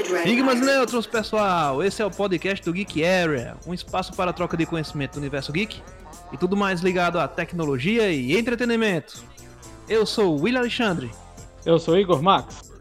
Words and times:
Enigmas 0.00 0.58
Neutros, 0.58 1.06
pessoal! 1.06 1.82
Esse 1.84 2.00
é 2.00 2.06
o 2.06 2.10
podcast 2.10 2.64
do 2.64 2.72
Geek 2.72 3.04
Area, 3.04 3.58
um 3.66 3.74
espaço 3.74 4.14
para 4.14 4.32
troca 4.32 4.56
de 4.56 4.64
conhecimento 4.64 5.12
do 5.12 5.18
universo 5.18 5.52
geek 5.52 5.82
e 6.32 6.38
tudo 6.38 6.56
mais 6.56 6.80
ligado 6.80 7.20
à 7.20 7.28
tecnologia 7.28 8.10
e 8.10 8.34
entretenimento. 8.34 9.22
Eu 9.86 10.06
sou 10.06 10.38
o 10.38 10.42
William 10.42 10.60
Alexandre. 10.60 11.10
Eu 11.66 11.78
sou 11.78 11.94
o 11.94 11.98
Igor 11.98 12.22
Max. 12.22 12.72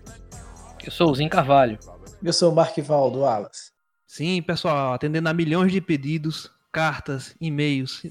Eu 0.86 0.92
sou 0.92 1.12
o 1.12 1.16
Zin 1.16 1.28
Carvalho. 1.28 1.78
Eu 2.24 2.32
sou 2.32 2.54
o 2.54 2.56
Marquivaldo 2.56 3.26
Alas. 3.26 3.74
Sim, 4.08 4.42
pessoal, 4.42 4.94
atendendo 4.94 5.28
a 5.28 5.34
milhões 5.34 5.74
de 5.74 5.82
pedidos, 5.82 6.50
cartas, 6.72 7.36
e-mails, 7.42 8.02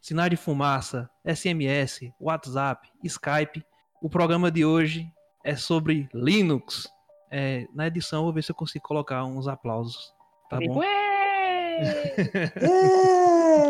sinais 0.00 0.30
de 0.30 0.36
fumaça, 0.36 1.08
SMS, 1.24 2.10
WhatsApp, 2.20 2.88
Skype. 3.04 3.64
O 4.02 4.10
programa 4.10 4.50
de 4.50 4.64
hoje 4.64 5.06
é 5.44 5.54
sobre 5.54 6.08
Linux. 6.12 6.88
É, 7.30 7.66
na 7.74 7.86
edição, 7.86 8.20
eu 8.20 8.24
vou 8.24 8.32
ver 8.32 8.42
se 8.42 8.50
eu 8.50 8.56
consigo 8.56 8.86
colocar 8.86 9.24
uns 9.24 9.48
aplausos. 9.48 10.14
Tá 10.48 10.58
bom? 10.60 10.82
É, 10.82 11.76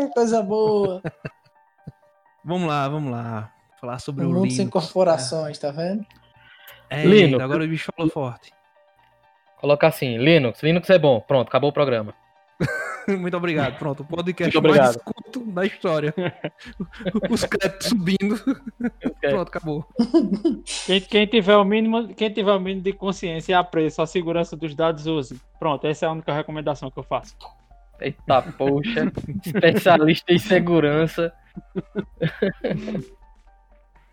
coisa 0.13 0.41
boa. 0.41 1.01
vamos 2.43 2.67
lá, 2.67 2.87
vamos 2.87 3.11
lá. 3.11 3.51
Falar 3.79 3.99
sobre 3.99 4.23
o 4.23 4.27
Linux. 4.27 4.41
Mundo 4.41 4.53
sem 4.55 4.69
corporações, 4.69 5.57
tá 5.59 5.71
vendo? 5.71 6.05
É, 6.89 7.03
Linux. 7.03 7.43
agora 7.43 7.63
o 7.63 7.67
bicho 7.67 7.91
falou 7.95 8.11
forte. 8.11 8.53
Colocar 9.59 9.87
assim, 9.87 10.17
Linux. 10.17 10.61
Linux 10.61 10.89
é 10.89 10.99
bom. 10.99 11.19
Pronto, 11.19 11.47
acabou 11.47 11.69
o 11.69 11.73
programa. 11.73 12.13
Muito 13.19 13.37
obrigado. 13.37 13.77
Pronto, 13.77 14.03
o 14.03 14.05
podcast 14.05 14.53
Muito 14.53 14.69
mais 14.69 14.89
escuto 14.91 15.45
da 15.45 15.65
história. 15.65 16.13
Os 17.29 17.43
créditos 17.45 17.87
subindo. 17.87 18.35
Ok. 19.05 19.29
Pronto, 19.29 19.47
acabou. 19.47 19.85
Quem, 20.85 21.01
quem 21.01 21.27
tiver 21.27 21.55
o 21.55 21.63
mínimo, 21.63 22.13
quem 22.13 22.29
tiver 22.29 22.51
o 22.51 22.59
mínimo 22.59 22.81
de 22.81 22.93
consciência 22.93 23.53
e 23.53 23.55
apreço 23.55 24.01
à 24.01 24.07
segurança 24.07 24.55
dos 24.57 24.75
dados, 24.75 25.07
use. 25.07 25.39
Pronto, 25.59 25.87
essa 25.87 26.05
é 26.05 26.09
a 26.09 26.11
única 26.11 26.33
recomendação 26.33 26.91
que 26.91 26.99
eu 26.99 27.03
faço. 27.03 27.35
Eita, 27.99 28.41
poxa. 28.57 29.11
Especialista 29.45 30.33
em 30.33 30.39
segurança. 30.39 31.33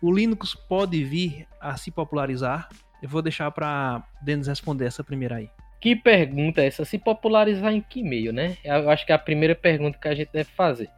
O 0.01 0.11
Linux 0.11 0.55
pode 0.55 1.03
vir 1.03 1.47
a 1.59 1.77
se 1.77 1.91
popularizar? 1.91 2.69
Eu 3.01 3.09
vou 3.09 3.21
deixar 3.21 3.51
para 3.51 4.03
Denis 4.21 4.47
responder 4.47 4.85
essa 4.85 5.03
primeira 5.03 5.35
aí. 5.35 5.49
Que 5.79 5.95
pergunta 5.95 6.61
é 6.61 6.67
essa? 6.67 6.85
Se 6.85 6.97
popularizar 6.97 7.73
em 7.73 7.81
que 7.81 8.01
meio, 8.01 8.33
né? 8.33 8.57
Eu 8.63 8.89
acho 8.89 9.05
que 9.05 9.11
é 9.11 9.15
a 9.15 9.19
primeira 9.19 9.53
pergunta 9.53 9.97
que 9.99 10.07
a 10.07 10.15
gente 10.15 10.29
deve 10.31 10.49
fazer. 10.51 10.89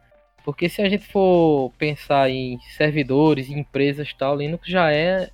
Porque 0.44 0.68
se 0.68 0.80
a 0.80 0.88
gente 0.88 1.04
for 1.04 1.70
pensar 1.76 2.30
em 2.30 2.58
servidores, 2.76 3.50
em 3.50 3.58
empresas 3.58 4.08
e 4.08 4.16
tal, 4.16 4.36
Linux 4.36 4.68
já 4.68 4.92
é 4.92 5.30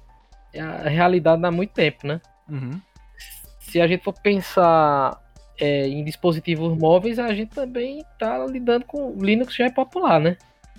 é 0.54 0.60
a 0.60 0.88
realidade 0.88 1.44
há 1.44 1.50
muito 1.50 1.72
tempo, 1.72 2.06
né? 2.06 2.20
Uhum. 2.48 2.78
se 3.58 3.80
a 3.80 3.86
gente 3.86 4.04
for 4.04 4.12
pensar 4.12 5.18
é, 5.58 5.88
em 5.88 6.04
dispositivos 6.04 6.76
móveis, 6.78 7.18
a 7.18 7.34
gente 7.34 7.50
também 7.54 8.00
está 8.00 8.44
lidando 8.46 8.84
com 8.84 9.16
Linux 9.18 9.56
já 9.56 9.64
é 9.64 9.70
popular, 9.70 10.20
né? 10.20 10.36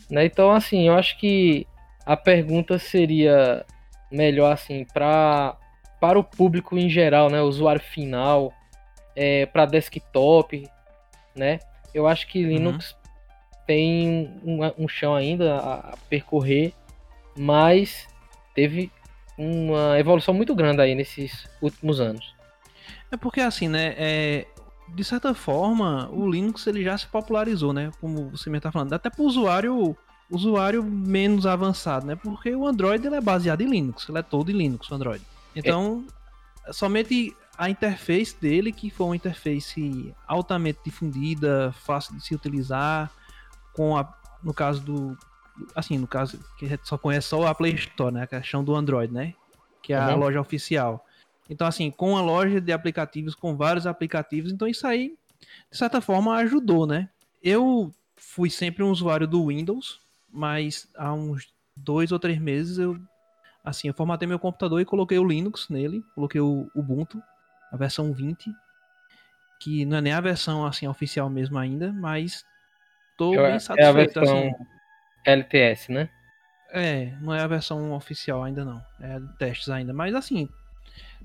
Né? 0.10 0.26
Então, 0.26 0.52
assim, 0.52 0.88
eu 0.88 0.94
acho 0.94 1.18
que 1.18 1.68
a 2.06 2.16
pergunta 2.16 2.78
seria 2.78 3.66
melhor 4.12 4.52
assim 4.54 4.86
para 4.94 5.58
para 6.00 6.20
o 6.20 6.24
público 6.24 6.78
em 6.78 6.90
geral, 6.90 7.30
né? 7.30 7.42
Usuário 7.42 7.82
final, 7.82 8.54
é, 9.16 9.46
para 9.46 9.66
desktop, 9.66 10.70
né? 11.36 11.60
Eu 11.94 12.08
acho 12.08 12.28
que 12.28 12.44
Linux 12.44 12.96
tem 13.66 14.32
um, 14.44 14.60
um 14.84 14.88
chão 14.88 15.16
ainda 15.16 15.58
a, 15.58 15.98
percorrer, 16.10 16.74
mas 17.38 18.08
teve 18.54 18.92
uma 19.38 20.00
evolução 20.00 20.34
muito 20.34 20.54
grande 20.54 20.82
aí 20.82 20.96
nesses 20.96 21.48
últimos 21.62 22.00
anos. 22.00 22.36
É 23.12 23.18
porque 23.18 23.42
assim, 23.42 23.68
né? 23.68 23.96
é, 23.98 24.46
de 24.94 25.04
certa 25.04 25.34
forma, 25.34 26.10
o 26.12 26.30
Linux 26.30 26.68
ele 26.68 26.84
já 26.84 26.98
se 26.98 27.08
popularizou, 27.08 27.74
né? 27.74 27.92
Como 28.00 28.30
você 28.30 28.50
mesmo 28.50 28.62
tá 28.62 28.72
falando. 28.72 28.94
Até 28.94 29.10
para 29.10 29.22
o 29.22 29.26
usuário, 29.26 29.98
usuário 30.30 30.84
menos 30.84 31.46
avançado, 31.46 32.06
né? 32.06 32.16
Porque 32.16 32.56
o 32.56 32.68
Android 32.68 33.06
ele 33.06 33.16
é 33.16 33.22
baseado 33.22 33.62
em 33.62 33.68
Linux. 33.68 34.08
Ele 34.08 34.20
é 34.20 34.22
todo 34.22 34.52
em 34.52 34.54
Linux, 34.54 34.90
o 34.90 34.96
Android. 34.96 35.24
Então, 35.56 36.06
somente 36.72 37.36
a 37.58 37.70
interface 37.70 38.36
dele, 38.40 38.72
que 38.72 38.90
foi 38.90 39.06
uma 39.08 39.16
interface 39.16 40.14
altamente 40.28 40.80
difundida, 40.84 41.74
fácil 41.86 42.16
de 42.16 42.24
se 42.26 42.36
utilizar, 42.36 43.12
com 43.74 43.96
a, 43.98 44.14
no 44.44 44.54
caso 44.54 44.82
do, 44.82 45.18
assim, 45.74 45.98
no 45.98 46.08
caso 46.08 46.40
que 46.58 46.66
a 46.66 46.70
gente 46.70 46.88
só 46.88 46.98
conhece 46.98 47.28
só 47.30 47.46
a 47.48 47.56
Play 47.56 47.74
Store, 47.76 48.14
né, 48.14 48.24
a 48.24 48.28
questão 48.28 48.64
do 48.64 48.76
Android, 48.76 49.14
né, 49.14 49.34
que 49.82 49.94
é 49.94 49.98
a 49.98 50.10
Uhum. 50.10 50.18
loja 50.20 50.42
oficial. 50.42 51.06
Então, 51.50 51.66
assim, 51.68 51.92
com 51.92 52.12
uma 52.12 52.22
loja 52.22 52.60
de 52.60 52.72
aplicativos, 52.74 53.36
com 53.36 53.56
vários 53.56 53.86
aplicativos, 53.88 54.52
então 54.52 54.68
isso 54.68 54.86
aí, 54.86 55.16
de 55.72 55.78
certa 55.78 56.02
forma, 56.02 56.36
ajudou, 56.38 56.86
né. 56.88 57.10
Eu 57.42 57.94
fui 58.18 58.50
sempre 58.50 58.84
um 58.84 58.90
usuário 58.90 59.28
do 59.28 59.48
Windows, 59.48 60.02
mas 60.32 60.88
há 60.98 61.14
uns 61.14 61.54
dois 61.76 62.12
ou 62.12 62.20
três 62.20 62.40
meses 62.40 62.78
eu, 62.78 62.98
assim, 63.66 63.88
eu 63.88 63.94
formatei 63.94 64.28
meu 64.28 64.40
computador 64.40 64.80
e 64.80 64.86
coloquei 64.86 65.18
o 65.18 65.28
Linux 65.28 65.68
nele, 65.70 66.06
coloquei 66.14 66.40
o 66.40 66.70
Ubuntu, 66.74 67.22
a 67.72 67.76
versão 67.78 68.14
20, 68.14 68.56
que 69.60 69.86
não 69.86 69.98
é 69.98 70.02
nem 70.02 70.14
a 70.14 70.22
versão, 70.22 70.66
assim, 70.66 70.88
oficial 70.88 71.30
mesmo 71.30 71.58
ainda, 71.58 71.92
mas 71.92 72.46
tô 73.18 73.34
É- 73.34 73.38
bem 73.38 73.54
é 73.54 73.56
a 73.56 73.60
satisfeito, 73.60 74.14
versão 74.20 74.24
assim. 74.24 74.56
LTS, 75.26 75.92
né? 75.92 76.10
É, 76.70 77.16
não 77.22 77.34
é 77.34 77.42
a 77.42 77.48
versão 77.48 77.94
oficial 77.94 78.44
ainda 78.44 78.64
não. 78.66 78.84
É 79.00 79.20
de 79.20 79.28
testes 79.38 79.70
ainda. 79.70 79.94
Mas 79.94 80.14
assim, 80.14 80.48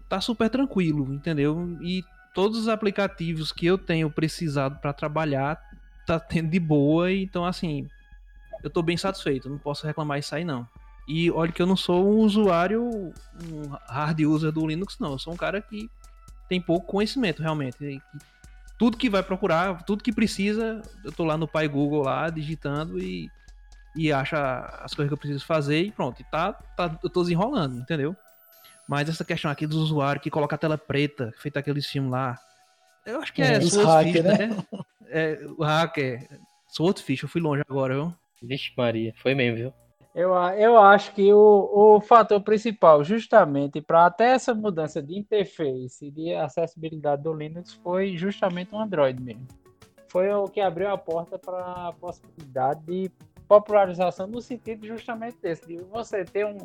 tá 0.09 0.21
super 0.21 0.49
tranquilo, 0.49 1.13
entendeu? 1.13 1.77
E 1.83 2.05
todos 2.35 2.59
os 2.59 2.69
aplicativos 2.69 3.51
que 3.53 3.67
eu 3.67 3.77
tenho 3.77 4.11
precisado 4.11 4.79
para 4.81 4.93
trabalhar 4.93 5.61
tá 6.07 6.21
tendo 6.21 6.51
de 6.51 6.61
boa. 6.61 7.13
Então, 7.13 7.45
assim, 7.45 7.89
eu 8.63 8.71
tô 8.71 8.83
bem 8.83 8.97
satisfeito. 8.97 9.49
Não 9.51 9.59
posso 9.59 9.87
reclamar 9.87 10.19
isso 10.19 10.35
aí, 10.35 10.45
não. 10.45 10.67
E 11.13 11.29
olha 11.33 11.51
que 11.51 11.61
eu 11.61 11.67
não 11.67 11.77
sou 11.77 12.09
um 12.09 12.19
usuário, 12.19 12.85
um 12.85 13.69
hard 13.89 14.21
user 14.21 14.53
do 14.53 14.65
Linux, 14.65 14.97
não. 15.01 15.11
Eu 15.11 15.19
sou 15.19 15.35
um 15.35 15.37
cara 15.37 15.61
que 15.61 15.91
tem 16.49 16.61
pouco 16.61 16.87
conhecimento, 16.87 17.43
realmente. 17.43 18.01
Tudo 18.79 18.97
que 18.97 19.11
vai 19.11 19.21
procurar, 19.21 19.83
tudo 19.83 20.05
que 20.05 20.13
precisa, 20.13 20.81
eu 21.05 21.11
tô 21.11 21.25
lá 21.25 21.37
no 21.37 21.49
Pai 21.49 21.67
Google 21.67 22.05
lá, 22.05 22.31
digitando 22.31 23.01
e 23.01 23.29
e 23.97 24.13
acha 24.13 24.61
as 24.85 24.95
coisas 24.95 25.09
que 25.11 25.15
eu 25.15 25.19
preciso 25.19 25.45
fazer 25.45 25.83
e 25.83 25.91
pronto. 25.91 26.21
E 26.21 26.25
tá, 26.31 26.53
tá, 26.53 26.97
eu 27.03 27.11
tô 27.11 27.23
desenrolando, 27.23 27.81
entendeu? 27.81 28.15
Mas 28.89 29.09
essa 29.09 29.25
questão 29.25 29.51
aqui 29.51 29.67
dos 29.67 29.79
usuários 29.79 30.23
que 30.23 30.31
coloca 30.31 30.55
a 30.55 30.59
tela 30.59 30.79
preta, 30.79 31.35
feito 31.39 31.59
aqueles 31.59 31.89
filmes 31.89 32.13
lá. 32.13 32.39
Eu 33.05 33.21
acho 33.21 33.33
que 33.33 33.43
é, 33.43 33.55
É, 33.55 33.85
hacker, 33.85 34.23
né? 34.23 34.65
É, 35.09 35.41
o 35.59 35.65
hacker. 35.65 36.29
Swordfish, 36.69 37.25
eu 37.25 37.29
fui 37.29 37.41
longe 37.41 37.65
agora, 37.69 37.95
viu? 37.95 38.15
Vixe 38.41 38.73
Maria, 38.77 39.13
foi 39.17 39.35
mesmo, 39.35 39.57
viu? 39.57 39.75
Eu, 40.15 40.35
eu 40.59 40.77
acho 40.77 41.15
que 41.15 41.33
o, 41.33 41.71
o 41.73 42.01
fator 42.01 42.41
principal, 42.41 43.05
justamente 43.05 43.81
para 43.81 44.07
até 44.07 44.33
essa 44.33 44.53
mudança 44.53 45.01
de 45.01 45.17
interface 45.17 46.07
e 46.07 46.11
de 46.11 46.35
acessibilidade 46.35 47.23
do 47.23 47.33
Linux, 47.33 47.75
foi 47.75 48.17
justamente 48.17 48.75
o 48.75 48.79
Android 48.79 49.23
mesmo. 49.23 49.47
Foi 50.09 50.29
o 50.33 50.49
que 50.49 50.61
abriu 50.61 50.91
a 50.91 50.99
porta 50.99 51.39
para 51.39 51.89
a 51.89 51.93
possibilidade 51.93 52.81
de 52.85 53.11
popularização 53.47 54.27
no 54.27 54.41
sentido 54.41 54.85
justamente 54.85 55.39
desse, 55.41 55.67
de 55.67 55.77
você 55.77 56.25
ter 56.25 56.45
um, 56.45 56.59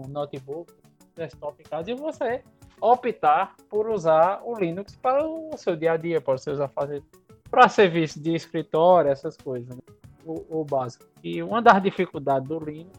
um 0.00 0.08
notebook, 0.08 0.72
desktop 1.14 1.62
em 1.62 1.68
casa 1.68 1.90
e 1.92 1.94
você 1.94 2.42
optar 2.80 3.54
por 3.68 3.88
usar 3.88 4.42
o 4.44 4.54
Linux 4.54 4.96
para 4.96 5.24
o 5.24 5.56
seu 5.56 5.76
dia 5.76 5.92
a 5.92 5.96
dia, 5.96 6.20
para 6.20 6.36
você 6.36 6.50
usar 6.50 6.68
fazer 6.68 7.04
para 7.48 7.68
serviço 7.68 8.20
de 8.20 8.34
escritório, 8.34 9.10
essas 9.10 9.36
coisas, 9.36 9.68
né? 9.68 9.82
O, 10.24 10.60
o 10.60 10.64
básico. 10.64 11.06
E 11.22 11.42
uma 11.42 11.60
das 11.60 11.82
dificuldades 11.82 12.48
do 12.48 12.58
Linux 12.58 12.90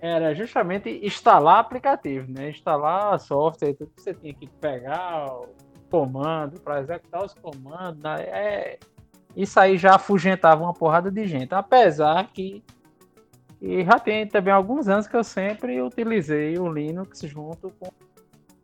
era 0.00 0.34
justamente 0.34 1.00
instalar 1.04 1.58
aplicativo, 1.58 2.30
né? 2.30 2.50
Instalar 2.50 3.18
software, 3.20 3.74
tudo 3.74 3.92
que 3.94 4.02
você 4.02 4.12
tinha 4.12 4.34
que 4.34 4.48
pegar 4.48 5.32
o 5.32 5.48
comando 5.88 6.58
para 6.60 6.80
executar 6.80 7.24
os 7.24 7.34
comandos, 7.34 8.02
né? 8.02 8.22
É, 8.22 8.78
isso 9.36 9.58
aí 9.60 9.78
já 9.78 9.94
afugentava 9.94 10.62
uma 10.62 10.74
porrada 10.74 11.10
de 11.10 11.26
gente, 11.26 11.54
apesar 11.54 12.26
que 12.32 12.62
e 13.62 13.84
já 13.84 13.96
tem 13.96 14.26
também 14.26 14.52
alguns 14.52 14.88
anos 14.88 15.06
que 15.06 15.16
eu 15.16 15.22
sempre 15.22 15.80
utilizei 15.80 16.58
o 16.58 16.66
Linux 16.66 17.20
junto 17.20 17.70
com, 17.78 17.92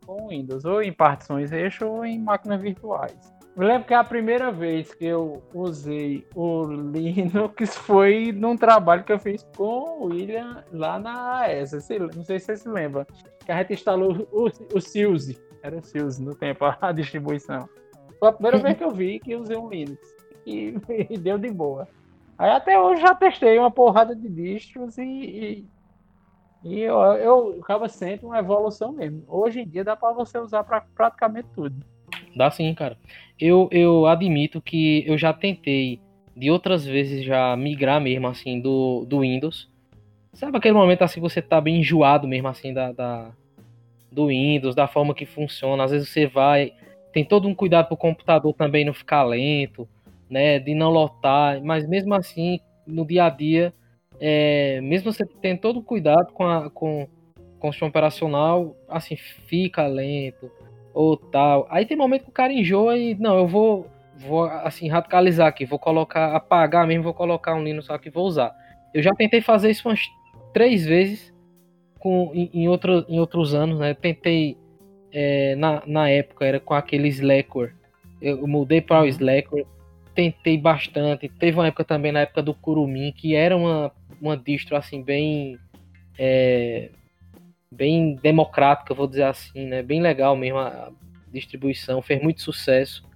com 0.05 0.25
o 0.25 0.27
Windows, 0.27 0.65
ou 0.65 0.83
em 0.83 0.91
partições 0.91 1.53
eixo 1.53 1.87
ou 1.87 2.03
em 2.03 2.19
máquinas 2.19 2.61
virtuais. 2.61 3.38
Me 3.55 3.65
lembro 3.65 3.87
que 3.87 3.93
a 3.93 4.03
primeira 4.03 4.51
vez 4.51 4.93
que 4.93 5.05
eu 5.05 5.43
usei 5.53 6.25
o 6.33 6.63
Linux 6.63 7.75
foi 7.75 8.31
num 8.31 8.55
trabalho 8.55 9.03
que 9.03 9.11
eu 9.11 9.19
fiz 9.19 9.45
com 9.57 9.99
o 9.99 10.05
William 10.05 10.63
lá 10.71 10.97
na 10.97 11.41
AES. 11.41 11.73
Não 12.15 12.23
sei 12.23 12.39
se 12.39 12.45
você 12.45 12.57
se 12.57 12.69
lembra. 12.69 13.05
Que 13.45 13.51
a 13.51 13.57
gente 13.57 13.73
instalou 13.73 14.27
o, 14.31 14.79
Silze. 14.79 15.37
Era 15.61 15.77
o 15.77 15.83
Silze 15.83 16.23
no 16.23 16.35
tempo, 16.35 16.65
a 16.79 16.91
distribuição. 16.91 17.67
Foi 18.19 18.29
a 18.29 18.33
primeira 18.33 18.59
vez 18.59 18.77
que 18.77 18.83
eu 18.83 18.91
vi 18.91 19.19
que 19.19 19.31
eu 19.31 19.41
usei 19.41 19.57
um 19.57 19.69
Linux. 19.69 19.99
E, 20.45 20.75
e 21.09 21.17
deu 21.19 21.37
de 21.37 21.49
boa. 21.49 21.87
Aí 22.37 22.51
até 22.51 22.79
hoje 22.79 23.01
já 23.01 23.13
testei 23.13 23.59
uma 23.59 23.69
porrada 23.69 24.15
de 24.15 24.29
distros 24.29 24.97
e, 24.97 25.03
e, 25.03 25.67
e 26.63 26.79
eu, 26.79 26.97
eu 26.97 27.59
acaba 27.61 27.89
sempre 27.89 28.25
uma 28.25 28.39
evolução 28.39 28.93
mesmo. 28.93 29.23
Hoje 29.27 29.59
em 29.59 29.67
dia 29.67 29.83
dá 29.83 29.97
para 29.97 30.13
você 30.13 30.39
usar 30.39 30.63
para 30.63 30.79
praticamente 30.95 31.49
tudo. 31.53 31.75
Dá 32.35 32.49
sim, 32.51 32.73
cara. 32.73 32.97
Eu, 33.39 33.69
eu 33.71 34.05
admito 34.05 34.61
que 34.61 35.03
eu 35.07 35.17
já 35.17 35.33
tentei 35.33 35.99
de 36.35 36.49
outras 36.49 36.85
vezes 36.85 37.23
já 37.23 37.55
migrar 37.55 37.99
mesmo 37.99 38.27
assim 38.27 38.59
do, 38.59 39.05
do 39.05 39.19
Windows. 39.19 39.69
Sabe 40.33 40.57
aquele 40.57 40.73
momento 40.73 41.01
assim 41.01 41.19
você 41.19 41.41
tá 41.41 41.59
bem 41.59 41.79
enjoado 41.79 42.27
mesmo 42.27 42.47
assim 42.47 42.73
da, 42.73 42.91
da 42.91 43.31
do 44.11 44.27
Windows, 44.27 44.75
da 44.75 44.87
forma 44.87 45.13
que 45.13 45.25
funciona. 45.25 45.83
Às 45.83 45.91
vezes 45.91 46.09
você 46.09 46.27
vai, 46.27 46.73
tem 47.13 47.23
todo 47.23 47.47
um 47.47 47.55
cuidado 47.55 47.87
pro 47.87 47.97
computador 47.97 48.53
também 48.53 48.85
não 48.85 48.93
ficar 48.93 49.23
lento, 49.23 49.87
né, 50.29 50.59
de 50.59 50.73
não 50.73 50.89
lotar, 50.89 51.61
mas 51.63 51.87
mesmo 51.87 52.13
assim, 52.13 52.59
no 52.85 53.05
dia 53.05 53.25
a 53.25 53.29
dia, 53.29 53.73
é, 54.19 54.79
mesmo 54.81 55.11
você 55.11 55.25
tendo 55.25 55.59
todo 55.59 55.79
o 55.79 55.83
cuidado 55.83 56.31
com 56.33 56.45
a 56.45 56.69
com, 56.69 57.07
com 57.59 57.69
o 57.69 57.71
sistema 57.71 57.89
operacional, 57.89 58.75
assim, 58.87 59.15
fica 59.15 59.85
lento 59.87 60.51
ou 60.99 61.15
tal. 61.15 61.65
Aí 61.69 61.85
tem 61.85 61.95
momento 61.95 62.23
que 62.25 62.29
o 62.29 62.33
cara 62.33 62.51
enjoa 62.51 62.97
e 62.97 63.15
não, 63.15 63.37
eu 63.37 63.47
vou 63.47 63.87
vou 64.17 64.43
assim 64.43 64.89
radicalizar 64.89 65.47
aqui, 65.47 65.63
vou 65.63 65.79
colocar 65.79 66.35
apagar 66.35 66.85
mesmo, 66.85 67.05
vou 67.05 67.13
colocar 67.13 67.55
um 67.55 67.63
Linux 67.63 67.89
aqui, 67.89 68.09
vou 68.09 68.25
usar. 68.25 68.53
Eu 68.93 69.01
já 69.01 69.11
tentei 69.13 69.39
fazer 69.39 69.69
isso 69.69 69.87
umas 69.87 70.01
três 70.53 70.85
vezes 70.85 71.33
com 71.99 72.31
em, 72.33 72.49
em, 72.53 72.67
outro, 72.67 73.05
em 73.07 73.17
outros 73.17 73.53
anos, 73.53 73.79
né? 73.79 73.91
Eu 73.91 73.95
tentei 73.95 74.57
é, 75.13 75.55
na, 75.55 75.81
na 75.87 76.09
época 76.09 76.45
era 76.45 76.59
com 76.59 76.73
aquele 76.73 77.07
Slackware. 77.07 77.73
Eu 78.21 78.45
mudei 78.45 78.81
para 78.81 78.99
o 78.99 79.03
uhum. 79.03 79.07
Slackware, 79.07 79.65
tentei 80.13 80.57
bastante. 80.57 81.29
Teve 81.29 81.57
uma 81.57 81.67
época 81.67 81.85
também 81.85 82.11
na 82.11 82.19
época 82.21 82.43
do 82.43 82.53
Kurumin 82.53 83.13
que 83.13 83.35
era 83.35 83.55
uma 83.55 83.89
uma 84.21 84.35
distro 84.35 84.75
assim 84.75 85.01
bem 85.01 85.57
é, 86.17 86.89
bem 87.71 88.15
democrática, 88.15 88.93
vou 88.93 89.07
dizer 89.07 89.23
assim, 89.23 89.67
né? 89.67 89.81
Bem 89.83 90.01
legal 90.01 90.35
mesmo 90.35 90.59
a 90.59 90.91
distribuição, 91.31 92.01
fez 92.01 92.21
muito 92.21 92.41
sucesso. 92.41 93.07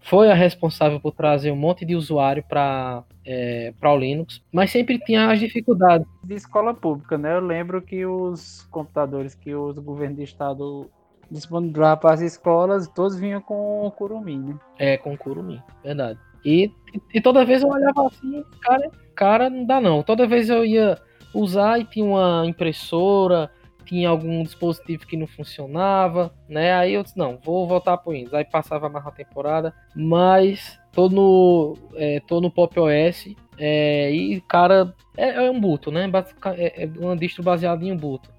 Foi 0.00 0.30
a 0.30 0.34
responsável 0.34 0.98
por 0.98 1.12
trazer 1.12 1.52
um 1.52 1.56
monte 1.56 1.84
de 1.84 1.94
usuário 1.94 2.42
para 2.42 3.04
é, 3.24 3.72
para 3.78 3.92
o 3.92 3.96
Linux, 3.96 4.42
mas 4.52 4.70
sempre 4.70 4.98
tinha 4.98 5.30
as 5.30 5.38
dificuldades. 5.38 6.06
De 6.24 6.34
escola 6.34 6.74
pública, 6.74 7.16
né? 7.16 7.36
Eu 7.36 7.40
lembro 7.40 7.80
que 7.80 8.04
os 8.04 8.66
computadores 8.70 9.34
que 9.34 9.54
os 9.54 9.78
governos 9.78 10.18
de 10.18 10.24
estado 10.24 10.90
disponibilizavam 11.30 11.98
para 11.98 12.14
as 12.14 12.20
escolas, 12.20 12.88
todos 12.88 13.18
vinham 13.18 13.40
com 13.40 13.86
o 13.86 13.90
Kurumin, 13.90 14.40
né? 14.40 14.58
É, 14.78 14.96
com 14.96 15.14
o 15.14 15.18
Kurumin, 15.18 15.62
verdade. 15.82 16.18
E, 16.44 16.70
e 17.14 17.20
toda 17.20 17.44
vez 17.44 17.62
eu 17.62 17.68
olhava 17.68 18.06
assim, 18.06 18.44
cara, 18.60 18.90
cara, 19.14 19.50
não 19.50 19.64
dá 19.64 19.80
não. 19.80 20.02
Toda 20.02 20.26
vez 20.26 20.50
eu 20.50 20.64
ia 20.64 20.98
usar 21.32 21.80
e 21.80 21.84
tinha 21.84 22.04
uma 22.04 22.44
impressora, 22.44 23.50
tinha 23.84 24.08
algum 24.08 24.42
dispositivo 24.42 25.06
que 25.06 25.16
não 25.16 25.26
funcionava, 25.26 26.34
né? 26.48 26.72
Aí 26.74 26.94
eu 26.94 27.02
disse, 27.02 27.16
não, 27.16 27.38
vou 27.42 27.66
voltar 27.66 27.96
pro 27.98 28.12
Windows. 28.12 28.34
Aí 28.34 28.44
passava 28.44 28.88
mais 28.88 29.04
uma 29.04 29.12
temporada, 29.12 29.74
mas 29.94 30.78
tô 30.92 31.08
no, 31.08 31.76
é, 31.94 32.20
tô 32.20 32.40
no 32.40 32.50
Pop 32.50 32.78
OS 32.78 33.34
é, 33.58 34.10
e, 34.10 34.40
cara, 34.42 34.94
é, 35.16 35.44
é 35.46 35.50
Ubuntu, 35.50 35.90
né? 35.90 36.10
É, 36.56 36.84
é 36.84 36.90
uma 36.98 37.16
distro 37.16 37.42
baseada 37.42 37.84
em 37.84 37.92
Ubuntu. 37.92 38.30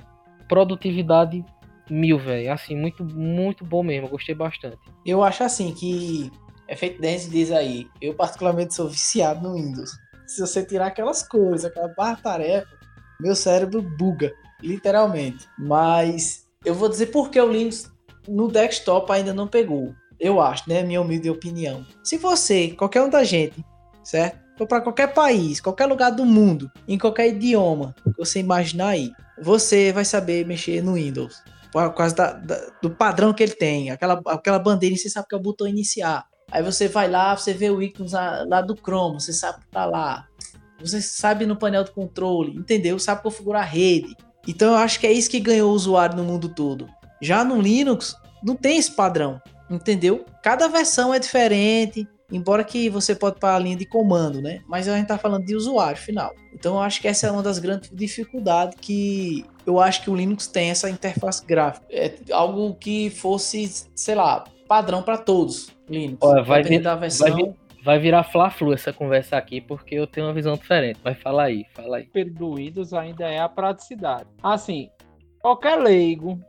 Produtividade 0.47 1.43
mil, 1.89 2.17
velho. 2.17 2.51
Assim, 2.51 2.75
muito, 2.75 3.03
muito 3.03 3.65
bom 3.65 3.83
mesmo. 3.83 4.09
Gostei 4.09 4.35
bastante. 4.35 4.77
Eu 5.05 5.23
acho 5.23 5.43
assim 5.43 5.73
que 5.73 6.31
Efeito 6.67 7.01
Dance 7.01 7.29
diz 7.29 7.51
aí, 7.51 7.87
eu 8.01 8.13
particularmente 8.13 8.73
sou 8.73 8.89
viciado 8.89 9.47
no 9.47 9.55
Windows. 9.55 9.91
Se 10.25 10.41
você 10.41 10.65
tirar 10.65 10.87
aquelas 10.87 11.27
coisas, 11.27 11.65
aquela 11.65 11.89
barra 11.89 12.15
tarefa, 12.15 12.67
meu 13.19 13.35
cérebro 13.35 13.81
buga, 13.81 14.33
literalmente. 14.63 15.47
Mas 15.59 16.45
eu 16.65 16.73
vou 16.73 16.89
dizer 16.89 17.07
porque 17.07 17.39
o 17.39 17.51
Linux 17.51 17.91
no 18.27 18.47
desktop 18.47 19.11
ainda 19.11 19.33
não 19.33 19.47
pegou. 19.47 19.93
Eu 20.19 20.41
acho, 20.41 20.67
né? 20.69 20.83
Minha 20.83 21.01
humilde 21.01 21.29
opinião. 21.29 21.85
Se 22.03 22.17
você, 22.17 22.69
qualquer 22.71 23.01
um 23.01 23.09
da 23.09 23.23
gente, 23.23 23.63
certo? 24.03 24.41
For 24.57 24.67
para 24.67 24.81
qualquer 24.81 25.13
país, 25.13 25.59
qualquer 25.59 25.87
lugar 25.87 26.11
do 26.11 26.25
mundo, 26.25 26.71
em 26.87 26.97
qualquer 26.97 27.27
idioma 27.29 27.95
que 28.03 28.17
você 28.17 28.39
imaginar 28.39 28.89
aí, 28.89 29.11
você 29.41 29.91
vai 29.91 30.05
saber 30.05 30.45
mexer 30.45 30.81
no 30.81 30.93
Windows. 30.93 31.43
Por 31.71 31.91
causa 31.93 32.15
da, 32.15 32.33
da, 32.33 32.71
do 32.81 32.91
padrão 32.91 33.33
que 33.33 33.41
ele 33.41 33.53
tem. 33.53 33.89
Aquela, 33.89 34.21
aquela 34.27 34.59
bandeirinha, 34.59 34.97
você 34.97 35.09
sabe 35.09 35.27
que 35.27 35.35
é 35.35 35.37
o 35.37 35.41
botão 35.41 35.67
iniciar. 35.67 36.23
Aí 36.51 36.61
você 36.61 36.87
vai 36.87 37.09
lá, 37.09 37.35
você 37.35 37.51
vê 37.51 37.71
o 37.71 37.81
ícone 37.81 38.11
lá 38.47 38.61
do 38.61 38.75
Chrome, 38.75 39.19
você 39.19 39.33
sabe 39.33 39.59
que 39.59 39.71
tá 39.71 39.85
lá. 39.85 40.27
Você 40.79 41.01
sabe 41.01 41.47
no 41.47 41.55
painel 41.55 41.83
de 41.83 41.91
controle, 41.91 42.55
entendeu? 42.55 42.99
Sabe 42.99 43.23
configurar 43.23 43.63
a 43.63 43.65
rede. 43.65 44.15
Então 44.47 44.73
eu 44.73 44.77
acho 44.77 44.99
que 44.99 45.07
é 45.07 45.11
isso 45.11 45.29
que 45.29 45.39
ganhou 45.39 45.71
o 45.71 45.75
usuário 45.75 46.15
no 46.15 46.23
mundo 46.23 46.49
todo. 46.49 46.87
Já 47.21 47.43
no 47.43 47.61
Linux, 47.61 48.15
não 48.43 48.55
tem 48.55 48.77
esse 48.77 48.91
padrão, 48.91 49.41
entendeu? 49.69 50.25
Cada 50.41 50.67
versão 50.67 51.13
é 51.13 51.19
diferente, 51.19 52.07
embora 52.31 52.63
que 52.63 52.89
você 52.89 53.15
pode 53.15 53.39
para 53.39 53.55
a 53.55 53.59
linha 53.59 53.77
de 53.77 53.85
comando, 53.85 54.41
né? 54.41 54.61
Mas 54.67 54.87
a 54.87 54.97
gente 54.97 55.07
tá 55.07 55.17
falando 55.17 55.45
de 55.45 55.55
usuário 55.55 55.97
final. 55.97 56.33
Então 56.53 56.75
eu 56.75 56.81
acho 56.81 56.99
que 56.99 57.07
essa 57.07 57.27
é 57.27 57.31
uma 57.31 57.43
das 57.43 57.59
grandes 57.59 57.89
dificuldades 57.93 58.77
que 58.81 59.45
eu 59.65 59.79
acho 59.79 60.03
que 60.03 60.09
o 60.09 60.15
Linux 60.15 60.47
tem 60.47 60.69
essa 60.69 60.89
interface 60.89 61.45
gráfica. 61.45 61.85
É 61.89 62.13
algo 62.31 62.75
que 62.75 63.09
fosse, 63.09 63.87
sei 63.95 64.15
lá, 64.15 64.43
padrão 64.67 65.01
para 65.01 65.17
todos. 65.17 65.69
Linux. 65.89 66.17
Olha, 66.21 66.43
vai, 66.43 66.63
vir, 66.63 66.81
da 66.81 66.95
versão... 66.95 67.27
vai, 67.27 67.43
vir, 67.43 67.53
vai 67.83 67.99
virar 67.99 68.23
fla-flu 68.23 68.73
essa 68.73 68.93
conversa 68.93 69.37
aqui, 69.37 69.59
porque 69.59 69.95
eu 69.95 70.07
tenho 70.07 70.27
uma 70.27 70.33
visão 70.33 70.55
diferente. 70.55 70.99
Mas 71.03 71.21
fala 71.21 71.43
aí, 71.43 71.65
fala 71.73 71.97
aí. 71.97 72.09
Windows 72.13 72.93
ainda 72.93 73.29
é 73.29 73.39
a 73.39 73.49
praticidade. 73.49 74.29
Assim, 74.41 74.89
qualquer 75.41 75.75
leigo 75.75 76.39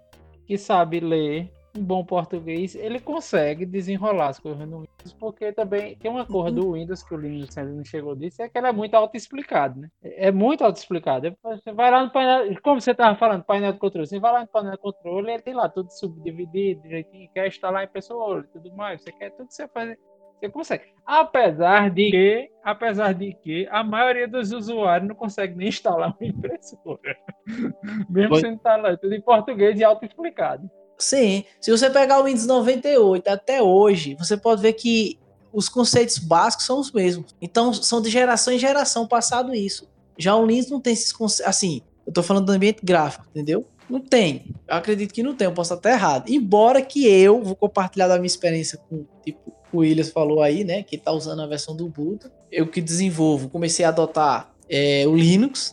que 0.47 0.57
sabe 0.57 1.01
ler 1.01 1.51
um 1.77 1.83
bom 1.83 2.05
português, 2.05 2.77
ele 2.77 3.01
consegue 3.01 3.67
desenrolar 3.67 4.29
as 4.29 4.39
coisas 4.39 4.61
no 4.69 4.83
Windows, 4.83 5.13
porque 5.19 5.53
também 5.53 5.97
tem 5.97 6.09
uma 6.09 6.25
cor 6.25 6.53
do 6.53 6.75
Windows 6.75 7.03
que 7.03 7.13
o 7.13 7.19
Linux 7.19 7.59
ainda 7.59 7.73
não 7.73 7.85
chegou 7.85 8.15
disso, 8.15 8.41
é 8.43 8.49
que 8.49 8.57
ela 8.57 8.69
é 8.69 8.73
muito 8.73 8.95
auto-explicado, 8.95 9.81
né? 9.81 9.89
É 10.01 10.31
muito 10.31 10.63
auto-explicado. 10.65 11.35
Você 11.43 11.73
vai 11.73 11.91
lá 11.91 12.05
no 12.05 12.13
painel, 12.13 12.57
como 12.63 12.81
você 12.81 12.93
estava 12.93 13.17
falando, 13.19 13.43
painel 13.43 13.73
de 13.73 13.81
controle, 13.81 14.07
você 14.07 14.21
vai 14.21 14.33
lá 14.33 14.41
no 14.43 14.47
painel 14.47 14.73
de 14.73 14.79
controle, 14.79 15.33
ele 15.33 15.43
tem 15.43 15.55
lá 15.55 15.69
tudo 15.69 15.91
subdividido, 15.91 16.83
direitinho, 16.83 17.29
quer 17.35 17.49
instalar 17.49 17.83
em 17.83 17.89
pessoa 17.89 18.45
tudo 18.53 18.73
mais, 18.77 19.03
você 19.03 19.11
quer 19.11 19.31
tudo 19.31 19.49
que 19.49 19.55
você 19.55 19.67
faz, 19.67 19.97
você 20.45 20.49
consegue. 20.49 20.85
Apesar 21.07 21.91
de 21.91 22.11
que, 22.11 22.51
apesar 22.63 23.13
de 23.13 23.35
que 23.35 23.67
a 23.71 23.83
maioria 23.83 24.29
dos 24.29 24.53
usuários 24.53 25.09
não 25.09 25.15
consegue 25.15 25.57
nem 25.57 25.69
instalar 25.69 26.15
uma 26.19 26.29
impressora. 26.29 27.17
Mesmo 28.09 28.37
sendo 28.37 28.61
tudo 29.01 29.15
em 29.15 29.21
português 29.21 29.79
e 29.79 29.85
auto-explicado. 29.85 30.71
Sim, 30.97 31.45
se 31.61 31.71
você 31.71 31.91
pegar 31.91 32.21
o 32.21 32.25
Windows 32.25 32.47
98 32.47 33.29
até 33.29 33.61
hoje, 33.61 34.15
você 34.19 34.37
pode 34.37 34.63
ver 34.63 34.75
que 34.75 35.19
os 35.53 35.69
conceitos 35.69 36.19
básicos 36.19 36.67
são 36.67 36.79
os 36.79 36.93
mesmos. 36.93 37.35
Então, 37.41 37.73
são 37.73 38.01
de 38.01 38.11
geração 38.11 38.53
em 38.53 38.59
geração 38.59 39.07
passado 39.07 39.55
isso. 39.55 39.89
Já 40.17 40.37
o 40.37 40.47
Linux 40.47 40.71
não 40.71 40.81
tem 40.81 40.93
esses 40.93 41.13
conceitos. 41.13 41.49
Assim, 41.49 41.83
eu 42.07 42.13
tô 42.13 42.23
falando 42.23 42.47
do 42.47 42.53
ambiente 42.53 42.81
gráfico, 42.83 43.27
entendeu? 43.31 43.67
Não 43.89 44.01
tem. 44.01 44.55
Eu 44.67 44.77
acredito 44.77 45.13
que 45.13 45.23
não 45.23 45.35
tem, 45.35 45.47
eu 45.47 45.53
posso 45.53 45.75
estar 45.75 45.91
errado. 45.91 46.29
Embora 46.29 46.81
que 46.81 47.07
eu 47.07 47.43
vou 47.43 47.57
compartilhar 47.57 48.09
da 48.09 48.17
minha 48.17 48.27
experiência 48.27 48.79
com, 48.89 49.05
tipo, 49.23 49.53
o 49.77 49.81
Williams 49.81 50.11
falou 50.11 50.43
aí, 50.43 50.65
né? 50.65 50.83
Que 50.83 50.99
tá 50.99 51.13
usando 51.13 51.43
a 51.43 51.47
versão 51.47 51.75
do 51.75 51.87
Ubuntu. 51.87 52.31
Eu 52.51 52.67
que 52.67 52.81
desenvolvo, 52.81 53.49
comecei 53.49 53.85
a 53.85 53.89
adotar 53.89 54.53
é, 54.69 55.05
o 55.07 55.15
Linux, 55.15 55.73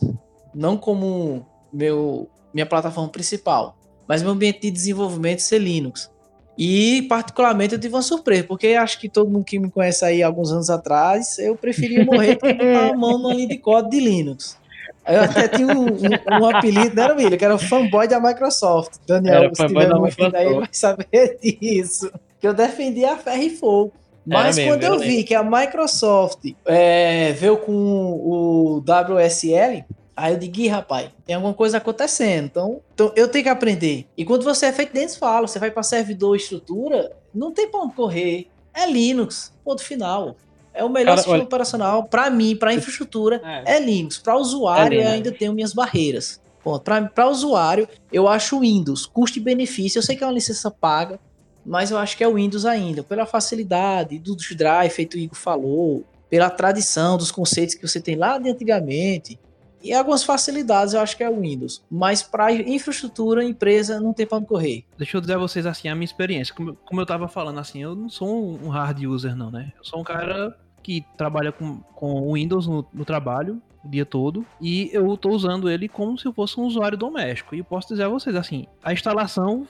não 0.54 0.76
como 0.76 1.46
meu, 1.72 2.28
minha 2.52 2.66
plataforma 2.66 3.08
principal 3.08 3.76
mas 4.12 4.22
meu 4.22 4.32
ambiente 4.32 4.60
de 4.60 4.70
desenvolvimento 4.70 5.40
ser 5.40 5.58
Linux. 5.58 6.10
E, 6.58 7.02
particularmente, 7.08 7.74
eu 7.74 7.80
tive 7.80 7.94
uma 7.94 8.02
surpresa, 8.02 8.44
porque 8.44 8.68
acho 8.68 9.00
que 9.00 9.08
todo 9.08 9.30
mundo 9.30 9.44
que 9.44 9.58
me 9.58 9.70
conhece 9.70 10.04
aí 10.04 10.22
alguns 10.22 10.52
anos 10.52 10.68
atrás, 10.68 11.38
eu 11.38 11.56
preferia 11.56 12.04
morrer 12.04 12.36
para 12.36 12.52
botar 12.52 12.90
a 12.90 12.94
mão 12.94 13.16
numa 13.16 13.32
linha 13.32 13.48
de 13.48 13.56
código 13.56 13.90
de 13.90 14.00
Linux. 14.00 14.58
Eu 15.08 15.22
até 15.22 15.48
tinha 15.48 15.66
um, 15.66 15.86
um, 15.86 16.42
um 16.42 16.46
apelido, 16.46 16.94
não 16.94 17.02
era 17.04 17.14
William, 17.14 17.38
que 17.38 17.44
era 17.44 17.54
o 17.54 17.58
fanboy 17.58 18.06
da 18.06 18.20
Microsoft. 18.20 18.98
Daniel, 19.06 19.50
se 19.54 19.66
tiver 19.66 19.90
ouvindo 19.92 20.36
aí, 20.36 20.54
vai 20.54 20.68
saber 20.70 21.38
disso. 21.42 22.12
Que 22.42 22.46
eu 22.48 22.52
defendia 22.52 23.12
a 23.12 23.16
ferro 23.16 23.42
e 23.42 23.50
fogo. 23.50 23.92
Mas 24.26 24.56
mesmo, 24.56 24.72
quando 24.72 24.82
eu 24.82 24.98
vi 24.98 25.24
que 25.24 25.34
a 25.34 25.42
Microsoft 25.42 26.44
é, 26.66 27.32
veio 27.32 27.56
com 27.56 27.72
o 27.72 28.78
WSL, 28.78 29.84
Aí 30.14 30.34
eu 30.34 30.38
digo, 30.38 30.68
rapaz, 30.68 31.10
tem 31.24 31.34
alguma 31.34 31.54
coisa 31.54 31.78
acontecendo. 31.78 32.44
Então, 32.44 32.80
então 32.92 33.12
eu 33.16 33.28
tenho 33.28 33.44
que 33.44 33.48
aprender. 33.48 34.06
E 34.16 34.24
quando 34.24 34.44
você 34.44 34.66
é 34.66 34.72
feito 34.72 34.92
dentro, 34.92 35.18
fala, 35.18 35.48
você 35.48 35.58
vai 35.58 35.70
para 35.70 35.82
servidor 35.82 36.36
estrutura, 36.36 37.16
não 37.34 37.50
tem 37.50 37.68
para 37.68 37.80
onde 37.80 37.94
correr. 37.94 38.48
É 38.74 38.86
Linux, 38.86 39.52
ponto 39.64 39.82
final. 39.82 40.36
É 40.74 40.84
o 40.84 40.88
melhor 40.88 41.12
Cara, 41.12 41.16
sistema 41.18 41.36
olha... 41.36 41.44
operacional 41.44 42.04
para 42.04 42.30
mim, 42.30 42.56
para 42.56 42.74
infraestrutura, 42.74 43.40
é. 43.44 43.76
é 43.76 43.80
Linux. 43.80 44.18
Para 44.18 44.36
usuário, 44.36 45.00
é 45.00 45.04
eu 45.04 45.08
ainda 45.08 45.32
tenho 45.32 45.52
minhas 45.52 45.72
barreiras. 45.72 46.40
Para 47.14 47.28
usuário, 47.28 47.88
eu 48.12 48.28
acho 48.28 48.60
Windows, 48.60 49.06
custo 49.06 49.38
e 49.38 49.42
benefício. 49.42 49.98
Eu 49.98 50.02
sei 50.02 50.14
que 50.14 50.22
é 50.22 50.26
uma 50.26 50.32
licença 50.32 50.70
paga, 50.70 51.18
mas 51.64 51.90
eu 51.90 51.98
acho 51.98 52.16
que 52.16 52.24
é 52.24 52.28
o 52.28 52.34
Windows 52.34 52.64
ainda, 52.64 53.02
pela 53.02 53.26
facilidade 53.26 54.18
dos 54.18 54.54
drive, 54.54 54.90
feito 54.90 55.14
o 55.14 55.18
Igor 55.18 55.36
falou, 55.36 56.04
pela 56.28 56.48
tradição 56.48 57.18
dos 57.18 57.30
conceitos 57.30 57.74
que 57.74 57.86
você 57.86 58.00
tem 58.00 58.16
lá 58.16 58.38
de 58.38 58.48
antigamente 58.48 59.38
E 59.84 59.92
algumas 59.92 60.24
facilidades 60.24 60.94
eu 60.94 61.00
acho 61.00 61.16
que 61.16 61.22
é 61.22 61.28
o 61.28 61.40
Windows. 61.40 61.82
Mas 61.90 62.22
para 62.22 62.52
infraestrutura, 62.52 63.44
empresa 63.44 64.00
não 64.00 64.14
tem 64.14 64.26
para 64.26 64.40
correr. 64.40 64.84
Deixa 64.96 65.16
eu 65.16 65.20
dizer 65.20 65.34
a 65.34 65.38
vocês 65.38 65.66
assim 65.66 65.88
a 65.88 65.94
minha 65.94 66.04
experiência. 66.04 66.54
Como, 66.54 66.74
como 66.74 67.00
eu 67.00 67.06
tava 67.06 67.26
falando 67.28 67.58
assim, 67.58 67.82
eu 67.82 67.94
não 67.94 68.08
sou 68.08 68.58
um 68.62 68.68
hard 68.68 69.04
user, 69.04 69.36
não, 69.36 69.50
né? 69.50 69.72
Eu 69.76 69.84
sou 69.84 70.00
um 70.00 70.04
cara 70.04 70.56
que 70.82 71.04
trabalha 71.16 71.52
com, 71.52 71.78
com 71.94 72.32
Windows 72.32 72.66
no, 72.66 72.86
no 72.92 73.04
trabalho 73.04 73.60
o 73.84 73.88
dia 73.88 74.06
todo 74.06 74.46
e 74.60 74.88
eu 74.92 75.16
tô 75.16 75.30
usando 75.30 75.68
ele 75.68 75.88
como 75.88 76.16
se 76.16 76.26
eu 76.26 76.32
fosse 76.32 76.58
um 76.58 76.64
usuário 76.64 76.96
doméstico. 76.96 77.54
E 77.54 77.62
posso 77.62 77.88
dizer 77.88 78.04
a 78.04 78.08
vocês 78.08 78.36
assim, 78.36 78.66
a 78.82 78.92
instalação 78.92 79.66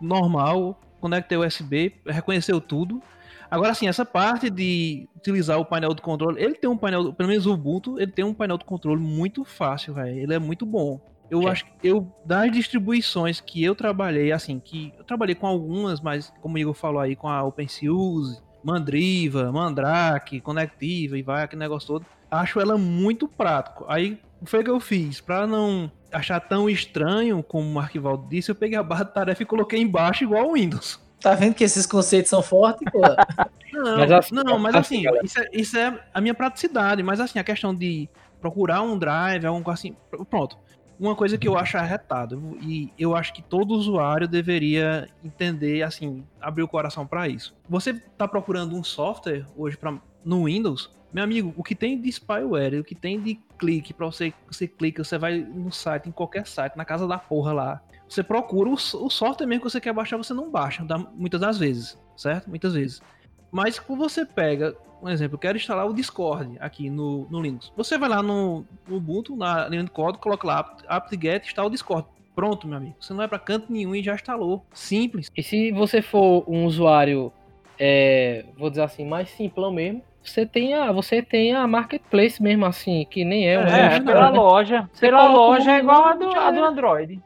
normal, 0.00 0.78
conectei 1.02 1.36
USB, 1.36 1.96
reconheceu 2.06 2.60
tudo. 2.60 3.02
Agora 3.50 3.74
sim, 3.74 3.86
essa 3.86 4.06
parte 4.06 4.48
de 4.48 5.06
utilizar 5.14 5.58
o 5.58 5.64
painel 5.64 5.92
de 5.92 6.00
controle, 6.00 6.42
ele 6.42 6.54
tem 6.54 6.70
um 6.70 6.76
painel, 6.76 7.12
pelo 7.12 7.28
menos 7.28 7.44
o 7.44 7.52
Ubuntu, 7.52 7.98
ele 8.00 8.10
tem 8.10 8.24
um 8.24 8.32
painel 8.32 8.56
de 8.56 8.64
controle 8.64 9.02
muito 9.02 9.44
fácil, 9.44 9.92
velho. 9.92 10.18
Ele 10.18 10.32
é 10.32 10.38
muito 10.38 10.64
bom. 10.64 10.98
Eu 11.30 11.48
acho 11.48 11.64
que 11.64 11.72
eu 11.82 12.10
das 12.24 12.50
distribuições 12.52 13.40
que 13.40 13.62
eu 13.62 13.74
trabalhei, 13.74 14.32
assim, 14.32 14.58
que 14.58 14.92
eu 14.98 15.04
trabalhei 15.04 15.34
com 15.34 15.46
algumas, 15.46 16.00
mas 16.00 16.32
como 16.40 16.54
o 16.54 16.58
Igor 16.58 16.74
falou 16.74 17.00
aí, 17.00 17.16
com 17.16 17.28
a 17.28 17.42
OpenSUSE, 17.42 18.40
Mandriva, 18.62 19.50
Mandrake, 19.50 20.40
Conectiva 20.40 21.18
e 21.18 21.22
vai 21.22 21.42
aquele 21.42 21.60
negócio 21.60 21.88
todo. 21.88 22.06
Acho 22.30 22.60
ela 22.60 22.78
muito 22.78 23.26
prático. 23.26 23.84
Aí 23.88 24.20
foi 24.44 24.60
o 24.60 24.64
que 24.64 24.70
eu 24.70 24.80
fiz, 24.80 25.20
para 25.20 25.46
não 25.46 25.90
achar 26.12 26.40
tão 26.40 26.68
estranho 26.68 27.42
como 27.42 27.74
o 27.74 27.80
Arquivaldo 27.80 28.28
disse, 28.28 28.50
eu 28.50 28.54
peguei 28.54 28.78
a 28.78 28.82
barra 28.82 29.04
de 29.04 29.14
tarefa 29.14 29.42
e 29.42 29.46
coloquei 29.46 29.80
embaixo 29.80 30.24
igual 30.24 30.48
o 30.48 30.52
Windows. 30.54 31.00
Tá 31.20 31.34
vendo 31.34 31.54
que 31.54 31.64
esses 31.64 31.86
conceitos 31.86 32.30
são 32.30 32.42
fortes, 32.42 32.82
pô? 32.90 33.00
Não, 33.72 33.96
mas 33.96 34.12
assim, 34.12 34.34
não, 34.34 34.58
mas 34.58 34.74
assim, 34.74 35.06
assim 35.06 35.18
isso, 35.24 35.40
é, 35.40 35.48
isso, 35.50 35.78
é, 35.78 35.98
a 36.12 36.20
minha 36.20 36.34
praticidade, 36.34 37.02
mas 37.02 37.20
assim, 37.20 37.38
a 37.38 37.44
questão 37.44 37.74
de 37.74 38.06
procurar 38.38 38.82
um 38.82 38.98
drive, 38.98 39.46
algum 39.46 39.70
assim, 39.70 39.96
pronto. 40.28 40.58
Uma 41.00 41.16
coisa 41.16 41.38
que 41.38 41.48
eu 41.48 41.56
acho 41.56 41.78
arretado, 41.78 42.58
e 42.60 42.92
eu 42.98 43.16
acho 43.16 43.32
que 43.32 43.40
todo 43.40 43.72
usuário 43.72 44.28
deveria 44.28 45.08
entender, 45.24 45.82
assim, 45.82 46.22
abrir 46.38 46.62
o 46.62 46.68
coração 46.68 47.06
para 47.06 47.26
isso. 47.26 47.56
Você 47.66 47.94
tá 47.94 48.28
procurando 48.28 48.76
um 48.76 48.84
software 48.84 49.46
hoje 49.56 49.78
pra, 49.78 49.98
no 50.24 50.44
Windows, 50.44 50.90
meu 51.12 51.24
amigo, 51.24 51.52
o 51.56 51.62
que 51.62 51.74
tem 51.74 52.00
de 52.00 52.10
spyware, 52.10 52.80
o 52.80 52.84
que 52.84 52.94
tem 52.94 53.20
de 53.20 53.38
clique 53.58 53.92
para 53.92 54.06
você, 54.06 54.32
você 54.50 54.66
clica, 54.66 55.04
você 55.04 55.18
vai 55.18 55.38
no 55.38 55.70
site, 55.70 56.08
em 56.08 56.12
qualquer 56.12 56.46
site, 56.46 56.76
na 56.76 56.84
casa 56.84 57.06
da 57.06 57.18
porra 57.18 57.52
lá, 57.52 57.82
você 58.08 58.22
procura 58.22 58.70
o, 58.70 58.74
o 58.74 59.10
software 59.10 59.46
mesmo 59.46 59.64
que 59.64 59.70
você 59.70 59.80
quer 59.80 59.92
baixar, 59.92 60.16
você 60.16 60.32
não 60.32 60.50
baixa, 60.50 60.84
muitas 61.14 61.40
das 61.40 61.58
vezes, 61.58 61.98
certo? 62.16 62.48
Muitas 62.48 62.74
vezes. 62.74 63.02
Mas 63.50 63.78
quando 63.78 63.98
você 63.98 64.24
pega, 64.24 64.74
um 65.02 65.08
exemplo, 65.08 65.34
eu 65.34 65.38
quero 65.38 65.58
instalar 65.58 65.86
o 65.86 65.92
Discord 65.92 66.56
aqui 66.60 66.88
no, 66.88 67.26
no 67.28 67.42
Linux. 67.42 67.70
Você 67.76 67.98
vai 67.98 68.08
lá 68.08 68.22
no, 68.22 68.64
no 68.86 68.96
Ubuntu, 68.96 69.36
na 69.36 69.68
linha 69.68 69.84
de 69.84 69.90
código, 69.90 70.22
coloca 70.22 70.46
lá 70.46 70.76
apt-get, 70.88 71.46
instala 71.46 71.68
o 71.68 71.70
Discord. 71.70 72.06
Pronto, 72.34 72.66
meu 72.66 72.78
amigo. 72.78 72.96
Você 72.98 73.12
não 73.12 73.18
vai 73.18 73.28
para 73.28 73.38
canto 73.38 73.70
nenhum 73.70 73.94
e 73.94 74.02
já 74.02 74.14
instalou. 74.14 74.64
Simples. 74.72 75.30
E 75.36 75.42
se 75.42 75.70
você 75.72 76.00
for 76.00 76.44
um 76.48 76.64
usuário, 76.64 77.30
é, 77.78 78.46
vou 78.56 78.70
dizer 78.70 78.82
assim, 78.82 79.04
mais 79.04 79.28
simplão 79.28 79.70
mesmo, 79.70 80.02
você 80.22 80.46
tem 80.46 80.74
a, 80.74 80.92
você 80.92 81.20
tem 81.20 81.52
a 81.54 81.66
marketplace 81.66 82.42
mesmo 82.42 82.64
assim, 82.64 83.06
que 83.10 83.24
nem 83.24 83.48
é, 83.48 83.54
é, 83.54 83.96
é 83.96 84.00
pela 84.00 84.30
né? 84.30 84.38
loja. 84.38 84.90
Você 84.92 85.06
pela 85.06 85.26
loja 85.26 85.72
é 85.72 85.78
igual 85.78 86.04
a 86.04 86.14
do, 86.14 86.30
a 86.30 86.50
do 86.50 86.64
Android. 86.64 87.20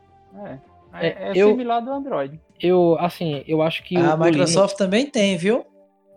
É. 0.44 0.58
É, 0.98 1.06
é, 1.06 1.28
é 1.28 1.32
eu, 1.34 1.50
similar 1.50 1.80
do 1.80 1.90
Android. 1.90 2.40
Eu, 2.60 2.96
assim, 2.98 3.44
eu 3.46 3.62
acho 3.62 3.82
que. 3.82 3.96
A 3.96 4.16
Microsoft 4.16 4.54
Linux, 4.54 4.74
também 4.74 5.06
tem, 5.06 5.36
viu? 5.36 5.66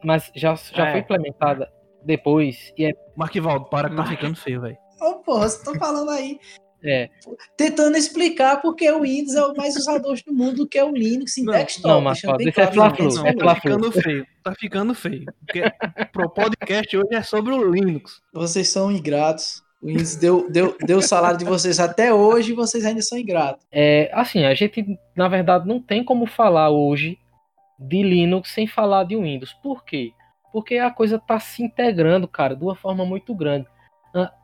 Mas 0.04 0.32
já, 0.34 0.56
já 0.56 0.88
é. 0.88 0.92
foi 0.92 1.00
implementada 1.02 1.70
depois. 2.04 2.74
E 2.78 2.86
é... 2.86 2.92
Marquivaldo, 3.16 3.66
para 3.66 3.90
que 3.90 3.96
tá 3.96 4.06
ficando 4.06 4.36
feio, 4.36 4.62
velho. 4.62 4.78
Ô, 5.02 5.16
pô, 5.16 5.40
você 5.40 5.64
tá 5.64 5.78
falando 5.78 6.12
aí. 6.12 6.40
É. 6.84 7.10
Tentando 7.58 7.98
explicar 7.98 8.62
porque 8.62 8.90
o 8.90 9.02
Windows 9.02 9.36
é 9.36 9.46
o 9.46 9.56
mais 9.56 9.76
usado 9.76 10.08
hoje 10.08 10.24
no 10.26 10.34
mundo 10.34 10.68
que 10.68 10.78
é 10.78 10.84
o 10.84 10.92
Linux 10.92 11.38
em 11.38 11.44
não, 11.44 11.54
desktop. 11.54 11.88
Não, 11.88 12.02
mas 12.02 12.22
pode, 12.22 12.50
isso 12.50 12.60
é 12.60 12.68
claro, 12.68 12.96
é 13.28 13.34
Tá 13.34 13.56
ficando 13.56 13.92
feio. 13.92 14.28
Tá 14.44 14.56
ficando 14.56 14.96
feio. 14.96 15.26
Porque 15.46 15.64
pro 16.12 16.30
podcast 16.30 16.98
hoje 16.98 17.16
é 17.16 17.22
sobre 17.22 17.54
o 17.54 17.72
Linux. 17.72 18.22
Vocês 18.34 18.70
são 18.70 18.92
ingratos. 18.92 19.62
O 19.82 19.88
Windows 19.88 20.16
deu, 20.16 20.50
deu, 20.50 20.78
deu 20.86 20.98
o 20.98 21.02
salário 21.02 21.38
de 21.38 21.46
vocês 21.46 21.80
até 21.80 22.14
hoje 22.14 22.52
e 22.52 22.56
vocês 22.56 22.86
ainda 22.86 23.02
são 23.02 23.18
ingratos. 23.18 23.66
É, 23.72 24.10
assim, 24.14 24.44
a 24.44 24.54
gente, 24.54 24.86
na 25.16 25.28
verdade, 25.28 25.68
não 25.68 25.82
tem 25.82 26.04
como 26.04 26.26
falar 26.26 26.70
hoje 26.70 27.18
de 27.80 28.04
Linux 28.04 28.52
sem 28.52 28.68
falar 28.68 29.06
de 29.06 29.16
Windows. 29.16 29.54
Por 29.64 29.86
quê? 29.86 30.12
Porque 30.52 30.78
a 30.78 30.92
coisa 30.92 31.16
está 31.16 31.40
se 31.40 31.64
integrando, 31.64 32.28
cara, 32.28 32.56
de 32.56 32.64
uma 32.64 32.76
forma 32.76 33.06
muito 33.06 33.34
grande. 33.34 33.68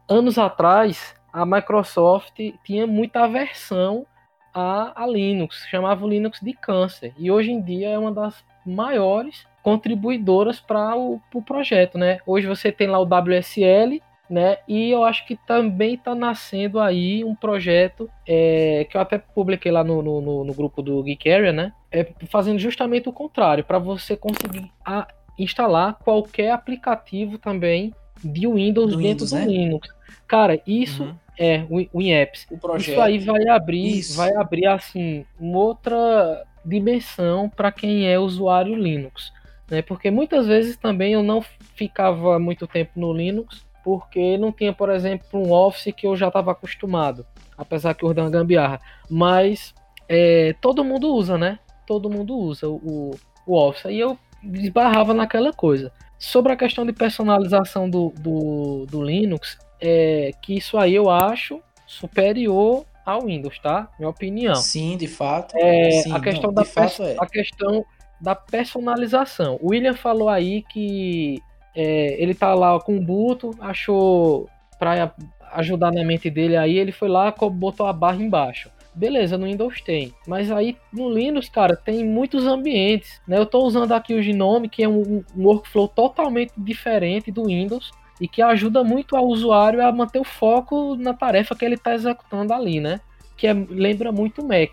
Anos 0.08 0.38
atrás, 0.38 1.16
a 1.36 1.46
Microsoft 1.46 2.40
tinha 2.64 2.88
muita 2.88 3.26
aversão 3.26 4.06
a, 4.54 5.04
a 5.04 5.06
Linux, 5.06 5.66
chamava 5.70 6.06
o 6.06 6.08
Linux 6.08 6.40
de 6.40 6.54
câncer. 6.54 7.14
E 7.18 7.30
hoje 7.30 7.52
em 7.52 7.62
dia 7.62 7.90
é 7.90 8.00
uma 8.00 8.12
das 8.12 8.42
maiores 8.66 9.46
contribuidoras 9.62 10.62
para 10.62 10.96
o 10.96 11.20
pro 11.30 11.42
projeto, 11.42 11.98
né? 11.98 12.20
Hoje 12.26 12.48
você 12.48 12.72
tem 12.72 12.88
lá 12.88 13.00
o 13.00 13.04
WSL, 13.04 14.02
né? 14.30 14.60
E 14.66 14.90
eu 14.92 15.04
acho 15.04 15.28
que 15.28 15.36
também 15.36 15.96
está 15.96 16.16
nascendo 16.16 16.80
aí 16.80 17.22
um 17.26 17.36
projeto 17.36 18.10
é, 18.26 18.88
que 18.90 18.96
eu 18.96 19.02
até 19.02 19.18
publiquei 19.18 19.74
lá 19.74 19.84
no, 19.84 20.02
no, 20.02 20.46
no, 20.46 20.54
grupo 20.54 20.82
do 20.82 21.04
Geek 21.04 21.30
Area, 21.30 21.52
né? 21.52 21.74
É 21.92 22.08
fazendo 22.30 22.60
justamente 22.60 23.10
o 23.10 23.14
contrário, 23.14 23.66
para 23.66 23.78
você 23.78 24.16
conseguir 24.16 24.72
a, 24.86 25.06
instalar 25.38 25.96
qualquer 25.96 26.52
aplicativo 26.52 27.38
também 27.38 27.94
de 28.24 28.48
Windows 28.48 28.94
do 28.94 28.98
dentro 28.98 29.26
Windows, 29.26 29.32
do 29.32 29.36
né? 29.36 29.46
Linux. 29.46 29.90
Cara, 30.28 30.62
isso 30.66 31.04
uhum. 31.04 31.25
É 31.38 31.66
o 31.70 31.86
WinApps. 31.98 32.48
Isso 32.78 33.02
aí 33.02 33.20
vai 33.20 33.48
abrir, 33.48 33.98
isso. 34.00 34.18
vai 34.18 34.34
abrir 34.36 34.68
assim 34.68 35.26
uma 35.40 35.60
outra 35.60 36.44
dimensão 36.64 37.50
para 37.50 37.72
quem 37.72 38.08
é 38.08 38.18
usuário 38.18 38.76
Linux, 38.76 39.32
né? 39.70 39.82
Porque 39.82 40.10
muitas 40.10 40.48
vezes 40.48 40.78
também 40.78 41.14
eu 41.14 41.24
não 41.24 41.42
ficava 41.76 42.40
muito 42.40 42.66
tempo 42.68 42.92
no 42.96 43.14
Linux 43.14 43.66
porque 43.84 44.36
não 44.36 44.52
tinha, 44.52 44.74
por 44.74 44.90
exemplo, 44.90 45.40
um 45.40 45.52
Office 45.52 45.94
que 45.96 46.08
eu 46.08 46.16
já 46.16 46.28
estava 46.28 46.52
acostumado, 46.52 47.24
apesar 47.56 47.94
que 47.94 48.04
eu 48.04 48.14
dei 48.16 48.24
uma 48.24 48.32
gambiarra. 48.32 48.82
Mas 49.08 49.76
é, 50.10 50.56
todo 50.60 50.84
mundo 50.84 51.14
usa, 51.14 51.38
né? 51.38 51.60
Todo 51.86 52.10
mundo 52.10 52.36
usa 52.36 52.68
o, 52.68 53.12
o 53.46 53.54
Office. 53.56 53.86
E 53.86 54.00
eu 54.00 54.18
esbarrava 54.44 55.14
naquela 55.14 55.54
coisa. 55.54 55.92
Sobre 56.18 56.52
a 56.52 56.56
questão 56.56 56.84
de 56.84 56.94
personalização 56.94 57.88
do, 57.88 58.12
do, 58.18 58.88
do 58.90 59.04
Linux, 59.04 59.60
é, 59.86 60.32
que 60.42 60.58
isso 60.58 60.78
aí 60.78 60.96
eu 60.96 61.10
acho 61.10 61.62
superior 61.86 62.86
ao 63.06 63.22
Windows, 63.22 63.60
tá? 63.60 63.88
Minha 64.00 64.10
opinião. 64.10 64.56
Sim, 64.56 64.98
de 64.98 65.08
fato. 65.08 65.56
É, 65.56 65.92
Sim, 66.02 66.12
a 66.12 66.20
questão 66.20 66.52
não, 66.52 66.54
da 66.54 66.64
é. 66.64 67.16
a 67.20 67.26
questão 67.28 67.86
da 68.20 68.34
personalização. 68.34 69.60
O 69.62 69.70
William 69.70 69.94
falou 69.94 70.28
aí 70.28 70.64
que 70.64 71.40
é, 71.76 72.22
ele 72.22 72.34
tá 72.34 72.56
lá 72.56 72.80
com 72.80 72.98
o 72.98 73.02
Buto, 73.02 73.52
achou 73.60 74.50
para 74.80 75.14
ajudar 75.54 75.92
na 75.92 76.04
mente 76.04 76.30
dele 76.30 76.58
aí, 76.58 76.78
ele 76.78 76.92
foi 76.92 77.08
lá 77.08 77.32
botou 77.32 77.86
a 77.86 77.94
barra 77.94 78.22
embaixo. 78.22 78.72
Beleza, 78.96 79.38
no 79.38 79.46
Windows 79.46 79.82
tem. 79.82 80.14
Mas 80.26 80.50
aí 80.50 80.76
no 80.92 81.10
Linux, 81.10 81.50
cara, 81.50 81.76
tem 81.76 82.04
muitos 82.04 82.48
ambientes. 82.48 83.22
Né? 83.28 83.38
Eu 83.38 83.44
estou 83.44 83.66
usando 83.66 83.92
aqui 83.92 84.16
o 84.16 84.24
Gnome, 84.24 84.70
que 84.70 84.84
é 84.84 84.88
um, 84.88 85.24
um 85.36 85.44
workflow 85.44 85.88
totalmente 85.88 86.54
diferente 86.58 87.30
do 87.30 87.46
Windows 87.46 87.92
e 88.20 88.28
que 88.28 88.42
ajuda 88.42 88.84
muito 88.84 89.16
ao 89.16 89.28
usuário 89.28 89.86
a 89.86 89.92
manter 89.92 90.20
o 90.20 90.24
foco 90.24 90.96
na 90.96 91.14
tarefa 91.14 91.56
que 91.56 91.66
ele 91.66 91.76
está 91.76 91.94
executando 91.94 92.54
ali, 92.54 92.80
né? 92.80 93.02
Que 93.36 93.48
é, 93.48 93.54
lembra 93.54 94.12
muito 94.12 94.42
o 94.42 94.48
Mac 94.48 94.72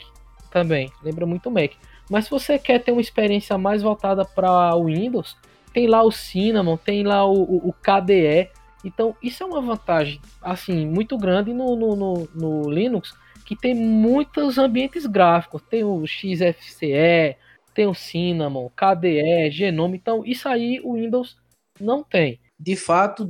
também, 0.50 0.90
lembra 1.02 1.26
muito 1.26 1.48
o 1.48 1.52
Mac. 1.52 1.72
Mas 2.08 2.24
se 2.24 2.30
você 2.30 2.58
quer 2.58 2.78
ter 2.78 2.92
uma 2.92 3.00
experiência 3.00 3.56
mais 3.56 3.82
voltada 3.82 4.24
para 4.24 4.76
o 4.76 4.84
Windows, 4.84 5.36
tem 5.72 5.86
lá 5.86 6.02
o 6.02 6.12
Cinnamon, 6.12 6.76
tem 6.76 7.02
lá 7.02 7.24
o, 7.24 7.42
o, 7.42 7.68
o 7.68 7.72
KDE. 7.72 8.50
Então, 8.84 9.16
isso 9.22 9.42
é 9.42 9.46
uma 9.46 9.60
vantagem, 9.60 10.20
assim, 10.42 10.86
muito 10.86 11.16
grande 11.16 11.54
no, 11.54 11.76
no, 11.76 11.96
no, 11.96 12.28
no, 12.34 12.70
Linux, 12.70 13.14
que 13.46 13.56
tem 13.56 13.74
muitos 13.74 14.58
ambientes 14.58 15.06
gráficos. 15.06 15.62
Tem 15.62 15.84
o 15.84 16.04
XFCE, 16.06 17.36
tem 17.74 17.86
o 17.86 17.94
Cinnamon, 17.94 18.68
KDE, 18.70 19.50
Genome. 19.50 19.96
Então, 19.96 20.22
isso 20.26 20.48
aí 20.48 20.80
o 20.82 20.94
Windows 20.94 21.36
não 21.80 22.02
tem. 22.02 22.38
De 22.62 22.76
fato, 22.76 23.28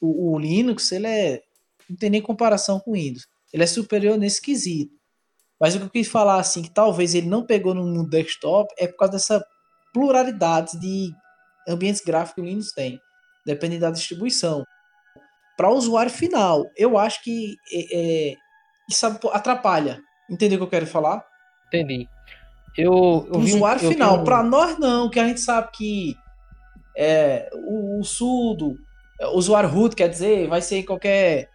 o, 0.00 0.32
o 0.32 0.38
Linux, 0.38 0.90
ele 0.90 1.06
é... 1.06 1.40
Não 1.88 1.96
tem 1.96 2.10
nem 2.10 2.20
comparação 2.20 2.80
com 2.80 2.90
o 2.90 2.94
Windows. 2.94 3.28
Ele 3.52 3.62
é 3.62 3.66
superior 3.66 4.18
nesse 4.18 4.42
quesito. 4.42 4.92
Mas 5.60 5.76
o 5.76 5.78
que 5.78 5.84
eu 5.84 5.90
quis 5.90 6.08
falar, 6.08 6.40
assim, 6.40 6.62
que 6.62 6.70
talvez 6.70 7.14
ele 7.14 7.28
não 7.28 7.46
pegou 7.46 7.74
no 7.74 8.08
desktop, 8.08 8.74
é 8.76 8.88
por 8.88 8.96
causa 8.96 9.12
dessa 9.12 9.44
pluralidade 9.94 10.80
de 10.80 11.12
ambientes 11.68 12.00
gráficos 12.00 12.34
que 12.34 12.40
o 12.40 12.44
Linux 12.44 12.72
tem, 12.72 12.98
dependendo 13.46 13.82
da 13.82 13.90
distribuição. 13.92 14.64
Para 15.56 15.70
o 15.70 15.76
usuário 15.76 16.10
final, 16.10 16.64
eu 16.76 16.98
acho 16.98 17.22
que 17.22 17.54
é, 17.70 18.30
é, 18.30 18.34
isso 18.90 19.06
atrapalha. 19.06 20.00
Entendeu 20.28 20.56
o 20.56 20.60
que 20.60 20.64
eu 20.64 20.70
quero 20.70 20.86
falar? 20.86 21.24
Entendi. 21.68 22.08
Eu, 22.76 23.28
eu 23.32 23.38
usuário 23.38 23.86
um, 23.86 23.92
final, 23.92 24.20
um... 24.20 24.24
para 24.24 24.42
nós 24.42 24.76
não, 24.78 25.08
que 25.08 25.20
a 25.20 25.28
gente 25.28 25.40
sabe 25.40 25.70
que 25.72 26.16
é, 26.96 27.50
o, 27.54 28.00
o 28.00 28.04
sudo, 28.04 28.78
usuário 29.34 29.68
root, 29.68 29.94
quer 29.94 30.08
dizer, 30.08 30.48
vai 30.48 30.60
ser 30.60 30.78
em 30.78 30.84
qualquer 30.84 31.48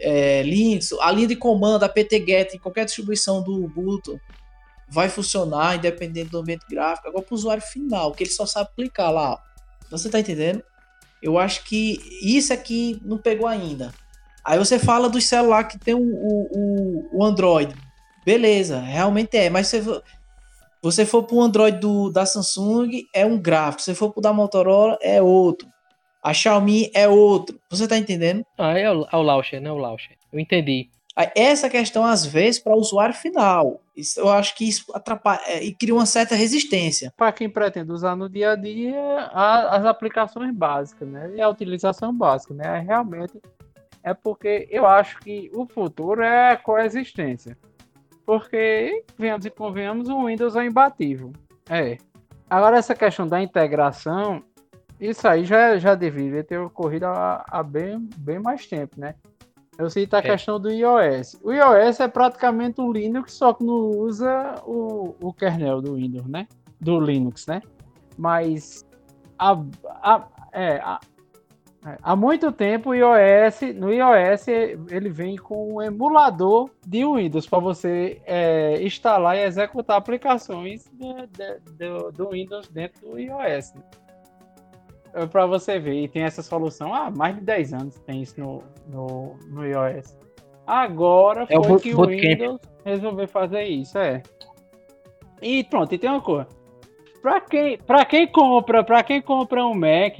é, 0.00 0.42
Linux, 0.42 0.92
a 1.00 1.10
linha 1.10 1.28
de 1.28 1.36
comando, 1.36 1.84
a 1.84 1.88
ptget, 1.88 2.56
em 2.56 2.58
qualquer 2.58 2.84
distribuição 2.84 3.42
do 3.42 3.64
Ubuntu, 3.64 4.20
vai 4.88 5.08
funcionar 5.08 5.76
independente 5.76 6.30
do 6.30 6.38
ambiente 6.38 6.66
gráfico. 6.68 7.08
Agora, 7.08 7.24
para 7.24 7.34
o 7.34 7.36
usuário 7.36 7.62
final, 7.62 8.12
que 8.12 8.24
ele 8.24 8.30
só 8.30 8.46
sabe 8.46 8.70
aplicar 8.70 9.10
lá. 9.10 9.40
Você 9.90 10.08
está 10.08 10.18
entendendo? 10.20 10.62
Eu 11.22 11.38
acho 11.38 11.64
que 11.64 12.00
isso 12.22 12.52
aqui 12.52 13.00
não 13.04 13.18
pegou 13.18 13.46
ainda. 13.46 13.92
Aí 14.44 14.58
você 14.58 14.78
fala 14.78 15.08
do 15.08 15.20
celular 15.20 15.64
que 15.64 15.78
tem 15.78 15.94
o, 15.94 16.00
o, 16.00 17.08
o 17.12 17.24
Android. 17.24 17.74
Beleza, 18.24 18.78
realmente 18.78 19.36
é. 19.36 19.50
Mas 19.50 19.68
se 19.68 19.82
você 20.86 21.04
for 21.04 21.24
para 21.24 21.36
o 21.36 21.42
Android 21.42 21.78
do, 21.80 22.10
da 22.10 22.24
Samsung, 22.24 23.02
é 23.12 23.26
um 23.26 23.38
gráfico. 23.38 23.82
Se 23.82 23.94
for 23.94 24.10
para 24.12 24.20
o 24.20 24.22
da 24.22 24.32
Motorola, 24.32 24.96
é 25.02 25.20
outro. 25.20 25.68
A 26.22 26.32
Xiaomi 26.32 26.90
é 26.94 27.08
outro. 27.08 27.58
Você 27.68 27.84
está 27.84 27.98
entendendo? 27.98 28.44
Ah, 28.56 28.78
é 28.78 28.90
o, 28.90 29.06
é 29.10 29.16
o 29.16 29.22
Launcher, 29.22 29.60
né? 29.60 29.70
O 29.70 29.76
Launcher. 29.76 30.16
Eu 30.32 30.38
entendi. 30.38 30.88
Essa 31.34 31.68
questão, 31.68 32.04
às 32.04 32.24
vezes, 32.24 32.60
para 32.60 32.74
o 32.74 32.78
usuário 32.78 33.14
final. 33.14 33.80
Isso, 33.96 34.20
eu 34.20 34.28
acho 34.28 34.54
que 34.54 34.68
isso 34.68 34.84
atrapalha 34.94 35.40
é, 35.46 35.64
e 35.64 35.72
cria 35.72 35.94
uma 35.94 36.06
certa 36.06 36.34
resistência. 36.34 37.12
Para 37.16 37.32
quem 37.32 37.48
pretende 37.48 37.90
usar 37.90 38.14
no 38.14 38.28
dia 38.28 38.52
a 38.52 38.56
dia, 38.56 39.30
a, 39.32 39.76
as 39.76 39.84
aplicações 39.86 40.54
básicas, 40.54 41.08
né? 41.08 41.32
E 41.34 41.40
a 41.40 41.48
utilização 41.48 42.14
básica, 42.14 42.54
né? 42.54 42.78
Realmente 42.86 43.40
é 44.04 44.14
porque 44.14 44.68
eu 44.70 44.86
acho 44.86 45.18
que 45.18 45.50
o 45.52 45.66
futuro 45.66 46.22
é 46.22 46.52
a 46.52 46.56
coexistência. 46.56 47.58
Porque, 48.26 49.04
venhamos 49.16 49.46
e 49.46 49.50
convenhamos, 49.50 50.08
o 50.08 50.26
Windows 50.26 50.56
é 50.56 50.66
imbatível. 50.66 51.32
É. 51.70 51.96
Agora, 52.50 52.76
essa 52.76 52.94
questão 52.94 53.26
da 53.26 53.40
integração, 53.40 54.42
isso 55.00 55.26
aí 55.28 55.44
já, 55.44 55.78
já 55.78 55.94
deveria 55.94 56.42
ter 56.42 56.58
ocorrido 56.58 57.06
há, 57.06 57.44
há 57.48 57.62
bem, 57.62 58.08
bem 58.18 58.40
mais 58.40 58.66
tempo, 58.66 59.00
né? 59.00 59.14
Eu 59.78 59.90
cito 59.90 60.16
a 60.16 60.20
é. 60.20 60.22
questão 60.22 60.58
do 60.58 60.70
iOS. 60.70 61.38
O 61.42 61.52
iOS 61.52 62.00
é 62.00 62.08
praticamente 62.08 62.80
um 62.80 62.90
Linux, 62.90 63.32
só 63.34 63.52
que 63.52 63.62
não 63.62 63.90
usa 63.90 64.54
o, 64.66 65.14
o 65.20 65.32
kernel 65.32 65.80
do 65.80 65.94
Windows, 65.94 66.26
né? 66.26 66.48
Do 66.80 66.98
Linux, 66.98 67.46
né? 67.46 67.62
Mas 68.16 68.86
a, 69.38 69.52
a, 70.02 70.28
é, 70.52 70.76
a, 70.78 70.98
é, 71.02 71.15
há 72.02 72.16
muito 72.16 72.50
tempo 72.52 72.90
o 72.90 72.94
iOS, 72.94 73.60
no 73.74 73.92
iOS 73.92 74.48
ele 74.48 75.08
vem 75.08 75.36
com 75.36 75.74
um 75.74 75.82
emulador 75.82 76.70
de 76.86 77.04
Windows 77.04 77.46
para 77.46 77.58
você 77.58 78.20
é, 78.24 78.82
instalar 78.82 79.36
e 79.36 79.44
executar 79.44 79.96
aplicações 79.96 80.84
de, 80.92 82.10
do 82.12 82.30
Windows 82.30 82.68
dentro 82.68 83.08
do 83.08 83.18
iOS. 83.18 83.74
Né? 83.74 83.82
É 85.14 85.26
para 85.26 85.46
você 85.46 85.78
ver, 85.78 86.02
e 86.02 86.08
tem 86.08 86.24
essa 86.24 86.42
solução 86.42 86.94
há 86.94 87.10
mais 87.10 87.36
de 87.36 87.40
10 87.40 87.72
anos 87.72 87.94
tem 88.00 88.22
isso 88.22 88.38
no, 88.40 88.62
no, 88.88 89.36
no 89.48 89.64
iOS. 89.64 90.16
Agora 90.66 91.46
foi 91.46 91.56
é 91.56 91.58
o 91.58 91.78
que 91.78 91.94
o 91.94 92.06
Windows 92.06 92.60
resolveu 92.84 93.28
fazer 93.28 93.62
isso, 93.64 93.96
é. 93.98 94.22
E 95.40 95.64
pronto, 95.64 95.94
e 95.94 95.98
tem 95.98 96.10
uma 96.10 96.20
coisa. 96.20 96.48
Para 97.22 97.40
quem, 97.40 97.78
quem 98.08 98.26
compra, 98.28 98.84
para 98.84 99.02
quem 99.02 99.22
compra 99.22 99.64
um 99.64 99.74
Mac, 99.74 100.18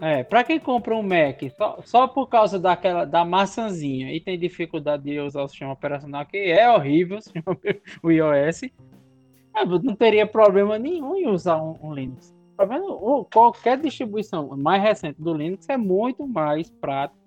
é, 0.00 0.22
para 0.22 0.44
quem 0.44 0.60
compra 0.60 0.94
um 0.94 1.02
Mac 1.02 1.42
só, 1.56 1.78
só 1.84 2.08
por 2.08 2.28
causa 2.28 2.58
daquela 2.58 3.04
da 3.04 3.24
maçãzinha 3.24 4.12
e 4.12 4.20
tem 4.20 4.38
dificuldade 4.38 5.02
de 5.02 5.18
usar 5.18 5.42
o 5.42 5.48
sistema 5.48 5.72
operacional 5.72 6.24
que 6.24 6.36
é 6.36 6.70
horrível, 6.70 7.18
o 8.02 8.10
iOS, 8.10 8.62
é, 8.62 9.64
não 9.64 9.96
teria 9.96 10.26
problema 10.26 10.78
nenhum 10.78 11.16
em 11.16 11.28
usar 11.28 11.60
um, 11.60 11.76
um 11.82 11.92
Linux. 11.92 12.34
Tá 12.56 12.64
vendo? 12.64 13.26
Qualquer 13.32 13.78
distribuição 13.78 14.56
mais 14.56 14.82
recente 14.82 15.20
do 15.20 15.32
Linux 15.34 15.68
é 15.68 15.76
muito 15.76 16.26
mais 16.26 16.70
prática 16.70 17.18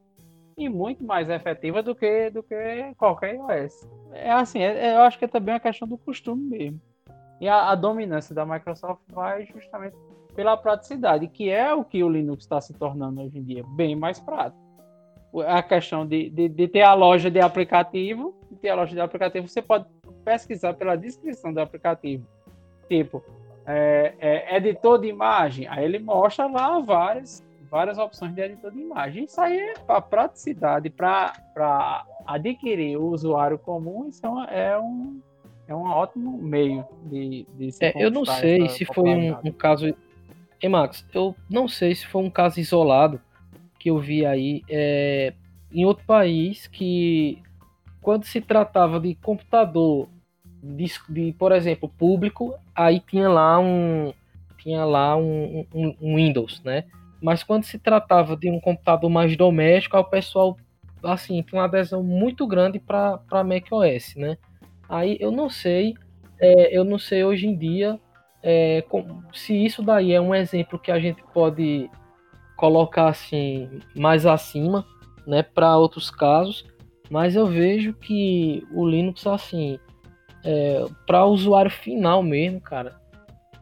e 0.57 0.69
muito 0.69 1.03
mais 1.03 1.29
efetiva 1.29 1.81
do 1.81 1.95
que, 1.95 2.29
do 2.29 2.43
que 2.43 2.93
qualquer 2.97 3.35
iOS. 3.35 3.87
É 4.13 4.31
assim, 4.31 4.59
é, 4.59 4.95
eu 4.95 5.01
acho 5.01 5.17
que 5.17 5.25
é 5.25 5.27
também 5.27 5.53
uma 5.53 5.59
questão 5.59 5.87
do 5.87 5.97
costume 5.97 6.43
mesmo. 6.43 6.81
E 7.41 7.49
a, 7.49 7.71
a 7.71 7.75
dominância 7.75 8.35
da 8.35 8.45
Microsoft 8.45 9.01
vai 9.11 9.47
justamente 9.47 9.97
pela 10.35 10.55
praticidade, 10.55 11.27
que 11.27 11.49
é 11.49 11.73
o 11.73 11.83
que 11.83 12.03
o 12.03 12.07
Linux 12.07 12.43
está 12.43 12.61
se 12.61 12.71
tornando 12.71 13.19
hoje 13.19 13.39
em 13.39 13.43
dia, 13.43 13.63
bem 13.75 13.95
mais 13.95 14.19
prático. 14.19 14.61
A 15.47 15.63
questão 15.63 16.05
de, 16.05 16.29
de, 16.29 16.47
de, 16.47 16.67
ter 16.67 16.83
a 16.83 16.93
loja 16.93 17.31
de 17.31 17.39
aplicativo, 17.39 18.35
de 18.49 18.57
ter 18.57 18.69
a 18.69 18.75
loja 18.75 18.93
de 18.93 19.01
aplicativo, 19.01 19.47
você 19.47 19.61
pode 19.61 19.85
pesquisar 20.23 20.75
pela 20.75 20.95
descrição 20.95 21.51
do 21.51 21.59
aplicativo. 21.59 22.27
Tipo, 22.87 23.23
é, 23.65 24.13
é, 24.19 24.57
editor 24.57 24.99
de 24.99 25.07
imagem. 25.07 25.67
Aí 25.67 25.83
ele 25.83 25.97
mostra 25.97 26.45
lá 26.45 26.79
várias, 26.79 27.43
várias 27.71 27.97
opções 27.97 28.35
de 28.35 28.41
editor 28.41 28.71
de 28.71 28.81
imagem. 28.81 29.23
Isso 29.23 29.41
aí 29.41 29.57
é 29.57 29.73
para 29.73 29.99
praticidade, 29.99 30.91
para 30.91 32.05
adquirir 32.27 32.97
o 32.97 33.07
usuário 33.07 33.57
comum, 33.57 34.09
isso 34.09 34.25
é, 34.49 34.77
um, 34.77 35.21
é 35.71 35.75
um 35.75 35.85
ótimo 35.85 36.37
meio 36.37 36.85
de, 37.05 37.47
de 37.57 37.71
se 37.71 37.85
é, 37.85 37.93
Eu 37.95 38.11
não 38.11 38.25
sei 38.25 38.67
se 38.67 38.83
foi 38.83 39.09
um, 39.09 39.37
um 39.45 39.51
caso. 39.51 39.95
E 40.61 40.67
Max, 40.67 41.05
eu 41.13 41.35
não 41.49 41.67
sei 41.67 41.95
se 41.95 42.05
foi 42.05 42.21
um 42.21 42.29
caso 42.29 42.59
isolado 42.59 43.19
que 43.79 43.89
eu 43.89 43.97
vi 43.97 44.25
aí 44.25 44.63
é, 44.69 45.33
em 45.73 45.85
outro 45.85 46.05
país 46.05 46.67
que 46.67 47.41
quando 48.01 48.25
se 48.25 48.41
tratava 48.41 48.99
de 48.99 49.15
computador 49.15 50.07
de, 50.61 50.91
de, 51.09 51.33
por 51.33 51.51
exemplo, 51.51 51.89
público, 51.89 52.53
aí 52.75 52.99
tinha 52.99 53.29
lá 53.29 53.57
um 53.59 54.13
tinha 54.57 54.85
lá 54.85 55.15
um, 55.15 55.65
um, 55.73 55.95
um, 55.99 56.15
Windows, 56.17 56.61
né? 56.63 56.83
Mas 57.19 57.43
quando 57.43 57.63
se 57.63 57.79
tratava 57.79 58.35
de 58.35 58.51
um 58.51 58.59
computador 58.59 59.09
mais 59.09 59.35
doméstico, 59.35 59.97
o 59.97 60.03
pessoal 60.03 60.55
assim 61.01 61.41
tinha 61.41 61.59
uma 61.59 61.65
adesão 61.65 62.03
muito 62.03 62.45
grande 62.45 62.77
para 62.77 63.43
macOS, 63.43 64.15
né? 64.15 64.37
Aí 64.91 65.15
eu 65.21 65.31
não 65.31 65.49
sei, 65.49 65.93
é, 66.37 66.77
eu 66.77 66.83
não 66.83 66.99
sei 66.99 67.23
hoje 67.23 67.47
em 67.47 67.57
dia 67.57 67.97
é, 68.43 68.81
com, 68.89 69.23
se 69.33 69.53
isso 69.53 69.81
daí 69.81 70.11
é 70.11 70.19
um 70.19 70.35
exemplo 70.35 70.77
que 70.77 70.91
a 70.91 70.99
gente 70.99 71.23
pode 71.33 71.89
colocar 72.57 73.07
assim 73.07 73.79
mais 73.95 74.25
acima, 74.25 74.85
né? 75.25 75.41
Para 75.41 75.77
outros 75.77 76.11
casos, 76.11 76.65
mas 77.09 77.37
eu 77.37 77.47
vejo 77.47 77.93
que 77.93 78.67
o 78.73 78.85
Linux 78.85 79.25
assim 79.25 79.79
é, 80.43 80.83
para 81.07 81.23
o 81.25 81.31
usuário 81.31 81.71
final 81.71 82.21
mesmo, 82.21 82.59
cara, 82.59 82.99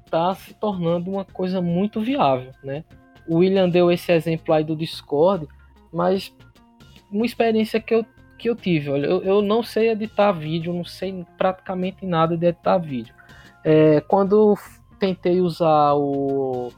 tá 0.09 0.33
se 0.33 0.55
tornando 0.55 1.11
uma 1.11 1.25
coisa 1.25 1.61
muito 1.61 2.01
viável, 2.01 2.51
né? 2.63 2.83
O 3.27 3.37
William 3.37 3.69
deu 3.69 3.91
esse 3.91 4.11
exemplo 4.11 4.51
aí 4.51 4.63
do 4.63 4.75
Discord, 4.75 5.47
mas 5.93 6.35
uma 7.11 7.25
experiência 7.25 7.79
que 7.79 7.93
eu, 7.93 8.03
que 8.39 8.49
eu 8.49 8.55
tive, 8.55 8.89
olha, 8.89 9.05
eu, 9.05 9.21
eu 9.23 9.41
não 9.41 9.61
sei 9.61 9.89
editar 9.89 10.31
vídeo, 10.31 10.73
não 10.73 10.85
sei 10.85 11.25
praticamente 11.37 12.05
nada 12.05 12.37
de 12.37 12.47
editar 12.47 12.77
vídeo. 12.77 13.13
É, 13.63 13.99
quando 14.01 14.57
tentei 14.97 15.41
usar 15.41 15.93
o 15.93 16.71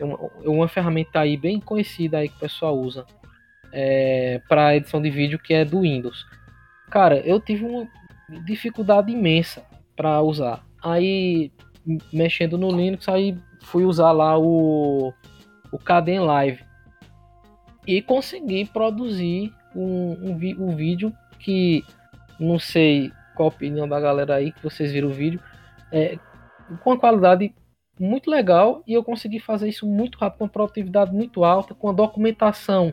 uma, 0.00 0.18
uma 0.44 0.68
ferramenta 0.68 1.20
aí 1.20 1.36
bem 1.36 1.60
conhecida 1.60 2.18
aí 2.18 2.28
que 2.28 2.36
o 2.36 2.40
pessoal 2.40 2.78
usa 2.78 3.04
é, 3.72 4.40
para 4.48 4.76
edição 4.76 5.02
de 5.02 5.10
vídeo 5.10 5.38
que 5.38 5.52
é 5.52 5.64
do 5.64 5.80
Windows. 5.80 6.24
Cara, 6.90 7.18
eu 7.20 7.38
tive 7.38 7.64
uma, 7.64 7.86
dificuldade 8.44 9.12
imensa 9.12 9.62
para 9.96 10.20
usar. 10.22 10.64
Aí, 10.82 11.50
mexendo 12.12 12.56
no 12.56 12.70
Linux, 12.70 13.08
aí 13.08 13.36
fui 13.62 13.84
usar 13.84 14.12
lá 14.12 14.38
o, 14.38 15.12
o 15.72 15.78
Caden 15.78 16.20
Live 16.20 16.62
e 17.86 18.02
consegui 18.02 18.66
produzir 18.66 19.52
um, 19.78 20.30
um, 20.30 20.70
um 20.70 20.76
vídeo 20.76 21.12
que 21.38 21.84
não 22.38 22.58
sei 22.58 23.12
qual 23.34 23.48
a 23.48 23.52
opinião 23.52 23.88
da 23.88 24.00
galera 24.00 24.36
aí 24.36 24.52
que 24.52 24.62
vocês 24.62 24.92
viram 24.92 25.08
o 25.08 25.12
vídeo, 25.12 25.40
é, 25.92 26.18
com 26.82 26.90
uma 26.90 26.98
qualidade 26.98 27.54
muito 27.98 28.30
legal 28.30 28.82
e 28.86 28.94
eu 28.94 29.02
consegui 29.02 29.40
fazer 29.40 29.68
isso 29.68 29.86
muito 29.86 30.18
rápido, 30.18 30.38
com 30.38 30.44
uma 30.44 30.50
produtividade 30.50 31.12
muito 31.12 31.44
alta, 31.44 31.74
com 31.74 31.88
a 31.88 31.92
documentação 31.92 32.92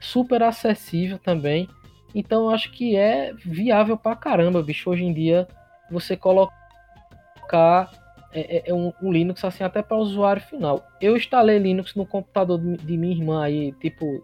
super 0.00 0.42
acessível 0.42 1.18
também. 1.18 1.68
Então 2.14 2.44
eu 2.44 2.50
acho 2.50 2.70
que 2.72 2.96
é 2.96 3.32
viável 3.34 3.96
pra 3.96 4.16
caramba, 4.16 4.62
bicho. 4.62 4.88
Hoje 4.88 5.04
em 5.04 5.12
dia 5.12 5.46
você 5.90 6.16
colocar 6.16 7.90
é, 8.32 8.58
é, 8.58 8.62
é 8.66 8.74
um, 8.74 8.92
um, 9.02 9.12
Linux 9.12 9.44
assim 9.44 9.64
até 9.64 9.82
para 9.82 9.96
o 9.96 10.00
usuário 10.00 10.42
final. 10.42 10.86
Eu 11.00 11.16
instalei 11.16 11.58
Linux 11.58 11.94
no 11.94 12.06
computador 12.06 12.58
de, 12.58 12.76
de 12.76 12.96
minha 12.96 13.14
irmã 13.14 13.44
aí, 13.44 13.72
tipo 13.80 14.22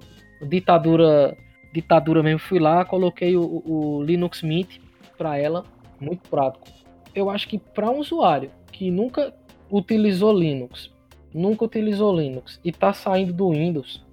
ditadura, 0.48 1.36
ditadura 1.72 2.22
mesmo. 2.22 2.38
Fui 2.38 2.58
lá, 2.58 2.84
coloquei 2.84 3.36
o, 3.36 3.62
o 3.64 4.02
Linux 4.02 4.42
Mint 4.42 4.78
para 5.16 5.38
ela, 5.38 5.64
muito 6.00 6.28
prático. 6.28 6.66
Eu 7.14 7.30
acho 7.30 7.48
que 7.48 7.58
para 7.58 7.90
um 7.90 7.98
usuário 7.98 8.50
que 8.70 8.90
nunca 8.90 9.34
utilizou 9.70 10.36
Linux, 10.36 10.90
nunca 11.32 11.64
utilizou 11.64 12.14
Linux 12.14 12.60
e 12.64 12.70
está 12.70 12.92
saindo 12.92 13.32
do 13.32 13.50
Windows, 13.50 14.04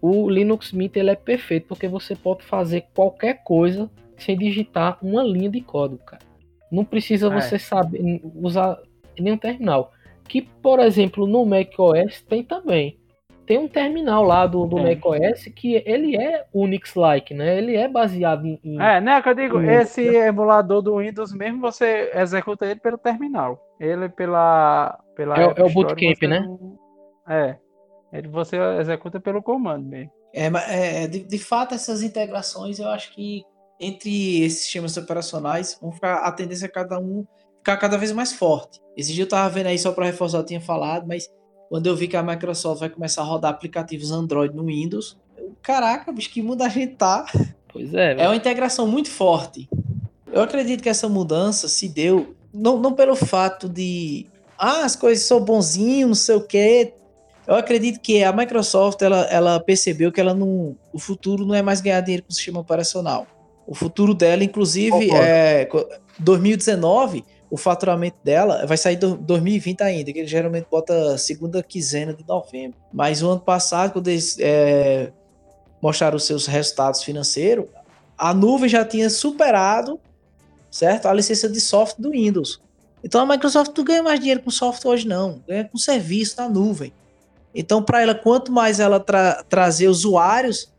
o 0.00 0.28
Linux 0.28 0.72
Mint 0.72 0.96
ele 0.96 1.10
é 1.10 1.16
perfeito 1.16 1.66
porque 1.66 1.88
você 1.88 2.14
pode 2.14 2.44
fazer 2.44 2.86
qualquer 2.94 3.42
coisa 3.42 3.90
sem 4.16 4.36
digitar 4.36 4.98
uma 5.02 5.22
linha 5.22 5.50
de 5.50 5.60
código, 5.60 6.02
cara. 6.04 6.22
Não 6.70 6.84
precisa 6.84 7.28
é. 7.28 7.40
você 7.40 7.58
saber 7.58 8.20
usar 8.34 8.78
nenhum 9.18 9.38
terminal. 9.38 9.92
Que, 10.28 10.42
por 10.42 10.78
exemplo, 10.80 11.26
no 11.26 11.44
macOS 11.46 12.20
tem 12.28 12.44
também. 12.44 12.97
Tem 13.48 13.58
um 13.58 13.66
terminal 13.66 14.22
lá 14.22 14.46
do, 14.46 14.66
do 14.66 14.78
É. 14.78 14.94
macOS 14.94 15.44
que 15.56 15.82
ele 15.86 16.16
é 16.16 16.44
Unix-like, 16.54 17.32
né? 17.34 17.56
Ele 17.58 17.74
é 17.74 17.88
baseado 17.88 18.46
em. 18.46 18.60
em- 18.62 18.80
É, 18.80 19.00
né, 19.00 19.20
que 19.22 19.28
eu 19.30 19.34
digo, 19.34 19.60
esse 19.60 20.02
emulador 20.06 20.82
do 20.82 20.98
Windows 20.98 21.32
mesmo, 21.32 21.60
você 21.60 22.10
executa 22.14 22.66
ele 22.66 22.78
pelo 22.78 22.98
terminal. 22.98 23.58
Ele 23.80 24.08
pela... 24.10 24.98
pela 25.16 25.34
É 25.36 25.46
o- 25.46 25.50
App 25.50 25.60
é 25.60 25.64
o 25.64 25.66
Store, 25.68 25.86
Bootcamp, 25.88 26.16
você 26.18 26.26
né? 26.26 26.40
não- 26.40 26.78
É. 27.28 27.56
Ele 28.12 28.28
você 28.28 28.56
executa 28.80 29.18
pelo 29.18 29.42
comando 29.42 29.86
mesmo. 29.86 30.12
É, 30.34 30.48
mas, 30.50 30.70
é, 30.70 31.06
de, 31.06 31.20
de 31.24 31.38
fato, 31.38 31.74
essas 31.74 32.02
integrações, 32.02 32.78
eu 32.78 32.88
acho 32.88 33.12
que 33.14 33.42
entre 33.80 34.44
esses 34.44 34.62
sistemas 34.64 34.96
operacionais, 34.96 35.78
vão 35.80 35.90
ficar, 35.92 36.16
a 36.18 36.32
tendência 36.32 36.66
é 36.66 36.68
cada 36.68 36.98
um 36.98 37.26
ficar 37.58 37.76
cada 37.78 37.96
vez 37.96 38.12
mais 38.12 38.32
forte. 38.32 38.80
Esse 38.96 39.12
dia 39.12 39.24
eu 39.24 39.28
tava 39.28 39.48
vendo 39.48 39.66
aí, 39.68 39.78
só 39.78 39.92
para 39.92 40.04
reforçar, 40.06 40.38
eu 40.38 40.44
tinha 40.46 40.60
falado, 40.60 41.06
mas 41.06 41.28
quando 41.68 41.86
eu 41.86 41.94
vi 41.96 42.08
que 42.08 42.16
a 42.16 42.22
Microsoft 42.22 42.80
vai 42.80 42.88
começar 42.88 43.22
a 43.22 43.24
rodar 43.24 43.50
aplicativos 43.50 44.10
Android 44.10 44.54
no 44.54 44.64
Windows, 44.64 45.16
eu, 45.36 45.52
caraca, 45.62 46.10
bicho, 46.12 46.30
que 46.30 46.42
mundo 46.42 46.62
a 46.62 46.68
gente 46.68 46.94
tá. 46.96 47.26
Pois 47.72 47.92
é, 47.94 48.14
É 48.18 48.26
uma 48.28 48.36
integração 48.36 48.86
muito 48.86 49.10
forte. 49.10 49.68
Eu 50.32 50.42
acredito 50.42 50.82
que 50.82 50.88
essa 50.88 51.08
mudança 51.08 51.68
se 51.68 51.88
deu 51.88 52.34
não, 52.52 52.78
não 52.78 52.92
pelo 52.92 53.14
fato 53.14 53.68
de 53.68 54.26
ah, 54.58 54.84
as 54.84 54.96
coisas 54.96 55.24
são 55.24 55.40
bonzinho, 55.40 56.08
não 56.08 56.14
sei 56.14 56.34
o 56.36 56.40
quê. 56.40 56.92
Eu 57.46 57.54
acredito 57.54 58.00
que 58.00 58.22
a 58.22 58.32
Microsoft 58.32 59.00
ela, 59.00 59.22
ela 59.30 59.60
percebeu 59.60 60.10
que 60.12 60.20
ela 60.20 60.34
não, 60.34 60.76
o 60.92 60.98
futuro 60.98 61.46
não 61.46 61.54
é 61.54 61.62
mais 61.62 61.80
ganhar 61.80 62.00
dinheiro 62.00 62.22
com 62.24 62.30
o 62.30 62.34
sistema 62.34 62.60
operacional. 62.60 63.26
O 63.66 63.74
futuro 63.74 64.12
dela, 64.14 64.42
inclusive, 64.44 64.90
Concordo. 64.90 65.14
é 65.24 65.64
co- 65.66 65.86
2019, 66.18 67.24
o 67.50 67.56
faturamento 67.56 68.16
dela 68.22 68.66
vai 68.66 68.76
sair 68.76 68.96
do 68.96 69.16
2020 69.16 69.82
ainda, 69.82 70.12
que 70.12 70.18
ele 70.18 70.28
geralmente 70.28 70.66
bota 70.70 71.16
segunda 71.16 71.62
quinzena 71.62 72.12
de 72.12 72.26
novembro. 72.26 72.78
Mas 72.92 73.22
o 73.22 73.30
ano 73.30 73.40
passado, 73.40 73.92
quando 73.92 74.08
eles 74.08 74.36
é, 74.38 75.10
mostraram 75.80 76.16
os 76.16 76.24
seus 76.24 76.46
resultados 76.46 77.02
financeiros, 77.02 77.66
a 78.16 78.34
nuvem 78.34 78.68
já 78.68 78.84
tinha 78.84 79.08
superado, 79.08 79.98
certo? 80.70 81.06
A 81.06 81.12
licença 81.12 81.48
de 81.48 81.60
software 81.60 82.02
do 82.02 82.10
Windows. 82.10 82.60
Então 83.02 83.20
a 83.22 83.26
Microsoft 83.26 83.76
não 83.76 83.84
ganha 83.84 84.02
mais 84.02 84.18
dinheiro 84.18 84.42
com 84.42 84.50
software 84.50 84.92
hoje 84.92 85.06
não, 85.06 85.42
ganha 85.46 85.64
com 85.64 85.78
serviço 85.78 86.36
na 86.38 86.48
nuvem. 86.48 86.92
Então 87.54 87.82
para 87.82 88.02
ela, 88.02 88.14
quanto 88.14 88.52
mais 88.52 88.80
ela 88.80 89.00
tra 89.00 89.42
trazer 89.48 89.88
usuários 89.88 90.70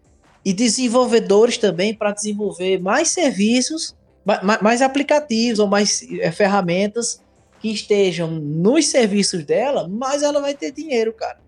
e 0.43 0.53
desenvolvedores 0.53 1.57
também 1.57 1.93
para 1.93 2.11
desenvolver 2.11 2.79
mais 2.79 3.09
serviços, 3.09 3.95
ma 4.29 4.39
ma 4.43 4.59
mais 4.61 4.81
aplicativos 4.81 5.59
ou 5.59 5.67
mais 5.67 6.05
eh, 6.19 6.31
ferramentas 6.31 7.21
que 7.59 7.71
estejam 7.71 8.29
nos 8.29 8.87
serviços 8.87 9.43
dela, 9.43 9.87
mais 9.87 10.21
ela 10.21 10.39
vai 10.39 10.53
ter 10.53 10.71
dinheiro, 10.71 11.11
cara. 11.13 11.39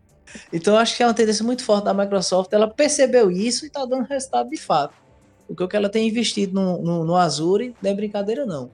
Então 0.51 0.77
acho 0.77 0.95
que 0.95 1.03
é 1.03 1.05
uma 1.05 1.13
tendência 1.13 1.45
muito 1.45 1.63
forte 1.63 1.85
da 1.85 1.93
Microsoft, 1.93 2.51
ela 2.51 2.67
percebeu 2.67 3.29
isso 3.29 3.65
e 3.65 3.67
está 3.67 3.85
dando 3.85 4.07
resultado 4.07 4.49
de 4.49 4.57
fato. 4.57 4.95
O 5.47 5.55
que 5.67 5.75
ela 5.75 5.89
tem 5.89 6.07
investido 6.07 6.53
no, 6.53 6.81
no, 6.81 7.03
no 7.03 7.15
Azure 7.15 7.75
não 7.81 7.91
é 7.91 7.93
brincadeira, 7.93 8.45
não. 8.45 8.71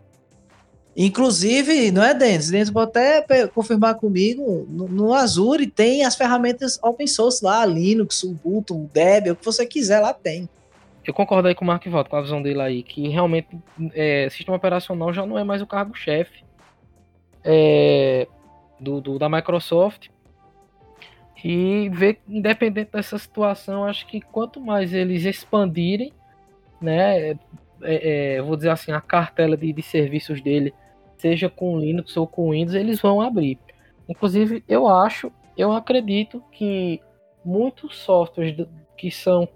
Inclusive, 0.96 1.92
não 1.92 2.04
é, 2.04 2.14
Denis? 2.14 2.50
Denis 2.50 2.72
pode 2.72 2.90
até 2.90 3.48
confirmar 3.48 3.96
comigo, 3.96 4.68
no, 4.70 4.88
no 4.88 5.14
Azure 5.14 5.68
tem 5.68 6.06
as 6.06 6.16
ferramentas 6.16 6.80
open 6.82 7.08
source 7.08 7.44
lá, 7.44 7.66
Linux, 7.66 8.24
Ubuntu, 8.24 8.90
Debian, 8.94 9.34
o 9.34 9.36
que 9.36 9.46
você 9.46 9.66
quiser 9.66 10.00
lá 10.00 10.14
tem. 10.14 10.48
Eu 11.08 11.14
concordo 11.14 11.48
aí 11.48 11.56
com 11.56 11.64
o 11.64 11.68
Mark 11.68 11.86
Volta, 11.88 12.10
com 12.10 12.18
a 12.18 12.22
visão 12.22 12.42
dele 12.42 12.62
aí, 12.62 12.84
que 12.84 13.08
realmente 13.08 13.48
é, 13.94 14.28
sistema 14.30 14.58
operacional 14.58 15.14
já 15.14 15.26
não 15.26 15.38
é 15.40 15.44
mais 15.44 15.62
o 15.62 15.66
cargo-chefe 15.68 16.44
é, 17.44 18.28
do, 18.80 19.00
do- 19.00 19.18
da 19.18 19.30
Microsoft. 19.30 20.10
E 21.44 21.88
ver, 21.90 22.20
independente 22.28 22.92
dessa 22.92 23.18
situação, 23.18 23.86
acho 23.86 24.06
que 24.08 24.20
quanto 24.20 24.60
mais 24.60 24.94
eles 24.94 25.24
expandirem, 25.24 26.12
né, 26.82 27.32
é, 27.32 27.38
é, 28.38 28.42
vou 28.42 28.56
dizer 28.58 28.70
assim, 28.72 28.92
a 28.92 29.00
cartela 29.00 29.56
de, 29.56 29.72
de 29.72 29.82
serviços 29.82 30.42
dele, 30.42 30.74
seja 31.16 31.48
com 31.50 31.80
Linux 31.80 32.18
ou 32.18 32.28
com 32.28 32.50
Windows, 32.52 32.76
eles 32.76 33.00
vão 33.00 33.22
abrir. 33.22 33.58
Inclusive, 34.10 34.64
eu 34.68 34.88
acho, 34.90 35.32
eu 35.56 35.72
acredito 35.72 36.44
que 36.52 37.00
muitos 37.46 37.96
softwares 37.98 38.56
que 38.98 39.10
são 39.12 39.48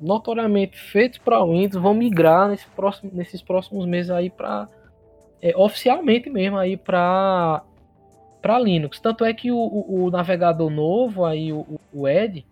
notoriamente 0.00 0.78
feitos 0.78 1.18
para 1.18 1.42
Windows 1.44 1.82
vão 1.82 1.94
migrar 1.94 2.48
nesse 2.48 2.66
próximo, 2.68 3.10
nesses 3.14 3.42
próximos 3.42 3.86
meses 3.86 4.10
aí 4.10 4.30
para 4.30 4.68
oficialmente 5.56 6.28
mesmo 6.30 6.56
aí 6.56 6.76
para 6.76 7.62
para 8.42 8.58
Linux. 8.58 9.00
Tanto 9.00 9.24
é 9.24 9.34
que 9.34 9.50
o, 9.50 9.56
o- 9.58 10.04
o 10.04 10.10
navegador 10.10 10.70
novo 10.70 11.24
aí 11.24 11.52
o, 11.52 11.66
o 11.92 12.06
Edge 12.08 12.46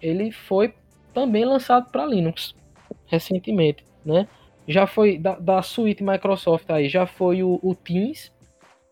ele 0.00 0.30
foi 0.30 0.74
também 1.14 1.44
lançado 1.44 1.90
para 1.90 2.04
Linux 2.06 2.54
recentemente, 3.06 3.84
né? 4.04 4.28
Já 4.68 4.86
foi 4.86 5.18
da, 5.18 5.34
da 5.38 5.62
suíte 5.62 6.02
Microsoft 6.04 6.68
aí, 6.70 6.88
já 6.88 7.06
foi 7.06 7.42
o, 7.42 7.58
o 7.62 7.74
Teams, 7.74 8.30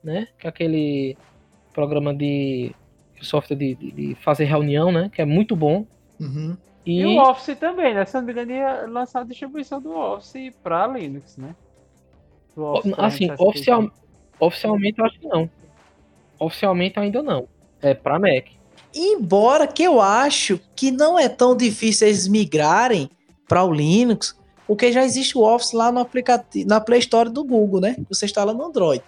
né? 0.03 0.29
Que 0.39 0.47
é 0.47 0.51
aquele 0.51 1.17
programa 1.73 2.13
de 2.15 2.75
software 3.21 3.57
de, 3.57 3.75
de- 3.75 3.93
de 3.93 4.15
fazer 4.17 4.45
reunião, 4.45 4.91
né? 4.91 5.11
Que 5.15 5.21
é 5.23 5.25
muito 5.25 5.55
bom. 5.55 5.87
Uhum. 6.19 6.57
E, 6.85 7.05
o 7.05 7.21
Office 7.21 7.59
também, 7.59 7.95
né? 7.95 8.05
Se 8.05 8.15
não 8.15 8.23
me 8.23 8.33
engano, 8.33 8.53
ia 8.53 8.87
lançar 8.87 9.21
a 9.21 9.25
distribuição 9.25 9.81
do 9.81 9.95
Office 9.95 10.55
para 10.63 10.87
Linux, 10.87 11.37
né? 11.37 11.55
Office 12.57 12.93
Assim, 12.99 13.27
365. 13.29 13.49
oficial, 13.49 13.91
oficialmente 14.39 14.99
eu 14.99 15.05
acho 15.05 15.19
que 15.19 15.27
não. 15.29 15.51
Oficialmente 16.39 16.99
ainda 16.99 17.23
não. 17.23 17.47
É 17.83 17.95
pra 17.95 18.19
Mac. 18.19 18.47
Embora 18.95 19.67
que 19.67 19.83
eu 19.83 20.01
acho 20.01 20.59
que 20.75 20.91
não 20.91 21.19
é 21.19 21.29
tão 21.29 21.57
difícil 21.57 22.09
eles 22.09 22.27
migrarem 22.27 23.09
para 23.47 23.63
o 23.65 23.73
Linux, 23.73 24.39
porque 24.67 24.91
já 24.91 25.05
existe 25.05 25.37
o 25.37 25.43
Office 25.43 25.73
lá 25.73 25.93
no 25.93 26.01
aplicativo, 26.01 26.69
na 26.69 26.81
Play 26.81 27.01
Store 27.01 27.29
do 27.29 27.45
Google, 27.45 27.81
né? 27.81 27.95
Que 27.95 28.05
você 28.09 28.25
instala 28.25 28.53
no 28.55 28.65
Android. 28.65 29.03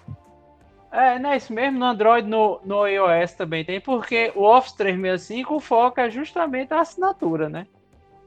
É, 0.93 1.19
não 1.19 1.31
é 1.31 1.39
isso 1.39 1.53
mesmo, 1.53 1.79
no 1.79 1.87
Android, 1.87 2.29
no, 2.29 2.61
no 2.65 2.87
iOS 2.87 3.33
também 3.33 3.65
tem, 3.65 3.81
porque 3.81 4.31
o 4.37 4.43
Office 4.43 4.75
365 4.75 5.59
foca 5.59 6.11
justamente 6.11 6.75
a 6.75 6.81
assinatura, 6.81 7.49
né? 7.49 7.67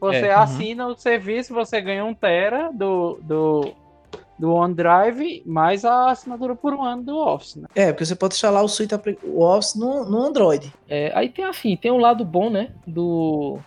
Você 0.02 0.26
É, 0.26 0.36
uhum. 0.36 0.42
assina 0.42 0.88
o 0.88 0.96
serviço, 0.96 1.54
você 1.54 1.80
ganha 1.80 2.04
um 2.04 2.14
tera 2.14 2.72
do, 2.74 3.20
do, 3.22 3.74
do 4.38 4.54
OneDrive, 4.54 5.44
mais 5.46 5.86
a 5.86 6.10
assinatura 6.10 6.56
por 6.56 6.74
um 6.74 6.84
ano 6.84 7.04
do 7.04 7.18
Office, 7.18 7.56
né? 7.56 7.68
É, 7.76 7.92
porque 7.92 8.06
você 8.06 8.16
pode 8.16 8.34
instalar 8.34 8.64
o, 8.64 8.68
suite, 8.68 8.96
o 9.24 9.44
Office 9.44 9.76
no, 9.76 10.04
no 10.10 10.24
Android. 10.24 10.74
É, 10.90 11.12
aí 11.16 11.30
tem 11.30 11.46
assim, 11.46 11.78
tem 11.78 11.92
um 11.92 12.00
lado 12.00 12.26
bom, 12.26 12.50
né? 12.50 12.72
Do. 12.86 13.60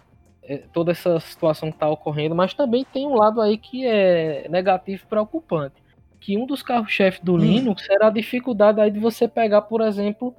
é, 0.43 0.59
toda 0.73 0.91
essa 0.91 1.21
situação 1.21 1.71
que 1.71 1.79
tá 1.79 1.89
ocorrendo, 1.89 2.35
mas 2.35 2.53
também 2.53 2.85
tem 2.85 3.07
um 3.07 3.15
lado 3.15 3.41
aí 3.41 3.57
que 3.57 3.87
é 3.87 4.49
negativo 4.49 5.03
e 5.05 5.07
preocupante. 5.07 5.88
Que 6.21 6.37
um 6.37 6.47
dos 6.47 6.63
carros-chefes 6.63 7.21
do 7.23 7.35
Hum. 7.35 7.39
Linux 7.39 7.89
era 7.89 8.09
a 8.09 8.11
dificuldade 8.11 8.81
aí 8.81 8.91
de 8.91 8.99
você 8.99 9.27
pegar, 9.29 9.63
por 9.63 9.81
exemplo, 9.81 10.35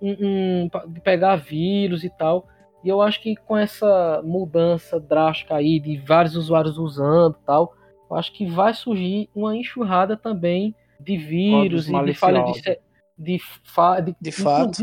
um, 0.00 0.66
um- 0.66 1.00
pegar 1.02 1.36
vírus 1.36 2.04
e 2.04 2.10
tal. 2.10 2.46
E 2.84 2.88
eu 2.88 3.00
acho 3.00 3.20
que 3.22 3.36
com 3.36 3.56
essa 3.56 4.20
mudança 4.24 4.98
drástica 4.98 5.54
aí 5.56 5.78
de 5.78 5.96
vários 5.98 6.34
usuários 6.36 6.76
usando 6.78 7.36
e 7.40 7.46
tal, 7.46 7.74
eu 8.10 8.16
acho 8.16 8.32
que 8.32 8.44
vai 8.44 8.74
surgir 8.74 9.28
uma 9.34 9.56
enxurrada 9.56 10.16
também 10.16 10.74
de 11.00 11.16
vírus 11.16 11.88
e 11.88 11.92
de 12.04 12.14
falhas 12.14 12.44
de, 12.62 12.78
de, 13.18 13.38
fa- 13.62 14.00
de, 14.00 14.14
De 14.20 14.32
fato. 14.32 14.82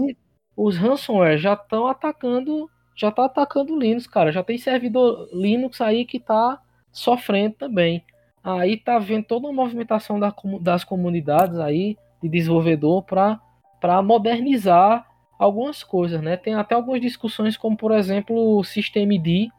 os 0.55 0.77
ransomware 0.77 1.37
já 1.37 1.53
estão 1.53 1.87
atacando, 1.87 2.69
já 2.95 3.11
tá 3.11 3.25
atacando 3.25 3.73
o 3.75 3.79
Linux, 3.79 4.07
cara. 4.07 4.31
Já 4.31 4.43
tem 4.43 4.57
servidor 4.57 5.29
Linux 5.33 5.79
aí 5.81 6.05
que 6.05 6.19
tá 6.19 6.59
sofrendo 6.91 7.55
também. 7.55 8.03
Aí 8.43 8.77
tá 8.77 8.97
vendo 8.99 9.25
toda 9.25 9.47
uma 9.47 9.63
movimentação 9.63 10.19
da 10.19 10.33
das 10.61 10.83
comunidades 10.83 11.59
aí 11.59 11.97
de 12.21 12.29
desenvolvedor 12.29 13.03
para 13.03 14.01
modernizar 14.01 15.05
algumas 15.37 15.83
coisas, 15.83 16.21
né? 16.21 16.37
Tem 16.37 16.53
até 16.53 16.75
algumas 16.75 17.01
discussões 17.01 17.57
como 17.57 17.77
por 17.77 17.91
exemplo 17.91 18.57
o 18.57 18.63
Systemd, 18.63 19.51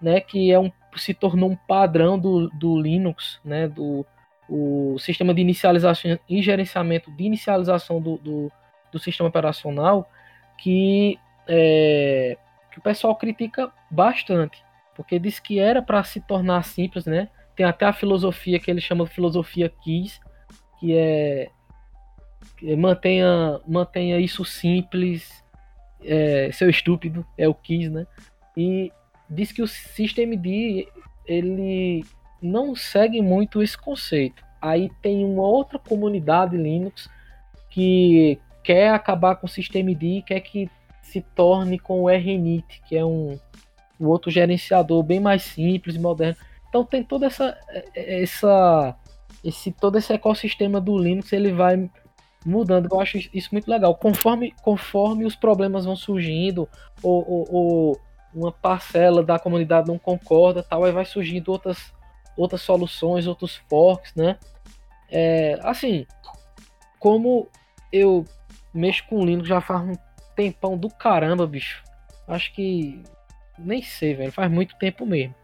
né, 0.00 0.20
que 0.20 0.50
é 0.50 0.58
um 0.58 0.70
se 0.96 1.14
tornou 1.14 1.50
um 1.50 1.56
padrão 1.56 2.18
do, 2.18 2.48
do 2.50 2.80
Linux, 2.80 3.40
né, 3.44 3.68
do 3.68 4.04
o 4.48 4.98
sistema 4.98 5.34
de 5.34 5.42
inicialização 5.42 6.18
e 6.28 6.40
gerenciamento 6.40 7.10
de 7.12 7.24
inicialização 7.24 8.00
do, 8.00 8.16
do, 8.16 8.52
do 8.90 8.98
sistema 8.98 9.28
operacional 9.28 10.10
que, 10.56 11.18
é, 11.46 12.38
que 12.72 12.78
o 12.78 12.82
pessoal 12.82 13.14
critica 13.14 13.70
bastante, 13.90 14.64
porque 14.96 15.18
diz 15.18 15.38
que 15.38 15.58
era 15.58 15.82
para 15.82 16.02
se 16.02 16.20
tornar 16.22 16.64
simples, 16.64 17.04
né? 17.04 17.28
Tem 17.58 17.66
até 17.66 17.86
a 17.86 17.92
filosofia 17.92 18.60
que 18.60 18.70
ele 18.70 18.80
chama 18.80 19.04
de 19.04 19.10
filosofia 19.10 19.68
KISS, 19.68 20.20
que 20.78 20.96
é, 20.96 21.48
que 22.56 22.70
é 22.70 22.76
mantenha, 22.76 23.60
mantenha 23.66 24.20
isso 24.20 24.44
simples, 24.44 25.42
é, 26.04 26.50
seu 26.52 26.70
estúpido, 26.70 27.26
é 27.36 27.48
o 27.48 27.54
KISS, 27.54 27.90
né? 27.90 28.06
E 28.56 28.92
diz 29.28 29.50
que 29.50 29.60
o 29.60 29.66
systemd 29.66 30.86
ele 31.26 32.04
não 32.40 32.76
segue 32.76 33.20
muito 33.20 33.60
esse 33.60 33.76
conceito. 33.76 34.40
Aí 34.62 34.88
tem 35.02 35.24
uma 35.24 35.42
outra 35.42 35.80
comunidade 35.80 36.56
Linux 36.56 37.10
que 37.70 38.38
quer 38.62 38.90
acabar 38.90 39.34
com 39.34 39.46
o 39.46 39.50
systemd, 39.50 40.22
quer 40.24 40.38
que 40.42 40.70
se 41.02 41.20
torne 41.34 41.76
com 41.76 42.02
o 42.02 42.08
RNIT, 42.08 42.82
que 42.88 42.96
é 42.96 43.04
um, 43.04 43.36
um 43.98 44.06
outro 44.06 44.30
gerenciador 44.30 45.02
bem 45.02 45.18
mais 45.18 45.42
simples 45.42 45.96
e 45.96 45.98
moderno. 45.98 46.36
Então 46.68 46.84
tem 46.84 47.02
toda 47.02 47.26
essa, 47.26 47.56
essa 47.94 48.96
esse 49.42 49.70
todo 49.72 49.96
esse 49.96 50.12
ecossistema 50.12 50.80
do 50.80 50.98
Linux 50.98 51.32
ele 51.32 51.52
vai 51.52 51.88
mudando. 52.44 52.88
Eu 52.90 53.00
acho 53.00 53.18
isso 53.32 53.48
muito 53.52 53.70
legal. 53.70 53.94
Conforme, 53.94 54.54
conforme 54.62 55.24
os 55.24 55.36
problemas 55.36 55.84
vão 55.84 55.96
surgindo, 55.96 56.68
ou, 57.02 57.24
ou, 57.28 57.54
ou 57.54 58.00
uma 58.34 58.52
parcela 58.52 59.22
da 59.22 59.38
comunidade 59.38 59.88
não 59.88 59.98
concorda, 59.98 60.62
tal, 60.62 60.84
aí 60.84 60.92
vai 60.92 61.04
surgindo 61.04 61.50
outras, 61.50 61.92
outras 62.36 62.62
soluções, 62.62 63.26
outros 63.26 63.56
forks, 63.68 64.14
né? 64.14 64.38
É, 65.10 65.58
assim, 65.62 66.06
como 66.98 67.48
eu 67.92 68.24
mexo 68.74 69.04
com 69.08 69.24
Linux 69.24 69.48
já 69.48 69.60
faz 69.60 69.82
um 69.82 69.94
tempão 70.36 70.76
do 70.76 70.88
caramba, 70.88 71.46
bicho. 71.46 71.82
Acho 72.26 72.52
que 72.52 73.02
nem 73.58 73.82
sei, 73.82 74.14
velho, 74.14 74.32
faz 74.32 74.50
muito 74.50 74.76
tempo 74.76 75.06
mesmo. 75.06 75.34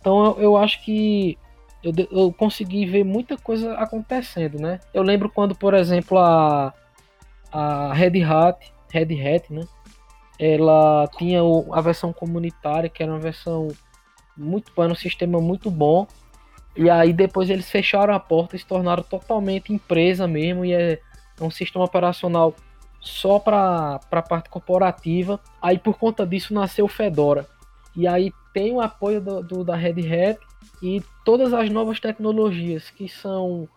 Então 0.00 0.24
eu, 0.24 0.42
eu 0.42 0.56
acho 0.56 0.82
que 0.84 1.38
eu, 1.82 1.92
eu 2.10 2.32
consegui 2.32 2.84
ver 2.86 3.04
muita 3.04 3.36
coisa 3.36 3.74
acontecendo, 3.74 4.58
né? 4.58 4.80
Eu 4.92 5.02
lembro 5.02 5.30
quando, 5.30 5.54
por 5.54 5.74
exemplo, 5.74 6.18
a, 6.18 6.72
a 7.52 7.92
Red 7.92 8.22
Hat, 8.22 8.72
Red 8.90 9.20
Hat, 9.20 9.52
né? 9.52 9.62
Ela 10.38 11.08
tinha 11.16 11.42
o, 11.42 11.72
a 11.72 11.80
versão 11.80 12.12
comunitária, 12.12 12.88
que 12.88 13.02
era 13.02 13.12
uma 13.12 13.20
versão 13.20 13.68
muito 14.36 14.72
boa, 14.74 14.88
um 14.88 14.94
sistema 14.94 15.40
muito 15.40 15.70
bom. 15.70 16.06
E 16.76 16.90
aí 16.90 17.12
depois 17.12 17.48
eles 17.48 17.70
fecharam 17.70 18.12
a 18.14 18.20
porta 18.20 18.54
e 18.54 18.58
se 18.58 18.66
tornaram 18.66 19.02
totalmente 19.02 19.72
empresa 19.72 20.26
mesmo. 20.26 20.64
E 20.64 20.72
é, 20.72 21.00
é 21.40 21.44
um 21.44 21.50
sistema 21.50 21.84
operacional 21.84 22.54
só 23.00 23.38
para 23.38 24.00
a 24.10 24.22
parte 24.22 24.50
corporativa. 24.50 25.40
Aí 25.62 25.78
por 25.78 25.96
conta 25.96 26.26
disso 26.26 26.52
nasceu 26.52 26.84
o 26.84 26.88
Fedora. 26.88 27.46
E 27.96 28.06
aí 28.06 28.32
tem 28.52 28.72
o 28.72 28.80
apoio 28.80 29.20
do, 29.20 29.42
do 29.42 29.64
da 29.64 29.74
Red 29.74 30.00
Hat 30.06 30.40
e 30.82 31.02
todas 31.24 31.52
as 31.52 31.70
novas 31.70 31.98
tecnologias 31.98 32.90
que 32.90 33.08
são 33.08 33.68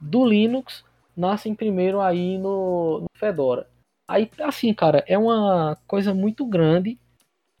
do 0.00 0.26
Linux 0.26 0.84
nascem 1.16 1.54
primeiro 1.54 2.00
aí 2.00 2.38
no, 2.38 3.00
no 3.00 3.06
Fedora. 3.14 3.68
Aí, 4.08 4.30
assim, 4.40 4.74
cara, 4.74 5.04
é 5.06 5.16
uma 5.16 5.76
coisa 5.86 6.12
muito 6.12 6.44
grande. 6.44 6.98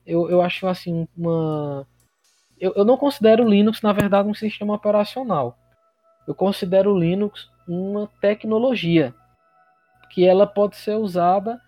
Eu, 0.04 0.28
eu 0.28 0.42
acho, 0.42 0.66
assim, 0.66 1.06
uma. 1.16 1.86
Eu, 2.60 2.72
eu 2.76 2.84
não 2.84 2.96
considero 2.96 3.44
o 3.44 3.48
Linux, 3.48 3.80
na 3.80 3.92
verdade, 3.92 4.28
um 4.28 4.34
sistema 4.34 4.74
operacional. 4.74 5.56
Eu 6.26 6.34
considero 6.34 6.92
o 6.92 6.98
Linux 6.98 7.48
uma 7.66 8.08
tecnologia 8.20 9.14
que 10.10 10.26
ela 10.26 10.46
pode 10.46 10.76
ser 10.76 10.96
usada 10.96 11.60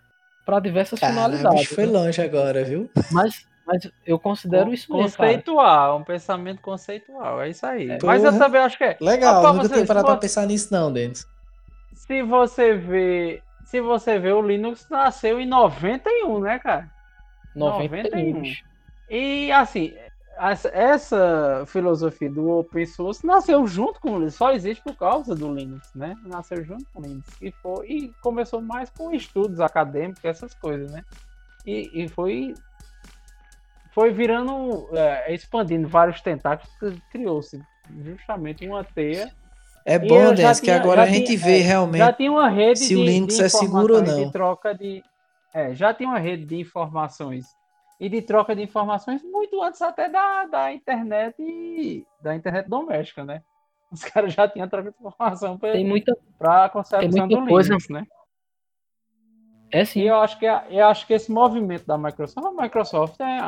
para 0.44 0.60
diversas 0.60 1.00
Cara, 1.00 1.12
finalidades. 1.12 1.66
foi 1.68 1.86
né? 1.86 1.92
longe 1.92 2.20
agora, 2.20 2.62
viu? 2.64 2.90
Mas 3.10 3.46
mas 3.66 3.90
eu 4.06 4.18
considero 4.18 4.72
isso 4.72 4.88
Conceitual, 4.88 5.92
mesmo, 5.92 6.00
um 6.00 6.04
pensamento 6.04 6.60
conceitual, 6.60 7.40
é 7.40 7.48
isso 7.48 7.64
aí. 7.64 7.90
É. 7.90 7.98
Mas 8.02 8.22
eu 8.22 8.38
também 8.38 8.60
acho 8.60 8.76
que 8.76 8.84
é. 8.84 8.96
Legal, 9.00 9.44
ah, 9.44 9.52
nunca 9.52 9.68
tenho 9.68 9.86
parado 9.86 10.06
pra 10.06 10.16
pensar 10.16 10.46
nisso 10.46 10.72
não, 10.72 10.92
Denis. 10.92 11.26
Se 11.94 12.22
você 12.22 12.74
vê, 12.74 13.42
se 13.64 13.80
você 13.80 14.18
vê 14.18 14.32
o 14.32 14.42
Linux 14.42 14.86
nasceu 14.90 15.40
em 15.40 15.46
91, 15.46 16.40
né, 16.40 16.58
cara? 16.58 16.90
91. 17.56 18.32
91. 18.32 18.54
E 19.08 19.50
assim, 19.52 19.94
essa 20.36 21.64
filosofia 21.66 22.30
do 22.30 22.50
open 22.50 22.84
source 22.84 23.26
nasceu 23.26 23.66
junto 23.66 24.00
com 24.00 24.10
o 24.10 24.18
Linux, 24.18 24.34
só 24.34 24.52
existe 24.52 24.82
por 24.82 24.96
causa 24.96 25.34
do 25.34 25.54
Linux, 25.54 25.90
né? 25.94 26.14
Nasceu 26.24 26.62
junto 26.64 26.84
com 26.92 27.00
o 27.00 27.02
Linux 27.02 27.28
e 27.40 27.50
foi 27.50 27.86
e 27.86 28.12
começou 28.20 28.60
mais 28.60 28.90
com 28.90 29.10
estudos 29.12 29.60
acadêmicos, 29.60 30.24
essas 30.24 30.52
coisas, 30.54 30.90
né? 30.90 31.02
E, 31.66 31.90
e 31.94 32.08
foi 32.08 32.54
foi 33.94 34.12
virando, 34.12 34.88
é, 34.92 35.32
expandindo 35.32 35.86
vários 35.86 36.20
tentáculos, 36.20 36.70
criou-se 37.10 37.62
justamente 38.02 38.66
uma 38.66 38.82
teia. 38.82 39.30
É 39.86 39.98
bom, 39.98 40.34
Dens, 40.34 40.60
que 40.60 40.70
agora 40.70 41.02
a 41.02 41.06
gente 41.06 41.26
tinha, 41.26 41.38
vê 41.38 41.60
é, 41.60 41.62
realmente 41.62 41.98
já 41.98 42.12
tinha 42.12 42.32
uma 42.32 42.48
rede 42.48 42.80
se 42.80 42.88
de, 42.88 42.96
o 42.96 43.04
Linux 43.04 43.38
é 43.38 43.48
seguro 43.48 43.96
ou 43.96 44.02
não. 44.02 44.24
De 44.24 44.32
troca 44.32 44.74
de, 44.74 45.02
é, 45.52 45.74
já 45.74 45.94
tinha 45.94 46.08
uma 46.08 46.18
rede 46.18 46.44
de 46.44 46.58
informações 46.58 47.46
e 48.00 48.08
de 48.08 48.20
troca 48.22 48.56
de 48.56 48.62
informações 48.62 49.22
muito 49.22 49.62
antes 49.62 49.80
até 49.80 50.08
da, 50.08 50.46
da 50.46 50.72
internet 50.72 52.04
da 52.20 52.34
internet 52.34 52.68
doméstica, 52.68 53.24
né? 53.24 53.42
Os 53.92 54.02
caras 54.02 54.32
já 54.32 54.48
tinham 54.48 54.68
troca 54.68 54.90
de 54.90 54.96
informação 54.96 55.56
para 56.36 56.64
a 56.64 56.68
concepção 56.68 57.28
do 57.28 57.46
coisa, 57.46 57.68
Linux, 57.68 57.88
né? 57.90 58.04
É 59.74 59.84
sim. 59.84 60.02
E 60.02 60.06
eu 60.06 60.14
acho 60.20 60.38
que, 60.38 60.46
eu 60.46 60.86
acho 60.86 61.04
que 61.04 61.12
esse 61.12 61.32
movimento 61.32 61.84
da 61.84 61.98
Microsoft, 61.98 62.46
a 62.46 62.62
Microsoft 62.62 63.20
é. 63.20 63.40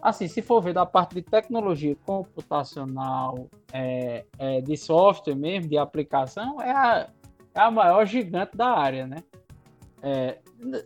Assim, 0.00 0.26
se 0.26 0.40
for 0.40 0.62
ver 0.62 0.72
da 0.72 0.86
parte 0.86 1.14
de 1.14 1.20
tecnologia 1.20 1.94
computacional, 2.06 3.46
é, 3.70 4.24
é, 4.38 4.62
de 4.62 4.74
software 4.78 5.34
mesmo, 5.34 5.68
de 5.68 5.76
aplicação, 5.76 6.58
é 6.62 6.70
a, 6.70 7.10
é 7.54 7.60
a 7.60 7.70
maior 7.70 8.06
gigante 8.06 8.56
da 8.56 8.68
área, 8.68 9.06
né? 9.06 9.18
É, 10.02 10.38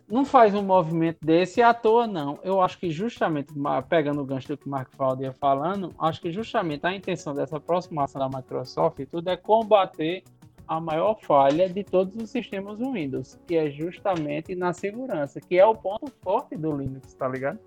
não 0.05 0.25
faz 0.25 0.53
um 0.53 0.61
movimento 0.61 1.19
desse 1.23 1.61
à 1.61 1.73
toa, 1.73 2.05
não. 2.05 2.37
Eu 2.43 2.61
acho 2.61 2.77
que 2.77 2.91
justamente, 2.91 3.53
pegando 3.87 4.21
o 4.21 4.25
gancho 4.25 4.49
do 4.49 4.57
que 4.57 4.67
o 4.67 4.69
Mark 4.69 4.93
Falder 4.97 5.31
falando, 5.31 5.93
acho 5.97 6.19
que 6.19 6.29
justamente 6.29 6.85
a 6.85 6.93
intenção 6.93 7.33
dessa 7.33 7.55
aproximação 7.55 8.19
da 8.19 8.37
Microsoft 8.37 8.99
e 8.99 9.05
tudo 9.05 9.29
é 9.29 9.37
combater 9.37 10.25
a 10.67 10.79
maior 10.79 11.17
falha 11.21 11.69
de 11.69 11.83
todos 11.83 12.15
os 12.15 12.29
sistemas 12.29 12.79
Windows, 12.79 13.37
que 13.47 13.55
é 13.55 13.69
justamente 13.69 14.55
na 14.55 14.73
segurança, 14.73 15.39
que 15.39 15.57
é 15.57 15.65
o 15.65 15.75
ponto 15.75 16.11
forte 16.21 16.55
do 16.55 16.75
Linux, 16.75 17.13
tá 17.13 17.27
ligado? 17.27 17.59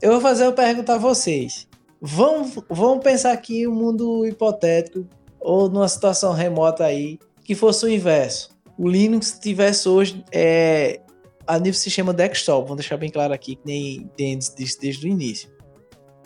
Eu 0.00 0.12
vou 0.12 0.20
fazer 0.20 0.44
uma 0.44 0.52
pergunta 0.52 0.94
a 0.94 0.98
vocês. 0.98 1.68
Vamos, 2.00 2.58
vamos 2.68 3.02
pensar 3.02 3.32
aqui 3.32 3.66
um 3.66 3.74
mundo 3.74 4.26
hipotético 4.26 5.06
ou 5.40 5.68
numa 5.70 5.88
situação 5.88 6.32
remota 6.32 6.84
aí 6.84 7.18
que 7.42 7.54
fosse 7.54 7.86
o 7.86 7.88
inverso. 7.88 8.50
O 8.76 8.88
Linux 8.88 9.38
tivesse 9.40 9.88
hoje 9.88 10.24
é, 10.32 11.00
a 11.46 11.58
nível 11.58 11.74
sistema 11.74 12.12
desktop, 12.12 12.64
vamos 12.64 12.78
deixar 12.78 12.96
bem 12.96 13.10
claro 13.10 13.32
aqui, 13.32 13.56
que 13.56 13.62
nem 13.64 14.10
Dennis 14.16 14.52
disse 14.54 14.80
desde 14.80 15.06
o 15.06 15.10
início. 15.10 15.54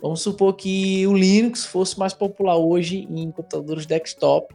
Vamos 0.01 0.21
supor 0.21 0.55
que 0.55 1.07
o 1.07 1.15
Linux 1.15 1.65
fosse 1.65 1.99
mais 1.99 2.15
popular 2.15 2.57
hoje 2.57 3.07
em 3.11 3.31
computadores 3.31 3.85
desktop 3.85 4.55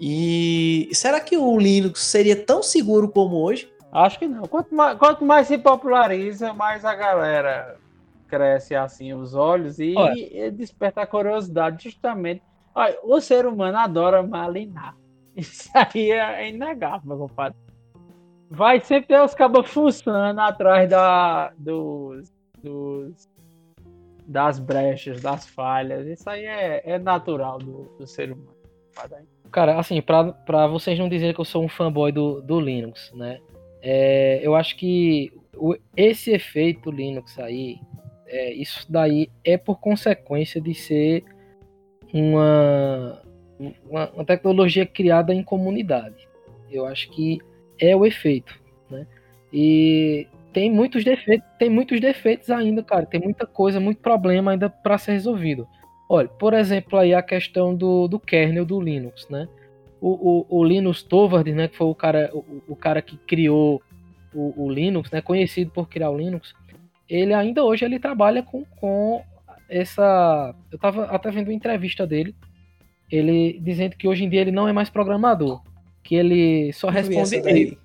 e 0.00 0.88
será 0.92 1.20
que 1.20 1.36
o 1.36 1.58
Linux 1.58 2.00
seria 2.00 2.36
tão 2.36 2.62
seguro 2.62 3.08
como 3.08 3.36
hoje? 3.36 3.72
Acho 3.92 4.18
que 4.18 4.26
não. 4.26 4.42
Quanto 4.42 4.74
mais, 4.74 4.98
quanto 4.98 5.24
mais 5.24 5.46
se 5.46 5.56
populariza, 5.56 6.52
mais 6.52 6.84
a 6.84 6.94
galera 6.94 7.76
cresce 8.26 8.74
assim 8.74 9.12
os 9.12 9.34
olhos 9.34 9.78
e, 9.78 9.94
e 10.32 10.50
desperta 10.50 11.02
a 11.02 11.06
curiosidade 11.06 11.84
justamente. 11.84 12.42
Olha, 12.74 12.98
o 13.04 13.20
ser 13.20 13.46
humano 13.46 13.78
adora 13.78 14.22
malinar. 14.22 14.96
Isso 15.36 15.70
aí 15.74 16.10
é 16.10 16.48
inegável, 16.48 17.06
meu 17.06 17.18
compadre. 17.18 17.56
Vai 18.50 18.80
sempre 18.80 19.08
ter 19.08 19.20
os 19.20 19.34
cabos 19.34 19.70
fuçando 19.70 20.40
atrás 20.40 20.88
da, 20.90 21.52
dos, 21.56 22.32
dos, 22.62 23.28
das 24.26 24.58
brechas, 24.58 25.20
das 25.20 25.46
falhas. 25.46 26.06
Isso 26.06 26.28
aí 26.28 26.44
é, 26.44 26.82
é 26.84 26.98
natural 26.98 27.58
do, 27.58 27.84
do 27.98 28.06
ser 28.06 28.32
humano. 28.32 28.54
Cara, 29.54 29.78
assim, 29.78 30.02
pra, 30.02 30.32
pra 30.32 30.66
vocês 30.66 30.98
não 30.98 31.08
dizerem 31.08 31.32
que 31.32 31.40
eu 31.40 31.44
sou 31.44 31.62
um 31.62 31.68
fanboy 31.68 32.10
do, 32.10 32.42
do 32.42 32.58
Linux, 32.58 33.12
né? 33.14 33.38
É, 33.80 34.40
eu 34.42 34.56
acho 34.56 34.76
que 34.76 35.32
o, 35.56 35.76
esse 35.96 36.32
efeito 36.32 36.90
Linux 36.90 37.38
aí, 37.38 37.78
é, 38.26 38.52
isso 38.52 38.84
daí 38.90 39.30
é 39.44 39.56
por 39.56 39.78
consequência 39.78 40.60
de 40.60 40.74
ser 40.74 41.22
uma, 42.12 43.22
uma, 43.88 44.10
uma, 44.10 44.24
tecnologia 44.24 44.84
criada 44.84 45.32
em 45.32 45.44
comunidade. 45.44 46.28
Eu 46.68 46.84
acho 46.84 47.08
que 47.12 47.38
é 47.78 47.94
o 47.94 48.04
efeito, 48.04 48.60
né? 48.90 49.06
E 49.52 50.26
tem 50.52 50.68
muitos 50.68 51.04
defeitos, 51.04 51.48
tem 51.60 51.70
muitos 51.70 52.00
defeitos 52.00 52.50
ainda, 52.50 52.82
cara. 52.82 53.06
Tem 53.06 53.20
muita 53.20 53.46
coisa, 53.46 53.78
muito 53.78 54.00
problema 54.00 54.50
ainda 54.50 54.68
para 54.68 54.98
ser 54.98 55.12
resolvido. 55.12 55.68
Olha, 56.08 56.28
por 56.28 56.52
exemplo, 56.54 56.98
aí 56.98 57.14
a 57.14 57.22
questão 57.22 57.74
do, 57.74 58.06
do 58.06 58.18
kernel 58.18 58.64
do 58.64 58.80
Linux, 58.80 59.28
né? 59.28 59.48
O, 60.00 60.46
o, 60.50 60.60
o 60.60 60.64
Linus 60.64 61.02
Torvalds, 61.02 61.54
né, 61.54 61.66
que 61.66 61.76
foi 61.76 61.86
o 61.86 61.94
cara, 61.94 62.30
o, 62.34 62.62
o 62.68 62.76
cara 62.76 63.00
que 63.00 63.16
criou 63.16 63.80
o, 64.34 64.64
o, 64.64 64.70
Linux, 64.70 65.10
né, 65.10 65.22
conhecido 65.22 65.70
por 65.70 65.88
criar 65.88 66.10
o 66.10 66.18
Linux, 66.18 66.54
ele 67.08 67.32
ainda 67.32 67.64
hoje 67.64 67.84
ele 67.86 67.98
trabalha 67.98 68.42
com, 68.42 68.64
com 68.78 69.22
essa... 69.68 70.54
Eu 70.70 70.76
estava 70.76 71.04
até 71.06 71.30
vendo 71.30 71.48
uma 71.48 71.54
entrevista 71.54 72.06
dele, 72.06 72.34
ele 73.10 73.58
dizendo 73.60 73.96
que 73.96 74.06
hoje 74.06 74.24
em 74.24 74.28
dia 74.28 74.42
ele 74.42 74.52
não 74.52 74.68
é 74.68 74.72
mais 74.74 74.90
programador, 74.90 75.62
que 76.02 76.14
ele 76.14 76.70
só 76.74 76.90
responde 76.90 77.36
e-mail. 77.36 77.78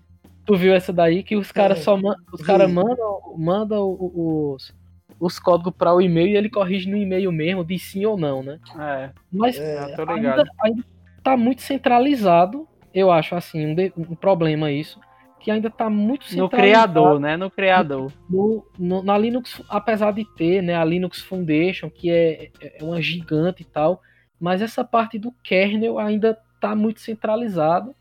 Tu 0.45 0.57
viu 0.57 0.73
essa 0.73 0.91
daí 0.91 1.23
que 1.23 1.37
os 1.37 1.51
caras 1.51 1.79
é, 1.79 1.81
só 1.83 1.95
man, 1.95 2.15
os 2.33 2.41
cara 2.41 2.67
mandam, 2.67 3.35
mandam 3.37 3.97
os, 3.97 4.73
os 5.19 5.39
códigos 5.39 5.73
para 5.77 5.93
o 5.93 6.01
e-mail 6.01 6.27
e 6.27 6.37
ele 6.37 6.49
corrige 6.49 6.89
no 6.89 6.97
e-mail 6.97 7.31
mesmo, 7.31 7.63
de 7.63 7.77
sim 7.79 8.05
ou 8.05 8.17
não, 8.17 8.43
né? 8.43 8.59
É. 8.77 9.09
Mas 9.31 9.57
é, 9.57 9.95
ainda, 10.07 10.45
ainda 10.61 10.85
tá 11.23 11.37
muito 11.37 11.61
centralizado, 11.61 12.67
eu 12.93 13.11
acho 13.11 13.35
assim, 13.35 13.67
um, 13.67 13.75
de, 13.75 13.93
um 13.97 14.15
problema 14.15 14.71
isso. 14.71 14.99
que 15.39 15.51
ainda 15.51 15.67
está 15.67 15.89
muito 15.89 16.35
No 16.35 16.49
criador, 16.49 17.19
né? 17.19 17.37
No 17.37 17.49
criador. 17.49 18.11
No, 18.29 18.65
no, 18.77 19.03
na 19.03 19.17
Linux, 19.17 19.61
apesar 19.69 20.11
de 20.11 20.25
ter 20.35 20.61
né, 20.61 20.75
a 20.75 20.83
Linux 20.83 21.21
Foundation, 21.21 21.89
que 21.89 22.09
é, 22.11 22.49
é 22.61 22.83
uma 22.83 23.01
gigante 23.01 23.63
e 23.63 23.65
tal, 23.65 24.01
mas 24.39 24.61
essa 24.61 24.83
parte 24.83 25.19
do 25.19 25.31
kernel 25.43 25.99
ainda 25.99 26.37
está 26.55 26.75
muito 26.75 27.01
centralizado 27.01 27.95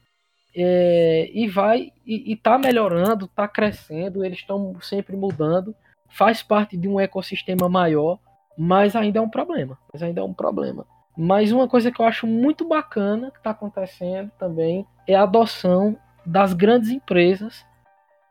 é, 0.55 1.31
e 1.33 1.47
vai 1.47 1.92
e 2.07 2.33
está 2.33 2.59
melhorando, 2.59 3.27
está 3.27 3.47
crescendo, 3.47 4.25
eles 4.25 4.38
estão 4.38 4.77
sempre 4.81 5.16
mudando, 5.16 5.75
faz 6.09 6.42
parte 6.42 6.77
de 6.77 6.88
um 6.88 6.99
ecossistema 6.99 7.68
maior, 7.68 8.18
mas 8.57 8.97
ainda 8.97 9.18
é 9.18 9.23
um 9.23 9.29
problema. 9.29 9.79
Mas 9.92 10.03
ainda 10.03 10.21
é 10.21 10.25
um 10.25 10.35
problema. 10.35 10.87
Mas 11.16 11.53
uma 11.53 11.68
coisa 11.68 11.90
que 11.90 12.01
eu 12.01 12.07
acho 12.07 12.27
muito 12.27 12.66
bacana 12.66 13.31
que 13.31 13.38
está 13.38 13.51
acontecendo 13.51 14.31
também 14.38 14.87
é 15.07 15.14
a 15.14 15.23
adoção 15.23 15.97
das 16.25 16.53
grandes 16.53 16.90
empresas 16.90 17.64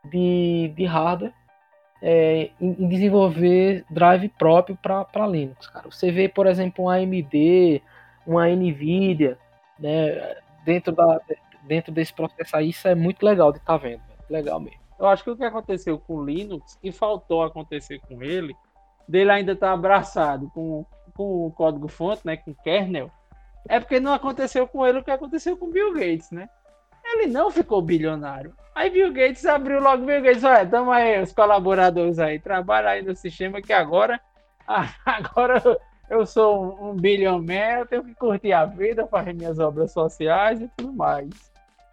de, 0.04 0.72
de 0.74 0.84
hardware 0.84 1.34
é, 2.00 2.50
em, 2.60 2.76
em, 2.78 2.88
desenvolver 2.88 3.84
drive 3.90 4.28
próprio 4.30 4.76
para 4.80 5.26
Linux. 5.26 5.66
Cara. 5.66 5.90
Você 5.90 6.10
vê, 6.10 6.28
por 6.28 6.46
exemplo, 6.46 6.84
uma 6.84 6.94
AMD, 6.94 7.82
uma 8.26 8.48
NVIDIA, 8.48 9.36
né, 9.78 10.36
dentro, 10.64 10.92
da, 10.92 11.20
dentro 11.64 11.92
desse 11.92 12.12
processo 12.12 12.56
aí, 12.56 12.70
isso 12.70 12.86
é 12.86 12.94
muito 12.94 13.24
legal 13.24 13.52
de 13.52 13.58
estar 13.58 13.78
tá 13.78 13.78
vendo. 13.78 14.02
Legal 14.30 14.60
mesmo. 14.60 14.87
Eu 14.98 15.06
acho 15.06 15.22
que 15.22 15.30
o 15.30 15.36
que 15.36 15.44
aconteceu 15.44 15.98
com 15.98 16.16
o 16.16 16.24
Linux, 16.24 16.78
e 16.82 16.90
faltou 16.90 17.42
acontecer 17.42 18.00
com 18.00 18.22
ele, 18.22 18.54
dele 19.08 19.30
ainda 19.30 19.52
estar 19.52 19.68
tá 19.68 19.72
abraçado 19.72 20.50
com, 20.54 20.84
com 21.14 21.46
o 21.46 21.52
código-fonte, 21.52 22.22
né, 22.26 22.36
com 22.36 22.50
o 22.50 22.62
kernel, 22.62 23.10
é 23.68 23.78
porque 23.78 24.00
não 24.00 24.12
aconteceu 24.12 24.66
com 24.66 24.86
ele 24.86 24.98
o 24.98 25.04
que 25.04 25.10
aconteceu 25.10 25.56
com 25.56 25.70
Bill 25.70 25.92
Gates, 25.92 26.30
né? 26.30 26.48
Ele 27.04 27.26
não 27.26 27.50
ficou 27.50 27.80
bilionário. 27.80 28.54
Aí 28.74 28.90
Bill 28.90 29.12
Gates 29.12 29.46
abriu 29.46 29.80
logo 29.80 30.04
Bill 30.04 30.22
Gates, 30.22 30.44
olha, 30.44 30.66
tamo 30.66 30.90
aí, 30.90 31.20
os 31.22 31.32
colaboradores 31.32 32.18
aí, 32.18 32.38
trabalha 32.38 32.90
aí 32.90 33.02
no 33.02 33.14
sistema 33.16 33.62
que 33.62 33.72
agora, 33.72 34.20
agora 35.04 35.62
eu 36.08 36.24
sou 36.26 36.78
um, 36.80 36.94
bilionário, 36.94 37.86
tenho 37.86 38.04
que 38.04 38.14
curtir 38.14 38.52
a 38.52 38.64
vida, 38.64 39.06
fazer 39.06 39.34
minhas 39.34 39.58
obras 39.58 39.92
sociais 39.92 40.60
e 40.60 40.68
tudo 40.76 40.92
mais. 40.92 41.28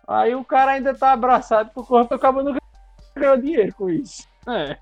Aí 0.07 0.35
o 0.35 0.45
cara 0.45 0.71
ainda 0.71 0.93
tá 0.93 1.11
abraçado 1.11 1.71
o 1.75 1.83
corpo, 1.83 2.13
acaba 2.13 2.43
não 2.43 2.55
ganhando 3.15 3.41
dinheiro 3.41 3.73
com 3.75 3.89
isso. 3.89 4.23
É. 4.47 4.77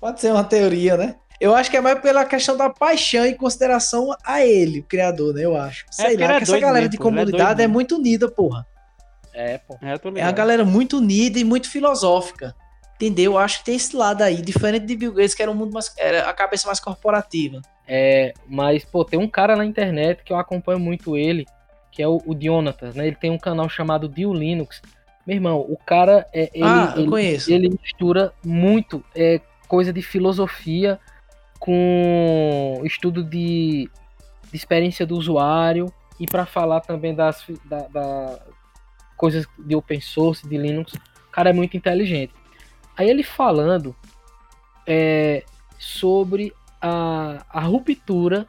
Pode 0.00 0.20
ser 0.20 0.32
uma 0.32 0.44
teoria, 0.44 0.96
né? 0.96 1.16
Eu 1.40 1.54
acho 1.54 1.70
que 1.70 1.76
é 1.76 1.80
mais 1.80 2.00
pela 2.00 2.24
questão 2.24 2.56
da 2.56 2.68
paixão 2.68 3.24
e 3.24 3.34
consideração 3.34 4.14
a 4.24 4.44
ele, 4.44 4.80
o 4.80 4.84
criador, 4.84 5.34
né? 5.34 5.44
Eu 5.44 5.56
acho. 5.56 5.84
É 5.86 5.92
Sei 5.92 6.16
é, 6.16 6.26
lá, 6.26 6.36
que 6.36 6.42
essa 6.42 6.58
galera 6.58 6.80
mesmo, 6.80 6.90
de 6.90 6.96
é 6.96 7.00
comunidade 7.00 7.60
é, 7.60 7.64
é, 7.64 7.68
muito 7.68 7.96
unida, 7.96 8.28
porra. 8.28 8.66
É, 9.32 9.58
pô. 9.58 9.78
É, 9.80 10.20
é 10.20 10.24
uma 10.24 10.32
galera 10.32 10.64
muito 10.64 10.98
unida 10.98 11.38
e 11.38 11.44
muito 11.44 11.70
filosófica. 11.70 12.54
Entendeu? 12.96 13.32
Eu 13.32 13.38
acho 13.38 13.60
que 13.60 13.66
tem 13.66 13.76
esse 13.76 13.96
lado 13.96 14.22
aí, 14.22 14.42
diferente 14.42 14.84
de 14.84 14.96
Bill 14.96 15.12
Gates, 15.12 15.32
que 15.32 15.40
era 15.40 15.50
um 15.50 15.54
mundo 15.54 15.72
mais. 15.72 15.92
Era 15.96 16.28
a 16.28 16.34
cabeça 16.34 16.66
mais 16.66 16.80
corporativa. 16.80 17.62
É, 17.86 18.34
mas, 18.48 18.84
pô, 18.84 19.04
tem 19.04 19.18
um 19.18 19.28
cara 19.28 19.54
na 19.54 19.64
internet 19.64 20.24
que 20.24 20.32
eu 20.32 20.36
acompanho 20.36 20.80
muito 20.80 21.16
ele, 21.16 21.46
que 21.92 22.02
é 22.02 22.08
o, 22.08 22.20
o 22.26 22.36
Jonatas, 22.38 22.96
né? 22.96 23.06
Ele 23.06 23.14
tem 23.14 23.30
um 23.30 23.38
canal 23.38 23.68
chamado 23.68 24.08
Dio 24.08 24.34
Linux. 24.34 24.82
Meu 25.28 25.36
irmão, 25.36 25.60
o 25.60 25.76
cara 25.76 26.26
é. 26.32 26.50
Ele, 26.54 26.64
ah, 26.64 26.94
eu 26.96 27.02
ele, 27.02 27.10
conheço. 27.10 27.52
Ele 27.52 27.68
mistura 27.68 28.32
muito 28.42 29.04
é, 29.14 29.42
coisa 29.68 29.92
de 29.92 30.00
filosofia 30.00 30.98
com 31.60 32.80
estudo 32.82 33.22
de, 33.22 33.90
de 34.50 34.56
experiência 34.56 35.04
do 35.04 35.18
usuário 35.18 35.92
e 36.18 36.26
para 36.26 36.46
falar 36.46 36.80
também 36.80 37.14
das 37.14 37.44
da, 37.66 37.86
da, 37.88 38.40
coisas 39.18 39.46
de 39.58 39.76
open 39.76 40.00
source, 40.00 40.48
de 40.48 40.56
Linux. 40.56 40.94
O 40.94 41.30
cara 41.30 41.50
é 41.50 41.52
muito 41.52 41.76
inteligente. 41.76 42.32
Aí 42.96 43.10
ele 43.10 43.22
falando 43.22 43.94
é, 44.86 45.44
sobre 45.78 46.54
a, 46.80 47.44
a 47.50 47.60
ruptura 47.60 48.48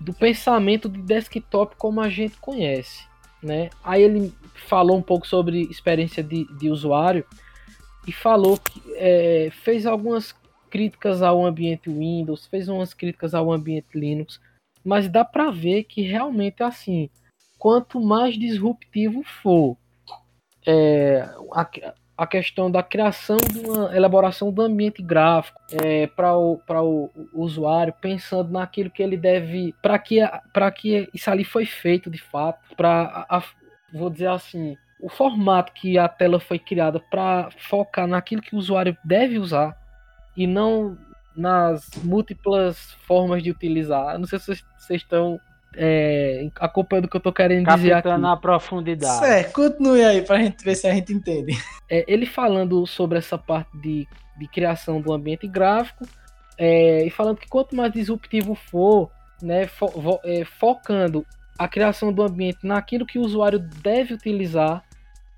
do 0.00 0.14
pensamento 0.14 0.88
de 0.88 1.02
desktop 1.02 1.76
como 1.76 2.00
a 2.00 2.08
gente 2.08 2.38
conhece. 2.38 3.04
Né? 3.44 3.68
Aí 3.84 4.02
ele 4.02 4.32
falou 4.66 4.96
um 4.96 5.02
pouco 5.02 5.26
sobre 5.26 5.62
experiência 5.64 6.22
de, 6.22 6.46
de 6.56 6.70
usuário 6.70 7.26
e 8.06 8.12
falou 8.12 8.56
que 8.56 8.80
é, 8.94 9.50
fez 9.52 9.84
algumas 9.84 10.34
críticas 10.70 11.20
ao 11.20 11.44
ambiente 11.44 11.90
Windows, 11.90 12.46
fez 12.46 12.68
umas 12.68 12.94
críticas 12.94 13.34
ao 13.34 13.52
ambiente 13.52 13.88
Linux, 13.94 14.40
mas 14.82 15.08
dá 15.08 15.24
para 15.24 15.50
ver 15.50 15.84
que 15.84 16.00
realmente 16.00 16.62
é 16.62 16.64
assim, 16.64 17.10
quanto 17.58 18.00
mais 18.00 18.34
disruptivo 18.38 19.22
for 19.22 19.76
é, 20.66 21.28
a 22.16 22.26
questão 22.26 22.70
da 22.70 22.82
criação 22.82 23.36
de 23.36 23.58
uma 23.58 23.94
elaboração 23.94 24.52
do 24.52 24.62
ambiente 24.62 25.02
gráfico 25.02 25.60
é, 25.82 26.06
para 26.06 26.36
o, 26.36 26.60
o, 26.68 27.10
o 27.32 27.42
usuário, 27.42 27.94
pensando 28.00 28.52
naquilo 28.52 28.90
que 28.90 29.02
ele 29.02 29.16
deve, 29.16 29.74
para 29.82 29.98
que, 29.98 30.20
que 30.76 31.08
isso 31.12 31.30
ali 31.30 31.44
foi 31.44 31.66
feito 31.66 32.08
de 32.08 32.18
fato, 32.18 32.74
para, 32.76 33.26
vou 33.92 34.10
dizer 34.10 34.28
assim, 34.28 34.76
o 35.00 35.08
formato 35.08 35.72
que 35.72 35.98
a 35.98 36.08
tela 36.08 36.38
foi 36.38 36.58
criada 36.58 37.00
para 37.00 37.48
focar 37.58 38.06
naquilo 38.06 38.42
que 38.42 38.54
o 38.54 38.58
usuário 38.58 38.96
deve 39.04 39.38
usar, 39.38 39.76
e 40.36 40.46
não 40.46 40.96
nas 41.36 41.90
múltiplas 42.02 42.92
formas 43.06 43.42
de 43.42 43.50
utilizar. 43.50 44.18
não 44.18 44.26
sei 44.26 44.38
se 44.38 44.46
vocês 44.78 45.02
estão 45.02 45.40
é, 45.76 46.48
acompanhando 46.60 47.06
o 47.06 47.08
que 47.08 47.16
eu 47.16 47.20
tô 47.20 47.32
querendo 47.32 47.66
dizer 47.74 47.92
aqui. 47.92 48.08
na 48.16 48.36
profundidade. 48.36 49.18
Certo, 49.18 49.52
continue 49.52 50.04
aí 50.04 50.22
pra 50.22 50.38
gente 50.38 50.64
ver 50.64 50.74
se 50.74 50.86
a 50.86 50.94
gente 50.94 51.12
entende. 51.12 51.56
É, 51.90 52.04
ele 52.08 52.26
falando 52.26 52.86
sobre 52.86 53.18
essa 53.18 53.36
parte 53.36 53.76
de, 53.78 54.06
de 54.38 54.48
criação 54.48 55.00
do 55.00 55.12
ambiente 55.12 55.46
gráfico 55.46 56.06
é, 56.56 57.04
e 57.04 57.10
falando 57.10 57.38
que 57.38 57.48
quanto 57.48 57.76
mais 57.76 57.92
disruptivo 57.92 58.54
for, 58.54 59.10
né, 59.42 59.66
fo, 59.66 59.88
vo, 59.88 60.20
é, 60.24 60.44
focando 60.44 61.26
a 61.58 61.68
criação 61.68 62.12
do 62.12 62.22
ambiente 62.22 62.58
naquilo 62.62 63.06
que 63.06 63.18
o 63.18 63.22
usuário 63.22 63.58
deve 63.58 64.14
utilizar, 64.14 64.82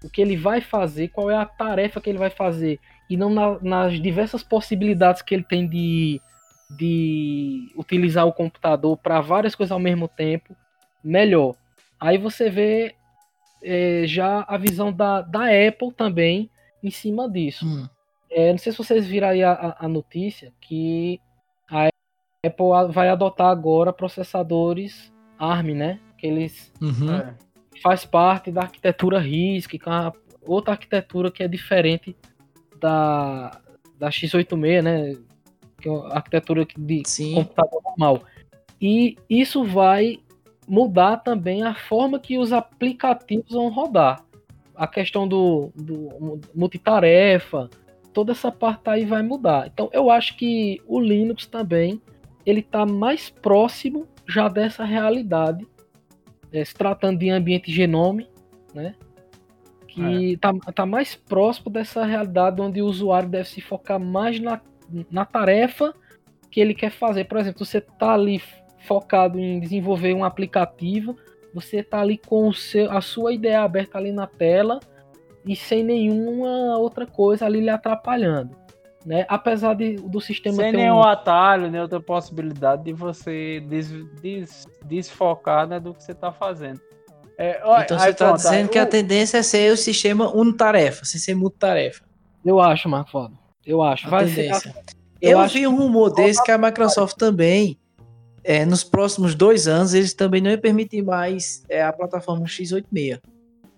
o 0.05 0.09
que 0.09 0.21
ele 0.21 0.37
vai 0.37 0.61
fazer, 0.61 1.09
qual 1.09 1.31
é 1.31 1.37
a 1.37 1.45
tarefa 1.45 2.01
que 2.01 2.09
ele 2.09 2.19
vai 2.19 2.31
fazer 2.31 2.79
e 3.09 3.17
não 3.17 3.31
na, 3.31 3.59
nas 3.61 4.01
diversas 4.01 4.43
possibilidades 4.43 5.23
que 5.23 5.35
ele 5.35 5.45
tem 5.45 5.67
de, 5.69 6.21
de 6.71 7.71
utilizar 7.77 8.27
o 8.27 8.33
computador 8.33 8.97
para 8.97 9.21
várias 9.21 9.55
coisas 9.55 9.73
ao 9.73 9.79
mesmo 9.79 10.09
tempo, 10.09 10.57
melhor. 11.03 11.55
Aí 11.99 12.19
você 12.19 12.51
vê 12.51 12.95
é, 13.63 14.05
já 14.07 14.45
a 14.49 14.57
visão 14.57 14.93
da, 14.93 15.21
da 15.21 15.45
Apple 15.45 15.93
também 15.93 16.51
em 16.83 16.91
cima 16.91 17.31
disso. 17.31 17.67
Hum. 17.67 17.89
É, 18.31 18.51
não 18.51 18.59
sei 18.59 18.73
se 18.73 18.79
vocês 18.79 19.07
viram 19.07 19.29
aí 19.29 19.43
a, 19.43 19.77
a 19.79 19.89
notícia 19.89 20.53
que 20.61 21.21
a 21.71 21.89
Apple 22.45 22.93
vai 22.93 23.09
adotar 23.09 23.49
agora 23.49 23.93
processadores 23.93 25.13
ARM, 25.39 25.75
né? 25.75 26.01
Que 26.19 26.27
eles 26.27 26.73
uhum. 26.81 27.15
é, 27.15 27.35
faz 27.83 28.05
parte 28.05 28.51
da 28.51 28.63
arquitetura 28.63 29.19
RISC, 29.19 29.79
que 29.79 29.89
é 29.89 30.13
outra 30.43 30.73
arquitetura 30.73 31.31
que 31.31 31.43
é 31.43 31.49
diferente 31.49 32.17
da, 32.81 33.61
da 33.99 34.09
x86, 34.09 34.83
né? 34.83 35.13
Que 35.79 35.89
é 35.89 35.93
uma 35.93 36.15
arquitetura 36.15 36.67
de 36.77 37.03
Sim. 37.07 37.35
computador 37.35 37.83
normal. 37.83 38.23
E 38.81 39.17
isso 39.29 39.65
vai 39.65 40.19
mudar 40.69 41.19
também 41.19 41.63
a 41.63 41.75
forma 41.75 42.19
que 42.19 42.39
os 42.39 42.53
aplicativos 42.53 43.53
vão 43.53 43.69
rodar. 43.69 44.25
A 44.75 44.87
questão 44.87 45.27
do, 45.27 45.71
do 45.75 46.41
multitarefa, 46.55 47.71
toda 48.13 48.33
essa 48.33 48.53
parte 48.53 48.89
aí 48.91 49.05
vai 49.05 49.23
mudar. 49.23 49.69
Então 49.73 49.89
eu 49.93 50.11
acho 50.11 50.37
que 50.37 50.81
o 50.87 51.01
Linux 51.01 51.47
também 51.47 52.01
ele 52.45 52.61
está 52.61 52.85
mais 52.85 53.31
próximo 53.31 54.07
já 54.29 54.49
dessa 54.49 54.85
realidade, 54.85 55.67
é, 56.53 56.65
se 56.65 56.75
tratando 56.75 57.19
de 57.19 57.31
ambiente 57.31 57.73
genome, 57.73 58.29
né? 58.75 58.95
que 59.97 60.33
está 60.35 60.51
é. 60.51 60.73
tá 60.73 60.85
mais 60.85 61.15
próximo 61.15 61.71
dessa 61.71 62.05
realidade 62.05 62.61
onde 62.61 62.83
o 62.83 62.87
usuário 62.87 63.29
deve 63.29 63.49
se 63.49 63.63
focar 63.63 63.99
mais 63.99 64.39
na, 64.39 64.61
na 65.11 65.25
tarefa 65.25 65.95
que 66.51 66.61
ele 66.61 66.75
quer 66.75 66.91
fazer. 66.91 67.25
Por 67.25 67.39
exemplo, 67.39 67.65
você 67.65 67.79
está 67.79 68.15
ali 68.15 68.43
focado 68.87 69.39
em 69.39 69.59
desenvolver 69.61 70.15
um 70.15 70.25
aplicativo, 70.25 71.17
você 71.53 71.79
está 71.79 72.01
ali 72.01 72.19
com 72.19 72.49
o 72.49 72.55
seu, 72.55 72.91
a 72.91 73.01
sua 73.01 73.33
ideia 73.33 73.63
aberta 73.63 73.99
ali 73.99 74.13
na 74.13 74.27
tela 74.27 74.81
e 75.45 75.57
sem 75.57 75.83
nenhuma 75.83 76.79
outra 76.79 77.07
coisa 77.07 77.47
ali 77.47 77.61
lhe 77.61 77.71
atrapalhando. 77.71 78.57
Né? 79.05 79.25
Apesar 79.29 79.75
de, 79.75 79.95
do 79.97 80.21
sistema 80.21 80.57
sem 80.57 80.73
nenhum 80.73 80.97
um... 80.97 81.03
atalho, 81.03 81.71
nem 81.71 81.81
outra 81.81 82.01
possibilidade 82.01 82.85
de 82.85 82.93
você 82.93 83.61
des, 83.61 83.89
des, 84.21 84.67
desfocar 84.85 85.67
né, 85.67 85.79
do 85.79 85.95
que 85.95 86.03
você 86.03 86.13
está 86.13 86.33
fazendo. 86.33 86.81
É, 87.39 87.61
então 87.83 87.99
você 87.99 88.11
está 88.11 88.33
dizendo 88.33 88.69
que 88.69 88.79
a 88.79 88.87
tendência 88.87 89.39
é 89.39 89.43
ser 89.43 89.71
o 89.71 89.77
sistema 89.77 90.35
unitarefa, 90.35 91.05
sem 91.05 91.21
ser 91.21 91.35
multitarefa. 91.35 92.03
Eu 92.45 92.61
acho, 92.61 92.89
Marco 92.89 93.11
Foda. 93.11 93.46
Eu 93.67 93.83
acho. 93.83 94.09
Vai 94.09 94.29
ser. 94.29 94.51
Eu, 95.21 95.41
eu 95.41 95.49
vi 95.49 95.67
um 95.67 95.75
rumor 95.75 96.13
desse 96.13 96.43
que 96.43 96.51
a 96.51 96.59
Microsoft 96.59 97.17
também, 97.17 97.79
é, 98.45 98.65
nos 98.65 98.85
próximos 98.85 99.35
dois 99.35 99.67
anos, 99.67 99.95
eles 99.95 100.15
também 100.15 100.41
não 100.41 100.51
iam 100.51 100.61
permitir 100.61 101.03
mais 101.03 101.65
é, 101.69 101.83
a 101.83 101.93
plataforma 101.93 102.45
x86. 102.45 103.21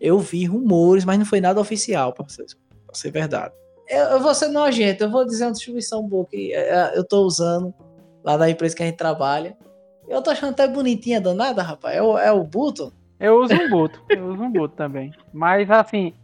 Eu 0.00 0.18
vi 0.18 0.44
rumores, 0.44 1.04
mas 1.04 1.18
não 1.18 1.26
foi 1.26 1.40
nada 1.40 1.60
oficial 1.60 2.12
para 2.12 2.26
ser 2.92 3.10
verdade. 3.10 3.54
Eu, 3.88 4.04
eu 4.04 4.20
vou 4.20 4.34
ser 4.34 4.48
nojento, 4.48 5.04
eu 5.04 5.10
vou 5.10 5.24
dizer 5.24 5.46
uma 5.46 5.52
distribuição 5.52 6.06
boa 6.06 6.26
que 6.26 6.52
é, 6.52 6.92
eu 6.96 7.04
tô 7.04 7.22
usando 7.22 7.72
lá 8.22 8.36
na 8.36 8.50
empresa 8.50 8.76
que 8.76 8.82
a 8.82 8.86
gente 8.86 8.96
trabalha. 8.96 9.56
Eu 10.06 10.22
tô 10.22 10.30
achando 10.30 10.50
até 10.50 10.66
bonitinha, 10.68 11.20
danada, 11.20 11.62
rapaz. 11.62 11.96
É 11.96 12.02
o, 12.02 12.18
é 12.18 12.32
o 12.32 12.42
Button. 12.44 12.90
Eu 13.20 13.42
uso 13.42 13.52
um 13.54 13.68
boot, 13.68 13.98
eu 14.10 14.26
uso 14.28 14.42
um 14.42 14.50
boot 14.50 14.74
também. 14.76 15.12
Mas 15.32 15.68
assim, 15.70 16.14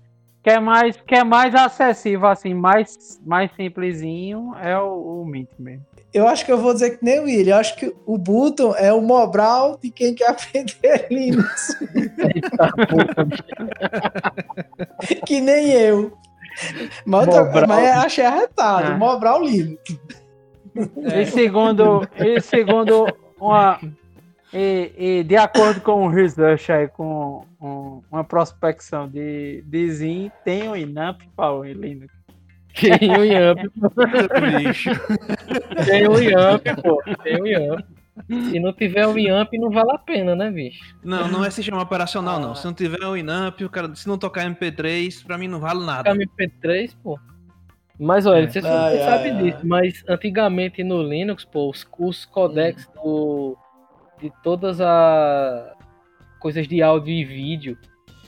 quer 0.45 0.61
mais, 0.61 0.97
quer 1.07 1.25
mais 1.25 1.55
acessível, 1.55 2.29
assim, 2.29 2.53
mais, 2.53 3.19
mais 3.25 3.51
simplesinho, 3.57 4.55
é 4.61 4.79
o, 4.79 5.23
o 5.23 5.27
Mint 5.27 5.49
mesmo. 5.59 5.87
Eu 6.13 6.29
acho 6.29 6.45
que 6.45 6.53
eu 6.53 6.59
vou 6.59 6.73
dizer 6.73 6.99
que 6.99 7.05
nem 7.05 7.19
o 7.19 7.25
William. 7.25 7.55
Eu 7.55 7.59
acho 7.59 7.75
que 7.75 7.93
o 8.07 8.17
Button 8.17 8.73
é 8.77 8.93
o 8.93 9.01
Mobral 9.01 9.77
de 9.83 9.91
quem 9.91 10.15
quer 10.15 10.31
aprender 10.31 11.07
Linux. 11.11 11.77
que 15.27 15.41
nem 15.41 15.73
eu. 15.73 16.17
Mas, 17.05 17.27
Mobral. 17.27 17.67
mas 17.67 18.05
achei 18.05 18.25
arretado. 18.25 18.93
Ah. 18.93 18.97
Mobral 18.97 19.43
Linux. 19.43 19.83
E 21.03 21.27
segundo, 21.27 22.07
e 22.17 22.41
segundo 22.41 23.09
uma. 23.41 23.81
E, 24.57 24.93
e 24.97 25.25
de 25.25 25.37
acordo 25.37 25.81
com 25.81 26.07
o 26.07 26.09
research 26.09 26.71
aí, 26.71 26.87
com 26.89 27.45
um- 27.61 28.01
uma 28.11 28.23
prospecção 28.23 29.09
de, 29.09 29.63
de 29.67 29.91
Zin, 29.91 30.31
tem 30.45 30.69
o 30.69 30.77
Inamp 30.77 31.23
para 31.37 31.53
o 31.53 31.65
Linux. 31.65 32.13
Tem 32.81 33.17
o 33.17 33.25
Yamp, 33.25 33.59
tem 35.87 36.09
o 36.09 36.19
Yamp, 36.19 36.63
pô. 36.83 37.03
Tem 37.23 37.41
o 37.41 37.47
Yamp. 37.47 37.81
Se 38.51 38.61
não 38.61 38.73
tiver 38.73 39.07
o 39.07 39.19
Yamp, 39.19 39.53
não 39.55 39.71
vale 39.71 39.91
a 39.93 39.99
pena, 39.99 40.35
né, 40.37 40.51
bicho? 40.51 40.97
Não, 41.03 41.27
não 41.29 41.45
é 41.45 41.51
sistema 41.51 41.83
operacional, 41.83 42.39
não. 42.41 42.55
Se 42.55 42.65
não 42.65 42.73
tiver 42.75 43.05
o 43.05 43.17
Inamp, 43.17 43.61
o 43.63 43.69
cara, 43.71 43.95
se 43.95 44.07
não 44.09 44.17
tocar 44.19 44.45
MP3, 44.49 45.25
pra 45.25 45.37
mim 45.39 45.49
não 45.49 45.59
vale 45.61 45.85
nada. 45.85 46.11
MP3, 46.15 46.95
pô. 47.03 47.19
Mas 47.99 48.27
olha, 48.27 48.45
É. 48.45 48.51
se 48.51 48.59
Ai, 48.59 48.63
você 48.63 48.69
ai, 48.69 48.99
sabe 48.99 49.31
ai. 49.31 49.43
disso, 49.43 49.61
mas 49.67 50.05
antigamente 50.09 50.83
no 50.83 51.03
Linux, 51.03 51.45
pô, 51.45 51.71
os, 51.71 51.87
os 51.99 52.25
codecs 52.25 52.89
do, 52.95 53.57
de 54.25 54.33
todas 54.43 54.81
as 54.81 55.77
coisas 56.41 56.67
de 56.67 56.83
áudio 56.83 57.13
e 57.13 57.23
vídeo 57.23 57.77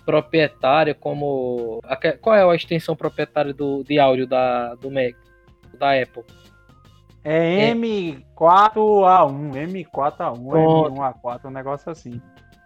proprietária, 0.04 0.94
como. 0.94 1.80
Qual 2.20 2.36
é 2.36 2.42
a 2.44 2.54
extensão 2.54 2.94
proprietária 2.94 3.54
do, 3.54 3.82
de 3.82 3.98
áudio 3.98 4.26
da, 4.26 4.74
do 4.74 4.90
Mac? 4.90 5.16
Da 5.78 5.98
Apple? 5.98 6.22
É 7.24 7.72
M4A1, 7.72 8.26
M4A1, 9.54 10.48
Pronto. 10.48 10.94
M1A4, 10.94 11.46
um 11.46 11.50
negócio 11.50 11.90
assim. 11.90 12.20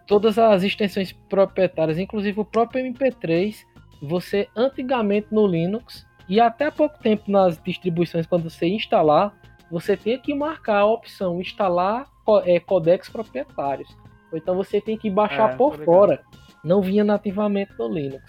todas 0.07 0.37
as 0.37 0.65
extensões 0.65 1.13
proprietárias, 1.13 1.99
inclusive 1.99 2.41
o 2.41 2.45
próprio 2.45 2.85
MP3, 2.85 3.57
você 4.03 4.49
antigamente 4.57 5.29
no 5.31 5.47
Linux 5.47 6.05
e 6.29 6.41
até 6.41 6.67
há 6.67 6.73
pouco 6.73 6.99
tempo 6.99 7.31
nas 7.31 7.63
distribuições, 7.63 8.27
quando 8.27 8.51
você 8.51 8.67
instalar, 8.67 9.33
você 9.71 9.97
tem 9.97 10.19
que 10.19 10.35
marcar 10.35 10.79
a 10.79 10.87
opção 10.87 11.41
instalar 11.41 12.07
é, 12.45 12.59
codecs 12.59 13.09
proprietários. 13.09 13.89
Ou 14.33 14.39
então 14.39 14.55
você 14.55 14.81
tem 14.81 14.97
que 14.97 15.11
baixar 15.11 15.53
É, 15.53 15.57
por 15.57 15.77
fora. 15.85 16.23
Não 16.65 16.83
vinha 16.83 17.05
nativamente 17.05 17.73
no 17.79 17.89
Linux. 17.89 18.23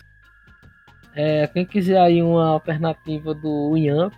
É, 1.13 1.47
quem 1.47 1.65
quiser 1.65 1.99
aí 1.99 2.21
uma 2.21 2.47
alternativa 2.47 3.33
do 3.33 3.75
Yamp 3.75 4.13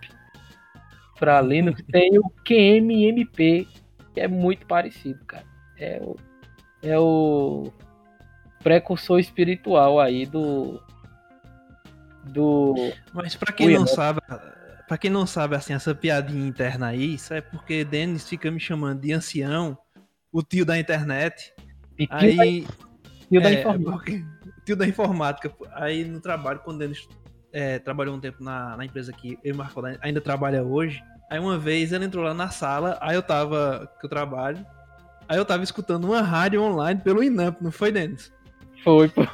para 1.20 1.42
Linux, 1.42 1.82
tem 1.92 2.20
o 2.20 2.30
QMMP, 2.46 3.68
que 4.14 4.20
é 4.20 4.28
muito 4.28 4.66
parecido, 4.66 5.24
cara. 5.26 5.46
É 5.78 6.00
o 6.02 6.16
é 6.84 7.00
o 7.00 7.72
precursor 8.62 9.20
espiritual 9.20 10.00
aí 10.00 10.26
do 10.26 10.82
do 12.26 12.76
Mas 13.14 13.36
pra 13.36 13.54
quem 13.54 13.74
não 13.74 13.88
sabe, 13.88 14.20
para 14.88 14.98
quem 14.98 15.10
não 15.10 15.26
sabe 15.26 15.56
assim 15.56 15.74
essa 15.74 15.94
piadinha 15.94 16.48
interna 16.48 16.88
aí, 16.88 17.16
isso 17.16 17.34
é 17.34 17.42
porque 17.42 17.84
Denis 17.84 18.28
fica 18.28 18.52
me 18.52 18.60
chamando 18.60 19.02
de 19.02 19.12
ancião, 19.14 19.78
o 20.32 20.42
tio 20.42 20.66
da 20.66 20.78
internet. 20.78 21.54
da, 22.10 22.18
Aí 22.18 22.68
tio 23.30 23.42
da 23.42 23.52
é, 23.52 23.60
informática. 23.60 24.26
tio 24.66 24.76
da 24.76 24.88
informática. 24.88 25.54
Aí 25.74 26.04
no 26.06 26.20
trabalho 26.20 26.60
quando 26.60 26.80
Denis 26.80 27.08
é, 27.52 27.80
trabalhou 27.80 28.16
um 28.16 28.20
tempo 28.20 28.44
na, 28.44 28.76
na 28.76 28.86
empresa 28.86 29.14
que 29.14 29.38
eu 29.44 29.54
e 29.54 29.58
Marco 29.58 29.82
ainda 30.02 30.20
trabalha 30.20 30.64
hoje. 30.64 31.02
Aí 31.30 31.40
uma 31.40 31.58
vez 31.58 31.92
ele 31.92 32.06
entrou 32.06 32.24
lá 32.24 32.34
na 32.34 32.50
sala, 32.50 32.98
aí 33.02 33.16
eu 33.16 33.24
tava 33.24 33.92
que 34.00 34.06
eu 34.06 34.10
trabalho, 34.10 34.66
aí 35.28 35.38
eu 35.38 35.46
tava 35.46 35.64
escutando 35.64 36.06
uma 36.06 36.22
rádio 36.22 36.62
online 36.62 37.00
pelo 37.02 37.24
Inamp, 37.24 37.62
não 37.62 37.72
foi 37.72 37.92
Denis? 37.92 38.32
Foi, 38.84 39.08
pô. 39.08 39.26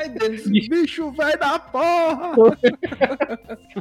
Aí 0.00 0.08
Denis, 0.08 0.68
bicho 0.68 1.10
vai 1.12 1.36
da 1.36 1.58
porra! 1.58 2.32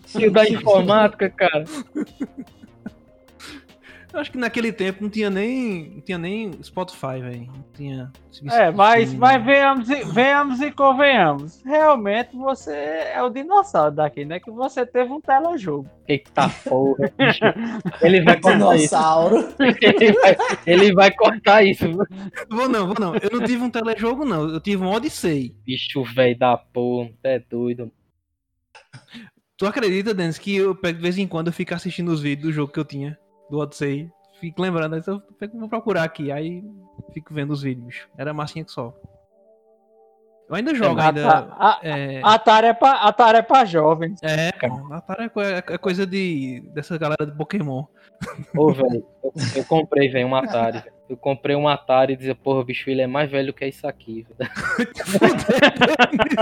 Tio 0.06 0.32
da 0.32 0.48
informática, 0.48 1.30
cara. 1.30 1.66
Eu 4.12 4.20
acho 4.20 4.32
que 4.32 4.38
naquele 4.38 4.72
tempo 4.72 5.04
não 5.04 5.10
tinha 5.10 5.30
nem. 5.30 5.90
Não 5.96 6.02
tinha 6.02 6.18
nem 6.18 6.52
Spotify, 6.64 7.20
velho. 7.22 7.46
Não 7.46 7.66
tinha. 7.74 8.12
É, 8.52 8.72
mas, 8.72 9.14
mas 9.14 9.34
né? 9.34 9.40
venhamos, 9.40 9.90
e, 9.90 10.04
venhamos 10.06 10.62
e 10.62 10.72
convenhamos. 10.72 11.62
Realmente 11.64 12.36
você 12.36 12.74
é 12.74 13.22
o 13.22 13.30
dinossauro 13.30 13.96
daqui, 13.96 14.26
né? 14.26 14.40
Que 14.40 14.50
você 14.50 14.84
teve 14.84 15.12
um 15.12 15.22
telejogo. 15.22 15.88
Eita 16.08 16.50
porra. 16.68 17.12
bicho. 17.16 17.40
Ele 18.02 18.22
vai 18.22 18.40
cortar 18.40 18.76
isso. 18.76 18.96
Dinossauro. 18.96 19.56
Ele 19.60 20.14
vai, 20.14 20.38
ele 20.66 20.94
vai 20.94 21.12
cortar 21.12 21.64
isso. 21.64 21.86
Vou 22.50 22.68
não, 22.68 22.88
vou 22.88 22.96
não. 23.00 23.16
Eu 23.16 23.30
não 23.32 23.46
tive 23.46 23.64
um 23.64 23.70
telejogo, 23.70 24.26
não. 24.26 24.50
Eu 24.50 24.60
tive 24.60 24.84
um 24.84 24.88
Odyssey. 24.88 25.56
Bicho 25.64 26.04
velho 26.04 26.38
da 26.38 26.58
porra. 26.58 27.12
É 27.24 27.38
doido. 27.38 27.92
Tu 29.58 29.66
acredita, 29.68 30.14
Denis, 30.14 30.38
que 30.40 30.56
eu 30.56 30.74
de 30.74 30.94
vez 30.94 31.18
em 31.18 31.28
quando 31.28 31.48
eu 31.48 31.54
fico 31.54 31.76
assistindo 31.76 32.10
os 32.10 32.22
vídeos 32.22 32.48
do 32.48 32.54
jogo 32.54 32.72
que 32.72 32.80
eu 32.80 32.86
tinha, 32.86 33.20
do 33.50 33.60
Odyssey. 33.60 34.10
Fico 34.40 34.62
lembrando, 34.62 34.96
aí 34.96 35.02
eu 35.06 35.22
vou 35.60 35.68
procurar 35.70 36.04
aqui, 36.04 36.32
aí 36.32 36.64
fico 37.14 37.34
vendo 37.34 37.52
os 37.52 37.62
vídeos. 37.62 38.08
Era 38.18 38.34
massinha 38.34 38.64
que 38.64 38.72
só. 38.72 38.94
Eu 40.48 40.56
ainda 40.56 40.74
jogo, 40.74 41.00
a, 41.00 41.08
ainda. 41.08 41.30
a, 41.60 41.80
É, 41.84 42.22
a, 42.24 42.34
Atari 42.34 42.68
é 42.68 42.74
pra, 42.74 42.92
Atari 43.04 43.38
é 43.38 43.42
pra 43.44 43.66
jovens. 43.66 44.20
é, 44.24 44.52
pô, 44.54 44.94
Atari 44.94 45.24
é 45.26 45.30
co- 45.30 45.42
é 45.42 45.78
coisa 45.78 46.08
de. 46.08 46.64
dessa 46.74 46.98
galera 46.98 47.24
de 47.26 47.36
Pokémon. 47.38 47.84
Ô, 48.58 48.72
velho, 48.72 49.06
eu, 49.24 49.32
eu 49.58 49.66
comprei, 49.66 50.10
velho, 50.10 50.28
um 50.28 50.36
Atari. 50.36 50.82
Eu 51.08 51.18
comprei 51.18 51.56
um 51.56 51.68
Atari 51.68 52.14
e 52.14 52.16
dizia, 52.18 52.34
porra, 52.36 52.64
bicho, 52.64 52.90
ele 52.90 53.02
é 53.02 53.08
mais 53.08 53.30
velho 53.30 53.54
que 53.54 53.66
isso 53.66 53.86
aqui. 53.88 54.26
velho. 54.38 54.52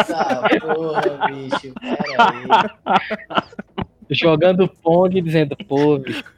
Tá, 0.07 0.47
porra, 0.61 1.27
bicho. 1.27 1.73
Pera 1.81 2.77
Jogando 4.09 4.67
Pong 4.67 5.17
e 5.17 5.21
dizendo, 5.21 5.55
pô, 5.67 5.97
bicho, 5.97 6.23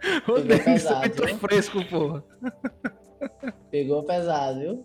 Pegou 0.00 0.40
Denis, 0.40 0.60
é 0.60 0.64
pesado, 0.64 1.00
muito 1.00 1.38
fresco, 1.38 1.84
porra. 1.84 2.24
Pegou 3.70 4.02
pesado, 4.02 4.60
viu? 4.60 4.84